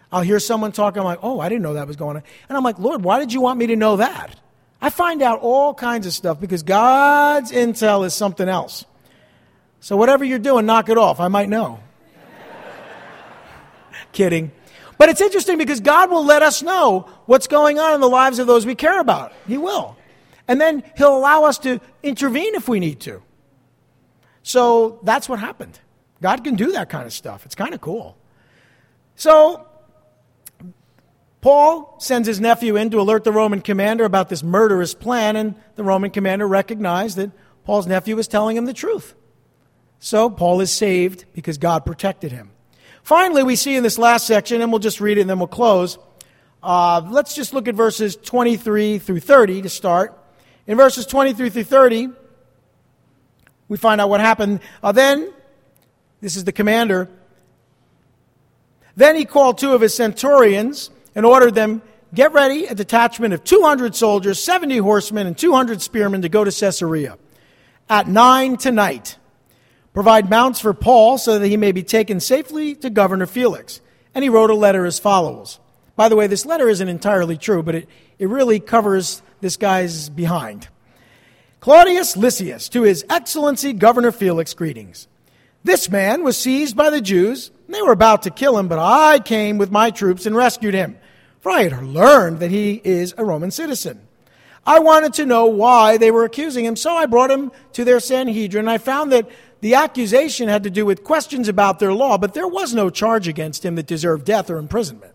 I'll 0.09 0.21
hear 0.21 0.39
someone 0.39 0.71
talking, 0.71 1.01
I'm 1.01 1.05
like, 1.05 1.19
oh, 1.21 1.41
I 1.41 1.49
didn't 1.49 1.63
know 1.63 1.73
that 1.73 1.85
was 1.85 1.97
going 1.97 2.15
on. 2.15 2.23
And 2.47 2.57
I'm 2.57 2.63
like, 2.63 2.79
Lord, 2.79 3.03
why 3.03 3.19
did 3.19 3.33
you 3.33 3.41
want 3.41 3.59
me 3.59 3.67
to 3.67 3.75
know 3.75 3.97
that? 3.97 4.39
I 4.81 4.89
find 4.89 5.21
out 5.21 5.41
all 5.41 5.73
kinds 5.73 6.07
of 6.07 6.13
stuff 6.13 6.39
because 6.39 6.63
God's 6.63 7.51
intel 7.51 8.05
is 8.05 8.13
something 8.13 8.47
else. 8.47 8.85
So 9.81 9.97
whatever 9.97 10.23
you're 10.23 10.39
doing, 10.39 10.65
knock 10.65 10.87
it 10.87 10.97
off. 10.97 11.19
I 11.19 11.27
might 11.27 11.49
know. 11.49 11.81
Kidding. 14.13 14.53
But 14.97 15.09
it's 15.09 15.19
interesting 15.19 15.57
because 15.57 15.81
God 15.81 16.09
will 16.09 16.23
let 16.23 16.41
us 16.41 16.63
know 16.63 17.09
what's 17.25 17.47
going 17.47 17.79
on 17.79 17.95
in 17.95 17.99
the 17.99 18.07
lives 18.07 18.39
of 18.39 18.47
those 18.47 18.65
we 18.65 18.75
care 18.75 19.01
about. 19.01 19.33
He 19.45 19.57
will. 19.57 19.97
And 20.47 20.61
then 20.61 20.83
He'll 20.97 21.17
allow 21.17 21.43
us 21.43 21.57
to 21.59 21.81
intervene 22.05 22.55
if 22.55 22.69
we 22.69 22.79
need 22.79 23.01
to. 23.01 23.21
So 24.43 24.99
that's 25.03 25.27
what 25.27 25.39
happened. 25.39 25.79
God 26.21 26.43
can 26.43 26.55
do 26.55 26.71
that 26.73 26.89
kind 26.89 27.05
of 27.05 27.13
stuff. 27.13 27.45
It's 27.45 27.55
kind 27.55 27.73
of 27.73 27.81
cool. 27.81 28.15
So 29.15 29.67
Paul 31.41 31.95
sends 31.99 32.27
his 32.27 32.39
nephew 32.39 32.75
in 32.75 32.89
to 32.91 32.99
alert 32.99 33.23
the 33.23 33.31
Roman 33.31 33.61
commander 33.61 34.05
about 34.05 34.29
this 34.29 34.43
murderous 34.43 34.93
plan, 34.93 35.35
and 35.35 35.55
the 35.75 35.83
Roman 35.83 36.11
commander 36.11 36.47
recognized 36.47 37.17
that 37.17 37.31
Paul's 37.63 37.87
nephew 37.87 38.15
was 38.15 38.27
telling 38.27 38.55
him 38.55 38.65
the 38.65 38.73
truth. 38.73 39.15
So 39.99 40.29
Paul 40.29 40.61
is 40.61 40.71
saved 40.71 41.25
because 41.33 41.57
God 41.57 41.85
protected 41.85 42.31
him. 42.31 42.51
Finally, 43.01 43.43
we 43.43 43.55
see 43.55 43.75
in 43.75 43.83
this 43.83 43.97
last 43.97 44.27
section, 44.27 44.61
and 44.61 44.71
we'll 44.71 44.79
just 44.79 45.01
read 45.01 45.17
it 45.17 45.21
and 45.21 45.29
then 45.29 45.39
we'll 45.39 45.47
close. 45.47 45.97
Uh, 46.61 47.01
let's 47.09 47.35
just 47.35 47.53
look 47.53 47.67
at 47.67 47.75
verses 47.75 48.15
23 48.15 48.99
through 48.99 49.19
30 49.19 49.63
to 49.63 49.69
start. 49.69 50.19
In 50.67 50.77
verses 50.77 51.05
23 51.05 51.49
through 51.49 51.63
30, 51.63 52.09
we 53.67 53.77
find 53.77 54.01
out 54.01 54.09
what 54.09 54.19
happened. 54.19 54.59
Uh, 54.81 54.91
then, 54.91 55.31
this 56.21 56.35
is 56.35 56.43
the 56.43 56.51
commander. 56.51 57.09
Then 58.95 59.15
he 59.15 59.25
called 59.25 59.57
two 59.57 59.73
of 59.73 59.81
his 59.81 59.93
centurions 59.93 60.89
and 61.13 61.25
ordered 61.25 61.55
them 61.55 61.81
get 62.13 62.31
ready 62.31 62.65
a 62.65 62.75
detachment 62.75 63.33
of 63.33 63.43
200 63.43 63.95
soldiers, 63.95 64.41
70 64.41 64.77
horsemen, 64.77 65.27
and 65.27 65.37
200 65.37 65.81
spearmen 65.81 66.21
to 66.21 66.29
go 66.29 66.43
to 66.43 66.51
Caesarea 66.51 67.17
at 67.89 68.07
nine 68.07 68.57
tonight 68.57 69.17
Provide 69.95 70.29
mounts 70.29 70.59
for 70.59 70.73
Paul 70.73 71.17
so 71.17 71.39
that 71.39 71.47
he 71.47 71.55
may 71.55 71.71
be 71.71 71.81
taken 71.81 72.19
safely 72.19 72.75
to 72.75 72.89
Governor 72.89 73.25
Felix. 73.25 73.79
And 74.13 74.23
he 74.23 74.29
wrote 74.29 74.49
a 74.49 74.53
letter 74.53 74.85
as 74.85 74.99
follows. 74.99 75.57
By 75.95 76.09
the 76.09 76.17
way, 76.17 76.27
this 76.27 76.45
letter 76.45 76.67
isn't 76.67 76.89
entirely 76.89 77.37
true, 77.37 77.63
but 77.63 77.75
it, 77.75 77.89
it 78.19 78.27
really 78.27 78.59
covers 78.59 79.21
this 79.45 79.57
guy's 79.57 80.09
behind. 80.09 80.67
Claudius 81.59 82.17
Lysias, 82.17 82.67
to 82.69 82.81
His 82.81 83.05
Excellency 83.11 83.73
Governor 83.73 84.11
Felix, 84.11 84.55
greetings. 84.55 85.07
This 85.63 85.87
man 85.87 86.23
was 86.23 86.35
seized 86.35 86.75
by 86.75 86.89
the 86.89 86.99
Jews. 86.99 87.51
And 87.67 87.75
they 87.75 87.81
were 87.83 87.91
about 87.91 88.23
to 88.23 88.31
kill 88.31 88.57
him, 88.57 88.67
but 88.67 88.79
I 88.79 89.19
came 89.19 89.59
with 89.59 89.71
my 89.71 89.91
troops 89.91 90.25
and 90.25 90.35
rescued 90.35 90.73
him, 90.73 90.97
for 91.41 91.51
I 91.51 91.63
had 91.63 91.83
learned 91.83 92.39
that 92.39 92.49
he 92.49 92.81
is 92.83 93.13
a 93.19 93.25
Roman 93.25 93.51
citizen. 93.51 94.07
I 94.65 94.79
wanted 94.79 95.13
to 95.13 95.27
know 95.27 95.45
why 95.45 95.97
they 95.97 96.09
were 96.09 96.23
accusing 96.23 96.65
him, 96.65 96.75
so 96.75 96.95
I 96.95 97.05
brought 97.05 97.29
him 97.29 97.51
to 97.73 97.83
their 97.83 97.99
Sanhedrin. 97.99 98.67
I 98.67 98.79
found 98.79 99.11
that 99.11 99.29
the 99.61 99.75
accusation 99.75 100.47
had 100.47 100.63
to 100.63 100.71
do 100.71 100.87
with 100.87 101.03
questions 101.03 101.47
about 101.47 101.77
their 101.77 101.93
law, 101.93 102.17
but 102.17 102.33
there 102.33 102.47
was 102.47 102.73
no 102.73 102.89
charge 102.89 103.27
against 103.27 103.63
him 103.63 103.75
that 103.75 103.85
deserved 103.85 104.25
death 104.25 104.49
or 104.49 104.57
imprisonment. 104.57 105.14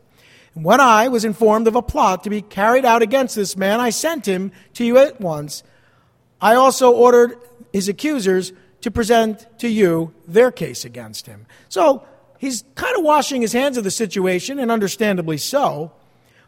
When 0.55 0.81
I 0.81 1.09
was 1.09 1.25
informed 1.25 1.69
of 1.69 1.77
a 1.77 1.83
plot 1.83 2.25
to 2.25 2.31
be 2.31 2.43
carried 2.43 2.85
out 2.85 3.03
against 3.03 3.37
this 3.37 3.57
man, 3.57 3.81
I 3.81 3.91
sent 3.91 4.27
him 4.27 4.53
to 4.75 4.85
you 4.85 4.99
at 4.99 5.21
once. 5.21 5.63
I 6.41 6.55
also 6.55 6.91
ordered 6.93 7.39
his 7.73 7.89
accusers 7.89 8.53
to 8.81 8.91
present 8.91 9.47
to 9.59 9.69
you 9.69 10.13
their 10.27 10.51
case 10.51 10.85
against 10.85 11.27
him. 11.27 11.47
So 11.69 12.05
he's 12.39 12.65
kind 12.75 12.97
of 12.97 13.05
washing 13.05 13.43
his 13.43 13.53
hands 13.53 13.77
of 13.77 13.85
the 13.85 13.91
situation, 13.91 14.59
and 14.59 14.71
understandably 14.71 15.39
so. 15.39 15.93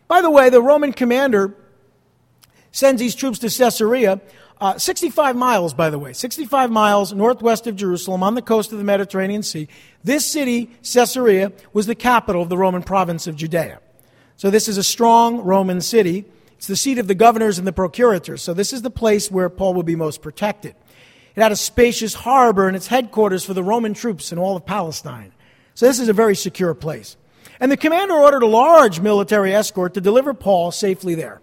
By 0.08 0.20
the 0.20 0.30
way, 0.30 0.50
the 0.50 0.62
Roman 0.62 0.92
commander 0.92 1.54
sends 2.72 3.00
these 3.00 3.14
troops 3.14 3.38
to 3.40 3.48
Caesarea 3.48 4.20
uh, 4.62 4.78
65 4.78 5.34
miles, 5.34 5.74
by 5.74 5.90
the 5.90 5.98
way, 5.98 6.12
65 6.12 6.70
miles 6.70 7.12
northwest 7.12 7.66
of 7.66 7.74
Jerusalem 7.74 8.22
on 8.22 8.36
the 8.36 8.42
coast 8.42 8.70
of 8.70 8.78
the 8.78 8.84
Mediterranean 8.84 9.42
Sea. 9.42 9.66
This 10.04 10.24
city, 10.24 10.70
Caesarea, 10.84 11.50
was 11.72 11.86
the 11.86 11.96
capital 11.96 12.42
of 12.42 12.48
the 12.48 12.56
Roman 12.56 12.84
province 12.84 13.26
of 13.26 13.34
Judea. 13.34 13.80
So 14.42 14.50
this 14.50 14.66
is 14.66 14.76
a 14.76 14.82
strong 14.82 15.42
Roman 15.42 15.80
city. 15.80 16.24
It's 16.56 16.66
the 16.66 16.74
seat 16.74 16.98
of 16.98 17.06
the 17.06 17.14
governors 17.14 17.58
and 17.58 17.66
the 17.66 17.72
procurators. 17.72 18.42
So 18.42 18.52
this 18.52 18.72
is 18.72 18.82
the 18.82 18.90
place 18.90 19.30
where 19.30 19.48
Paul 19.48 19.74
would 19.74 19.86
be 19.86 19.94
most 19.94 20.20
protected. 20.20 20.74
It 21.36 21.40
had 21.40 21.52
a 21.52 21.56
spacious 21.56 22.12
harbor 22.12 22.66
and 22.66 22.74
its 22.74 22.88
headquarters 22.88 23.44
for 23.44 23.54
the 23.54 23.62
Roman 23.62 23.94
troops 23.94 24.32
in 24.32 24.40
all 24.40 24.56
of 24.56 24.66
Palestine. 24.66 25.30
So 25.74 25.86
this 25.86 26.00
is 26.00 26.08
a 26.08 26.12
very 26.12 26.34
secure 26.34 26.74
place. 26.74 27.16
And 27.60 27.70
the 27.70 27.76
commander 27.76 28.14
ordered 28.14 28.42
a 28.42 28.48
large 28.48 28.98
military 28.98 29.54
escort 29.54 29.94
to 29.94 30.00
deliver 30.00 30.34
Paul 30.34 30.72
safely 30.72 31.14
there. 31.14 31.40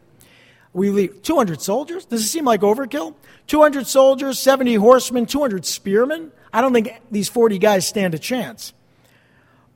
We 0.74 0.90
leave 0.90 1.24
200 1.24 1.62
soldiers? 1.62 2.04
Does 2.04 2.22
it 2.22 2.28
seem 2.28 2.44
like 2.44 2.60
overkill? 2.60 3.16
200 3.48 3.88
soldiers, 3.88 4.40
70 4.40 4.76
horsemen, 4.76 5.26
200 5.26 5.66
spearmen? 5.66 6.34
I 6.52 6.60
don't 6.60 6.74
think 6.74 6.92
these 7.10 7.30
40 7.30 7.60
guys 7.60 7.88
stand 7.88 8.14
a 8.14 8.20
chance. 8.20 8.74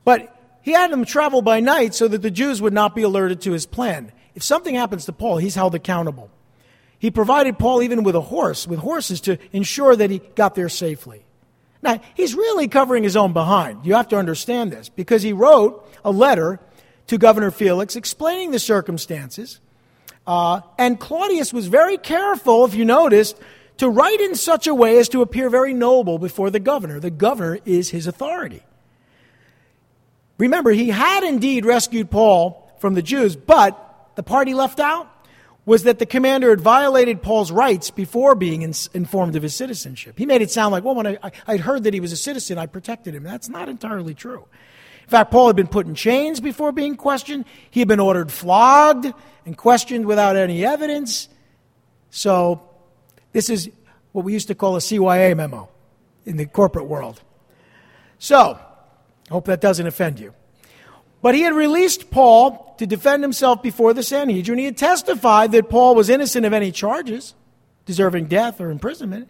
But 0.04 0.33
he 0.64 0.72
had 0.72 0.90
them 0.90 1.04
travel 1.04 1.42
by 1.42 1.60
night 1.60 1.94
so 1.94 2.08
that 2.08 2.22
the 2.22 2.30
Jews 2.30 2.60
would 2.60 2.72
not 2.72 2.94
be 2.94 3.02
alerted 3.02 3.42
to 3.42 3.52
his 3.52 3.66
plan. 3.66 4.10
If 4.34 4.42
something 4.42 4.74
happens 4.74 5.04
to 5.04 5.12
Paul, 5.12 5.38
he's 5.38 5.54
held 5.54 5.74
accountable. 5.74 6.30
He 6.98 7.10
provided 7.10 7.58
Paul 7.58 7.82
even 7.82 8.02
with 8.02 8.16
a 8.16 8.20
horse, 8.20 8.66
with 8.66 8.78
horses 8.78 9.20
to 9.22 9.38
ensure 9.52 9.94
that 9.94 10.10
he 10.10 10.20
got 10.34 10.54
there 10.54 10.68
safely. 10.68 11.24
Now, 11.82 12.00
he's 12.14 12.34
really 12.34 12.66
covering 12.66 13.04
his 13.04 13.16
own 13.16 13.32
behind. 13.32 13.84
You 13.84 13.94
have 13.94 14.08
to 14.08 14.16
understand 14.16 14.72
this 14.72 14.88
because 14.88 15.22
he 15.22 15.34
wrote 15.34 15.86
a 16.04 16.10
letter 16.10 16.58
to 17.08 17.18
Governor 17.18 17.50
Felix 17.50 17.94
explaining 17.94 18.50
the 18.50 18.58
circumstances 18.58 19.60
uh, 20.26 20.60
and 20.78 20.98
Claudius 20.98 21.52
was 21.52 21.66
very 21.66 21.98
careful, 21.98 22.64
if 22.64 22.74
you 22.74 22.84
noticed, 22.84 23.38
to 23.76 23.88
write 23.88 24.20
in 24.20 24.34
such 24.34 24.66
a 24.66 24.74
way 24.74 24.98
as 24.98 25.08
to 25.10 25.22
appear 25.22 25.50
very 25.50 25.74
noble 25.74 26.18
before 26.18 26.50
the 26.50 26.60
governor. 26.60 27.00
The 27.00 27.10
governor 27.10 27.58
is 27.64 27.90
his 27.90 28.06
authority. 28.06 28.62
Remember, 30.44 30.72
he 30.72 30.90
had 30.90 31.24
indeed 31.24 31.64
rescued 31.64 32.10
Paul 32.10 32.70
from 32.78 32.92
the 32.92 33.00
Jews, 33.00 33.34
but 33.34 34.10
the 34.14 34.22
part 34.22 34.46
he 34.46 34.52
left 34.52 34.78
out 34.78 35.08
was 35.64 35.84
that 35.84 35.98
the 35.98 36.04
commander 36.04 36.50
had 36.50 36.60
violated 36.60 37.22
Paul's 37.22 37.50
rights 37.50 37.90
before 37.90 38.34
being 38.34 38.60
in, 38.60 38.74
informed 38.92 39.36
of 39.36 39.42
his 39.42 39.54
citizenship. 39.54 40.18
He 40.18 40.26
made 40.26 40.42
it 40.42 40.50
sound 40.50 40.72
like, 40.72 40.84
well, 40.84 40.94
when 40.94 41.06
I, 41.06 41.18
I, 41.46 41.56
heard 41.56 41.84
that 41.84 41.94
he 41.94 42.00
was 42.00 42.12
a 42.12 42.16
citizen, 42.18 42.58
I 42.58 42.66
protected 42.66 43.14
him. 43.14 43.22
That's 43.22 43.48
not 43.48 43.70
entirely 43.70 44.12
true. 44.12 44.46
In 45.04 45.08
fact, 45.08 45.30
Paul 45.30 45.46
had 45.46 45.56
been 45.56 45.66
put 45.66 45.86
in 45.86 45.94
chains 45.94 46.40
before 46.40 46.72
being 46.72 46.96
questioned. 46.96 47.46
He 47.70 47.80
had 47.80 47.88
been 47.88 47.98
ordered 47.98 48.30
flogged 48.30 49.10
and 49.46 49.56
questioned 49.56 50.04
without 50.04 50.36
any 50.36 50.62
evidence. 50.66 51.30
So, 52.10 52.68
this 53.32 53.48
is 53.48 53.70
what 54.12 54.26
we 54.26 54.34
used 54.34 54.48
to 54.48 54.54
call 54.54 54.76
a 54.76 54.80
CYA 54.80 55.34
memo 55.34 55.70
in 56.26 56.36
the 56.36 56.44
corporate 56.44 56.86
world. 56.86 57.22
So, 58.18 58.58
hope 59.30 59.46
that 59.46 59.60
doesn't 59.60 59.86
offend 59.86 60.20
you. 60.20 60.34
But 61.22 61.34
he 61.34 61.42
had 61.42 61.54
released 61.54 62.10
Paul 62.10 62.74
to 62.78 62.86
defend 62.86 63.22
himself 63.22 63.62
before 63.62 63.94
the 63.94 64.02
Sanhedrin. 64.02 64.58
He 64.58 64.66
had 64.66 64.76
testified 64.76 65.52
that 65.52 65.70
Paul 65.70 65.94
was 65.94 66.10
innocent 66.10 66.44
of 66.44 66.52
any 66.52 66.70
charges, 66.70 67.34
deserving 67.86 68.26
death 68.26 68.60
or 68.60 68.70
imprisonment. 68.70 69.28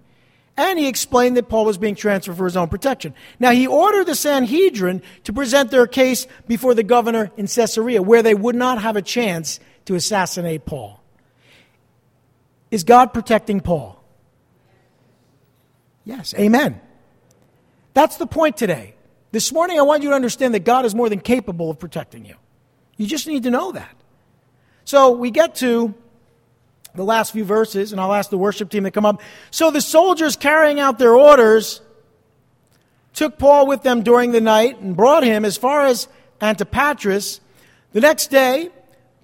And 0.56 0.78
he 0.78 0.88
explained 0.88 1.36
that 1.36 1.48
Paul 1.48 1.64
was 1.64 1.78
being 1.78 1.94
transferred 1.94 2.36
for 2.36 2.44
his 2.44 2.56
own 2.56 2.68
protection. 2.68 3.14
Now, 3.40 3.50
he 3.50 3.66
ordered 3.66 4.06
the 4.06 4.14
Sanhedrin 4.14 5.02
to 5.24 5.32
present 5.32 5.70
their 5.70 5.86
case 5.86 6.26
before 6.46 6.74
the 6.74 6.84
governor 6.84 7.30
in 7.36 7.46
Caesarea, 7.46 8.02
where 8.02 8.22
they 8.22 8.34
would 8.34 8.54
not 8.54 8.80
have 8.80 8.96
a 8.96 9.02
chance 9.02 9.58
to 9.86 9.94
assassinate 9.94 10.64
Paul. 10.64 11.00
Is 12.70 12.84
God 12.84 13.12
protecting 13.12 13.60
Paul? 13.60 14.02
Yes, 16.04 16.34
amen. 16.34 16.80
That's 17.94 18.16
the 18.16 18.26
point 18.26 18.56
today. 18.56 18.93
This 19.34 19.52
morning, 19.52 19.80
I 19.80 19.82
want 19.82 20.04
you 20.04 20.10
to 20.10 20.14
understand 20.14 20.54
that 20.54 20.64
God 20.64 20.84
is 20.84 20.94
more 20.94 21.08
than 21.08 21.18
capable 21.18 21.68
of 21.68 21.80
protecting 21.80 22.24
you. 22.24 22.36
You 22.96 23.08
just 23.08 23.26
need 23.26 23.42
to 23.42 23.50
know 23.50 23.72
that. 23.72 23.92
So 24.84 25.10
we 25.10 25.32
get 25.32 25.56
to 25.56 25.92
the 26.94 27.02
last 27.02 27.32
few 27.32 27.42
verses, 27.42 27.90
and 27.90 28.00
I'll 28.00 28.12
ask 28.12 28.30
the 28.30 28.38
worship 28.38 28.70
team 28.70 28.84
to 28.84 28.92
come 28.92 29.04
up. 29.04 29.20
So 29.50 29.72
the 29.72 29.80
soldiers 29.80 30.36
carrying 30.36 30.78
out 30.78 31.00
their 31.00 31.16
orders 31.16 31.80
took 33.12 33.36
Paul 33.36 33.66
with 33.66 33.82
them 33.82 34.04
during 34.04 34.30
the 34.30 34.40
night 34.40 34.78
and 34.78 34.96
brought 34.96 35.24
him 35.24 35.44
as 35.44 35.56
far 35.56 35.84
as 35.84 36.06
Antipatris. 36.40 37.40
The 37.90 38.02
next 38.02 38.30
day, 38.30 38.70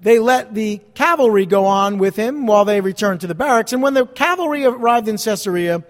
they 0.00 0.18
let 0.18 0.54
the 0.54 0.80
cavalry 0.94 1.46
go 1.46 1.66
on 1.66 1.98
with 1.98 2.16
him 2.16 2.46
while 2.46 2.64
they 2.64 2.80
returned 2.80 3.20
to 3.20 3.28
the 3.28 3.36
barracks. 3.36 3.72
And 3.72 3.80
when 3.80 3.94
the 3.94 4.06
cavalry 4.06 4.64
arrived 4.64 5.06
in 5.06 5.18
Caesarea, 5.18 5.84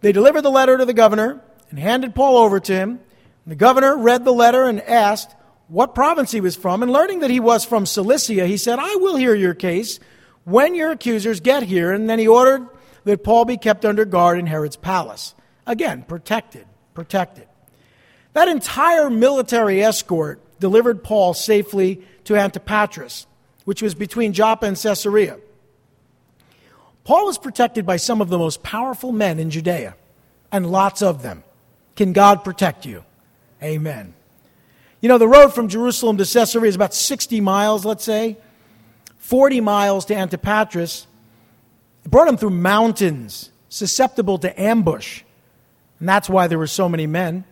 they 0.00 0.12
delivered 0.12 0.42
the 0.42 0.50
letter 0.50 0.78
to 0.78 0.84
the 0.84 0.94
governor 0.94 1.40
and 1.70 1.78
handed 1.80 2.14
Paul 2.14 2.36
over 2.36 2.60
to 2.60 2.72
him. 2.72 3.00
The 3.46 3.54
governor 3.54 3.96
read 3.96 4.24
the 4.24 4.32
letter 4.32 4.64
and 4.64 4.80
asked, 4.80 5.34
what 5.68 5.94
province 5.94 6.30
he 6.30 6.40
was 6.40 6.56
from, 6.56 6.82
and 6.82 6.92
learning 6.92 7.20
that 7.20 7.30
he 7.30 7.40
was 7.40 7.64
from 7.64 7.86
Cilicia, 7.86 8.46
he 8.46 8.56
said, 8.56 8.78
I 8.78 8.96
will 8.96 9.16
hear 9.16 9.34
your 9.34 9.54
case 9.54 9.98
when 10.44 10.74
your 10.74 10.90
accusers 10.90 11.40
get 11.40 11.62
here. 11.62 11.92
And 11.92 12.08
then 12.08 12.18
he 12.18 12.28
ordered 12.28 12.68
that 13.04 13.24
Paul 13.24 13.44
be 13.44 13.56
kept 13.56 13.84
under 13.84 14.04
guard 14.04 14.38
in 14.38 14.46
Herod's 14.46 14.76
palace. 14.76 15.34
Again, 15.66 16.02
protected, 16.02 16.66
protected. 16.92 17.46
That 18.34 18.48
entire 18.48 19.08
military 19.08 19.82
escort 19.82 20.40
delivered 20.60 21.02
Paul 21.02 21.34
safely 21.34 22.02
to 22.24 22.34
Antipatris, 22.34 23.26
which 23.64 23.82
was 23.82 23.94
between 23.94 24.32
Joppa 24.32 24.66
and 24.66 24.76
Caesarea. 24.76 25.38
Paul 27.04 27.26
was 27.26 27.38
protected 27.38 27.84
by 27.84 27.96
some 27.96 28.20
of 28.20 28.28
the 28.28 28.38
most 28.38 28.62
powerful 28.62 29.12
men 29.12 29.38
in 29.38 29.50
Judea, 29.50 29.94
and 30.50 30.70
lots 30.70 31.02
of 31.02 31.22
them. 31.22 31.44
Can 31.96 32.12
God 32.12 32.44
protect 32.44 32.86
you? 32.86 33.04
Amen. 33.64 34.14
You 35.00 35.08
know, 35.08 35.18
the 35.18 35.28
road 35.28 35.54
from 35.54 35.68
Jerusalem 35.68 36.18
to 36.18 36.24
Caesarea 36.24 36.68
is 36.68 36.76
about 36.76 36.94
60 36.94 37.40
miles, 37.40 37.84
let's 37.84 38.04
say. 38.04 38.36
40 39.18 39.60
miles 39.62 40.04
to 40.06 40.14
Antipatris. 40.14 41.06
It 42.04 42.10
brought 42.10 42.28
him 42.28 42.36
through 42.36 42.50
mountains, 42.50 43.50
susceptible 43.70 44.38
to 44.38 44.60
ambush. 44.60 45.22
And 45.98 46.08
that's 46.08 46.28
why 46.28 46.46
there 46.46 46.58
were 46.58 46.66
so 46.66 46.88
many 46.88 47.06
men. 47.06 47.44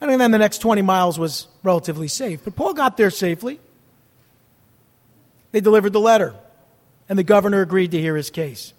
And 0.00 0.20
then 0.20 0.30
the 0.30 0.38
next 0.38 0.58
20 0.58 0.82
miles 0.82 1.18
was 1.18 1.46
relatively 1.62 2.08
safe. 2.08 2.40
But 2.44 2.56
Paul 2.56 2.74
got 2.74 2.96
there 2.96 3.10
safely. 3.10 3.60
They 5.52 5.60
delivered 5.60 5.92
the 5.92 6.00
letter, 6.00 6.34
and 7.08 7.18
the 7.18 7.24
governor 7.24 7.62
agreed 7.62 7.92
to 7.92 8.00
hear 8.00 8.16
his 8.16 8.28
case. 8.30 8.74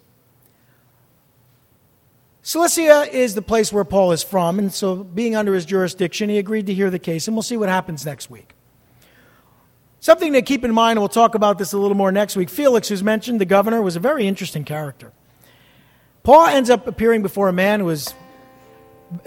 Cilicia 2.48 3.06
is 3.14 3.34
the 3.34 3.42
place 3.42 3.70
where 3.70 3.84
Paul 3.84 4.12
is 4.12 4.22
from, 4.22 4.58
and 4.58 4.72
so 4.72 5.04
being 5.04 5.36
under 5.36 5.52
his 5.52 5.66
jurisdiction, 5.66 6.30
he 6.30 6.38
agreed 6.38 6.64
to 6.68 6.72
hear 6.72 6.88
the 6.88 6.98
case, 6.98 7.28
and 7.28 7.36
we'll 7.36 7.42
see 7.42 7.58
what 7.58 7.68
happens 7.68 8.06
next 8.06 8.30
week. 8.30 8.54
Something 10.00 10.32
to 10.32 10.40
keep 10.40 10.64
in 10.64 10.72
mind, 10.72 10.92
and 10.92 11.02
we'll 11.02 11.10
talk 11.10 11.34
about 11.34 11.58
this 11.58 11.74
a 11.74 11.78
little 11.78 11.94
more 11.94 12.10
next 12.10 12.36
week. 12.36 12.48
Felix, 12.48 12.88
who's 12.88 13.02
mentioned, 13.02 13.38
the 13.38 13.44
governor, 13.44 13.82
was 13.82 13.96
a 13.96 14.00
very 14.00 14.26
interesting 14.26 14.64
character. 14.64 15.12
Paul 16.22 16.46
ends 16.46 16.70
up 16.70 16.86
appearing 16.86 17.20
before 17.20 17.50
a 17.50 17.52
man 17.52 17.80
who 17.80 17.84
was 17.86 18.14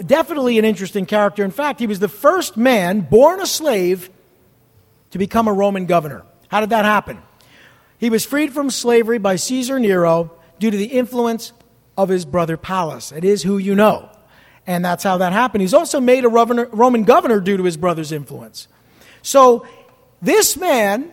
definitely 0.04 0.58
an 0.58 0.64
interesting 0.64 1.06
character. 1.06 1.44
In 1.44 1.52
fact, 1.52 1.78
he 1.78 1.86
was 1.86 2.00
the 2.00 2.08
first 2.08 2.56
man 2.56 3.02
born 3.02 3.40
a 3.40 3.46
slave 3.46 4.10
to 5.12 5.18
become 5.18 5.46
a 5.46 5.52
Roman 5.52 5.86
governor. 5.86 6.24
How 6.48 6.58
did 6.58 6.70
that 6.70 6.84
happen? 6.84 7.22
He 7.98 8.10
was 8.10 8.24
freed 8.24 8.52
from 8.52 8.68
slavery 8.68 9.18
by 9.18 9.36
Caesar 9.36 9.78
Nero 9.78 10.32
due 10.58 10.72
to 10.72 10.76
the 10.76 10.86
influence 10.86 11.52
of 12.02 12.08
his 12.08 12.24
brother 12.24 12.56
Pallas. 12.56 13.12
It 13.12 13.24
is 13.24 13.42
who 13.42 13.58
you 13.58 13.74
know. 13.74 14.08
And 14.66 14.84
that's 14.84 15.02
how 15.02 15.18
that 15.18 15.32
happened. 15.32 15.62
He's 15.62 15.74
also 15.74 16.00
made 16.00 16.24
a 16.24 16.28
Roman 16.28 17.04
governor 17.04 17.40
due 17.40 17.56
to 17.56 17.64
his 17.64 17.76
brother's 17.76 18.12
influence. 18.12 18.68
So, 19.22 19.66
this 20.20 20.56
man, 20.56 21.12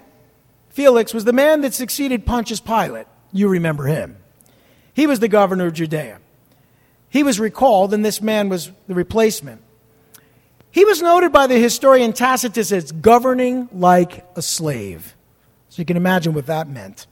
Felix, 0.70 1.14
was 1.14 1.26
the 1.26 1.34
man 1.34 1.62
that 1.62 1.74
succeeded 1.74 2.26
Pontius 2.26 2.60
Pilate. 2.60 3.08
You 3.32 3.48
remember 3.48 3.86
him. 3.86 4.18
He 4.94 5.08
was 5.08 5.20
the 5.20 5.28
governor 5.28 5.68
of 5.68 5.74
Judea. 5.74 6.20
He 7.10 7.24
was 7.24 7.40
recalled, 7.40 7.94
and 7.94 8.06
this 8.06 8.22
man 8.22 8.50
was 8.50 8.72
the 8.88 8.94
replacement. 8.94 9.62
He 10.72 10.86
was 10.86 11.02
noted 11.02 11.32
by 11.32 11.48
the 11.48 11.58
historian 11.58 12.14
Tacitus 12.14 12.72
as 12.72 12.92
governing 12.92 13.68
like 13.72 14.28
a 14.36 14.42
slave. 14.44 15.16
So 15.70 15.82
you 15.82 15.86
can 15.86 15.98
imagine 15.98 16.34
what 16.34 16.46
that 16.46 16.70
meant. 16.70 17.08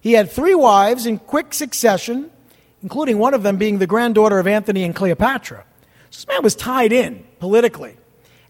He 0.00 0.12
had 0.12 0.30
three 0.30 0.54
wives 0.54 1.06
in 1.06 1.18
quick 1.18 1.52
succession 1.52 2.30
including 2.82 3.18
one 3.18 3.34
of 3.34 3.42
them 3.42 3.56
being 3.56 3.78
the 3.78 3.86
granddaughter 3.86 4.38
of 4.38 4.46
Antony 4.46 4.84
and 4.84 4.94
Cleopatra. 4.94 5.64
So 6.10 6.18
this 6.18 6.28
man 6.28 6.42
was 6.42 6.54
tied 6.54 6.92
in 6.92 7.24
politically. 7.40 7.96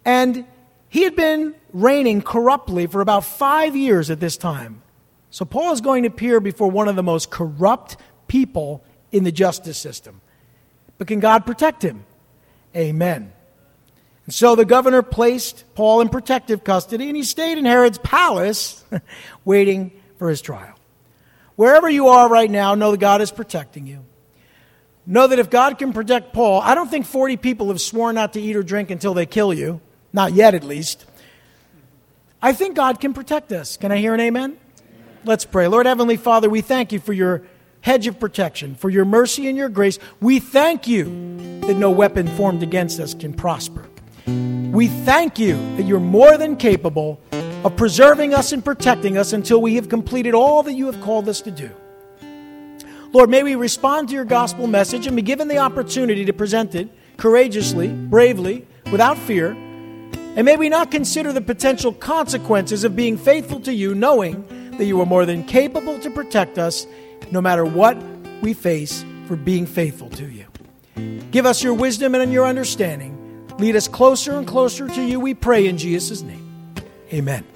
And 0.04 0.46
he 0.88 1.02
had 1.02 1.16
been 1.16 1.54
reigning 1.72 2.22
corruptly 2.22 2.86
for 2.86 3.00
about 3.00 3.24
five 3.24 3.76
years 3.76 4.10
at 4.10 4.20
this 4.20 4.36
time. 4.36 4.82
So 5.30 5.44
Paul 5.44 5.72
is 5.72 5.80
going 5.80 6.04
to 6.04 6.08
appear 6.08 6.40
before 6.40 6.70
one 6.70 6.88
of 6.88 6.96
the 6.96 7.02
most 7.02 7.30
corrupt 7.30 7.96
people 8.28 8.84
in 9.12 9.24
the 9.24 9.32
justice 9.32 9.78
system. 9.78 10.20
But 10.98 11.08
can 11.08 11.20
God 11.20 11.44
protect 11.44 11.82
him? 11.82 12.04
Amen. 12.74 13.32
And 14.24 14.34
so 14.34 14.56
the 14.56 14.64
governor 14.64 15.02
placed 15.02 15.64
Paul 15.74 16.00
in 16.00 16.08
protective 16.08 16.64
custody, 16.64 17.08
and 17.08 17.16
he 17.16 17.22
stayed 17.22 17.58
in 17.58 17.64
Herod's 17.64 17.98
palace 17.98 18.84
waiting 19.44 19.92
for 20.18 20.28
his 20.28 20.40
trial. 20.40 20.74
Wherever 21.54 21.88
you 21.88 22.08
are 22.08 22.28
right 22.28 22.50
now, 22.50 22.74
know 22.74 22.90
that 22.90 23.00
God 23.00 23.22
is 23.22 23.30
protecting 23.30 23.86
you. 23.86 24.04
Know 25.06 25.28
that 25.28 25.38
if 25.38 25.50
God 25.50 25.78
can 25.78 25.92
protect 25.92 26.32
Paul, 26.32 26.60
I 26.60 26.74
don't 26.74 26.90
think 26.90 27.06
40 27.06 27.36
people 27.36 27.68
have 27.68 27.80
sworn 27.80 28.16
not 28.16 28.32
to 28.32 28.40
eat 28.40 28.56
or 28.56 28.64
drink 28.64 28.90
until 28.90 29.14
they 29.14 29.26
kill 29.26 29.54
you. 29.54 29.80
Not 30.12 30.32
yet, 30.32 30.54
at 30.54 30.64
least. 30.64 31.04
I 32.42 32.52
think 32.52 32.74
God 32.74 33.00
can 33.00 33.14
protect 33.14 33.52
us. 33.52 33.76
Can 33.76 33.92
I 33.92 33.98
hear 33.98 34.14
an 34.14 34.20
amen? 34.20 34.56
amen? 34.56 34.58
Let's 35.24 35.44
pray. 35.44 35.68
Lord 35.68 35.86
Heavenly 35.86 36.16
Father, 36.16 36.50
we 36.50 36.60
thank 36.60 36.90
you 36.90 36.98
for 36.98 37.12
your 37.12 37.42
hedge 37.82 38.08
of 38.08 38.18
protection, 38.18 38.74
for 38.74 38.90
your 38.90 39.04
mercy 39.04 39.46
and 39.46 39.56
your 39.56 39.68
grace. 39.68 39.98
We 40.20 40.40
thank 40.40 40.88
you 40.88 41.04
that 41.60 41.76
no 41.76 41.90
weapon 41.92 42.26
formed 42.28 42.64
against 42.64 42.98
us 42.98 43.14
can 43.14 43.32
prosper. 43.32 43.86
We 44.26 44.88
thank 44.88 45.38
you 45.38 45.54
that 45.76 45.84
you're 45.84 46.00
more 46.00 46.36
than 46.36 46.56
capable 46.56 47.20
of 47.64 47.76
preserving 47.76 48.34
us 48.34 48.50
and 48.50 48.64
protecting 48.64 49.16
us 49.16 49.32
until 49.32 49.62
we 49.62 49.76
have 49.76 49.88
completed 49.88 50.34
all 50.34 50.64
that 50.64 50.74
you 50.74 50.86
have 50.86 51.00
called 51.00 51.28
us 51.28 51.40
to 51.42 51.52
do. 51.52 51.70
Lord, 53.16 53.30
may 53.30 53.42
we 53.42 53.54
respond 53.54 54.10
to 54.10 54.14
your 54.14 54.26
gospel 54.26 54.66
message 54.66 55.06
and 55.06 55.16
be 55.16 55.22
given 55.22 55.48
the 55.48 55.56
opportunity 55.56 56.26
to 56.26 56.34
present 56.34 56.74
it 56.74 56.90
courageously, 57.16 57.88
bravely, 57.88 58.66
without 58.92 59.16
fear. 59.16 59.52
And 59.52 60.44
may 60.44 60.58
we 60.58 60.68
not 60.68 60.90
consider 60.90 61.32
the 61.32 61.40
potential 61.40 61.94
consequences 61.94 62.84
of 62.84 62.94
being 62.94 63.16
faithful 63.16 63.58
to 63.60 63.72
you, 63.72 63.94
knowing 63.94 64.44
that 64.76 64.84
you 64.84 65.00
are 65.00 65.06
more 65.06 65.24
than 65.24 65.44
capable 65.44 65.98
to 66.00 66.10
protect 66.10 66.58
us 66.58 66.86
no 67.30 67.40
matter 67.40 67.64
what 67.64 67.96
we 68.42 68.52
face 68.52 69.02
for 69.24 69.34
being 69.34 69.64
faithful 69.64 70.10
to 70.10 70.26
you. 70.26 70.44
Give 71.30 71.46
us 71.46 71.62
your 71.62 71.72
wisdom 71.72 72.14
and 72.14 72.30
your 72.30 72.44
understanding. 72.44 73.16
Lead 73.56 73.76
us 73.76 73.88
closer 73.88 74.36
and 74.36 74.46
closer 74.46 74.88
to 74.88 75.02
you, 75.02 75.20
we 75.20 75.32
pray 75.32 75.68
in 75.68 75.78
Jesus' 75.78 76.20
name. 76.20 76.74
Amen. 77.14 77.55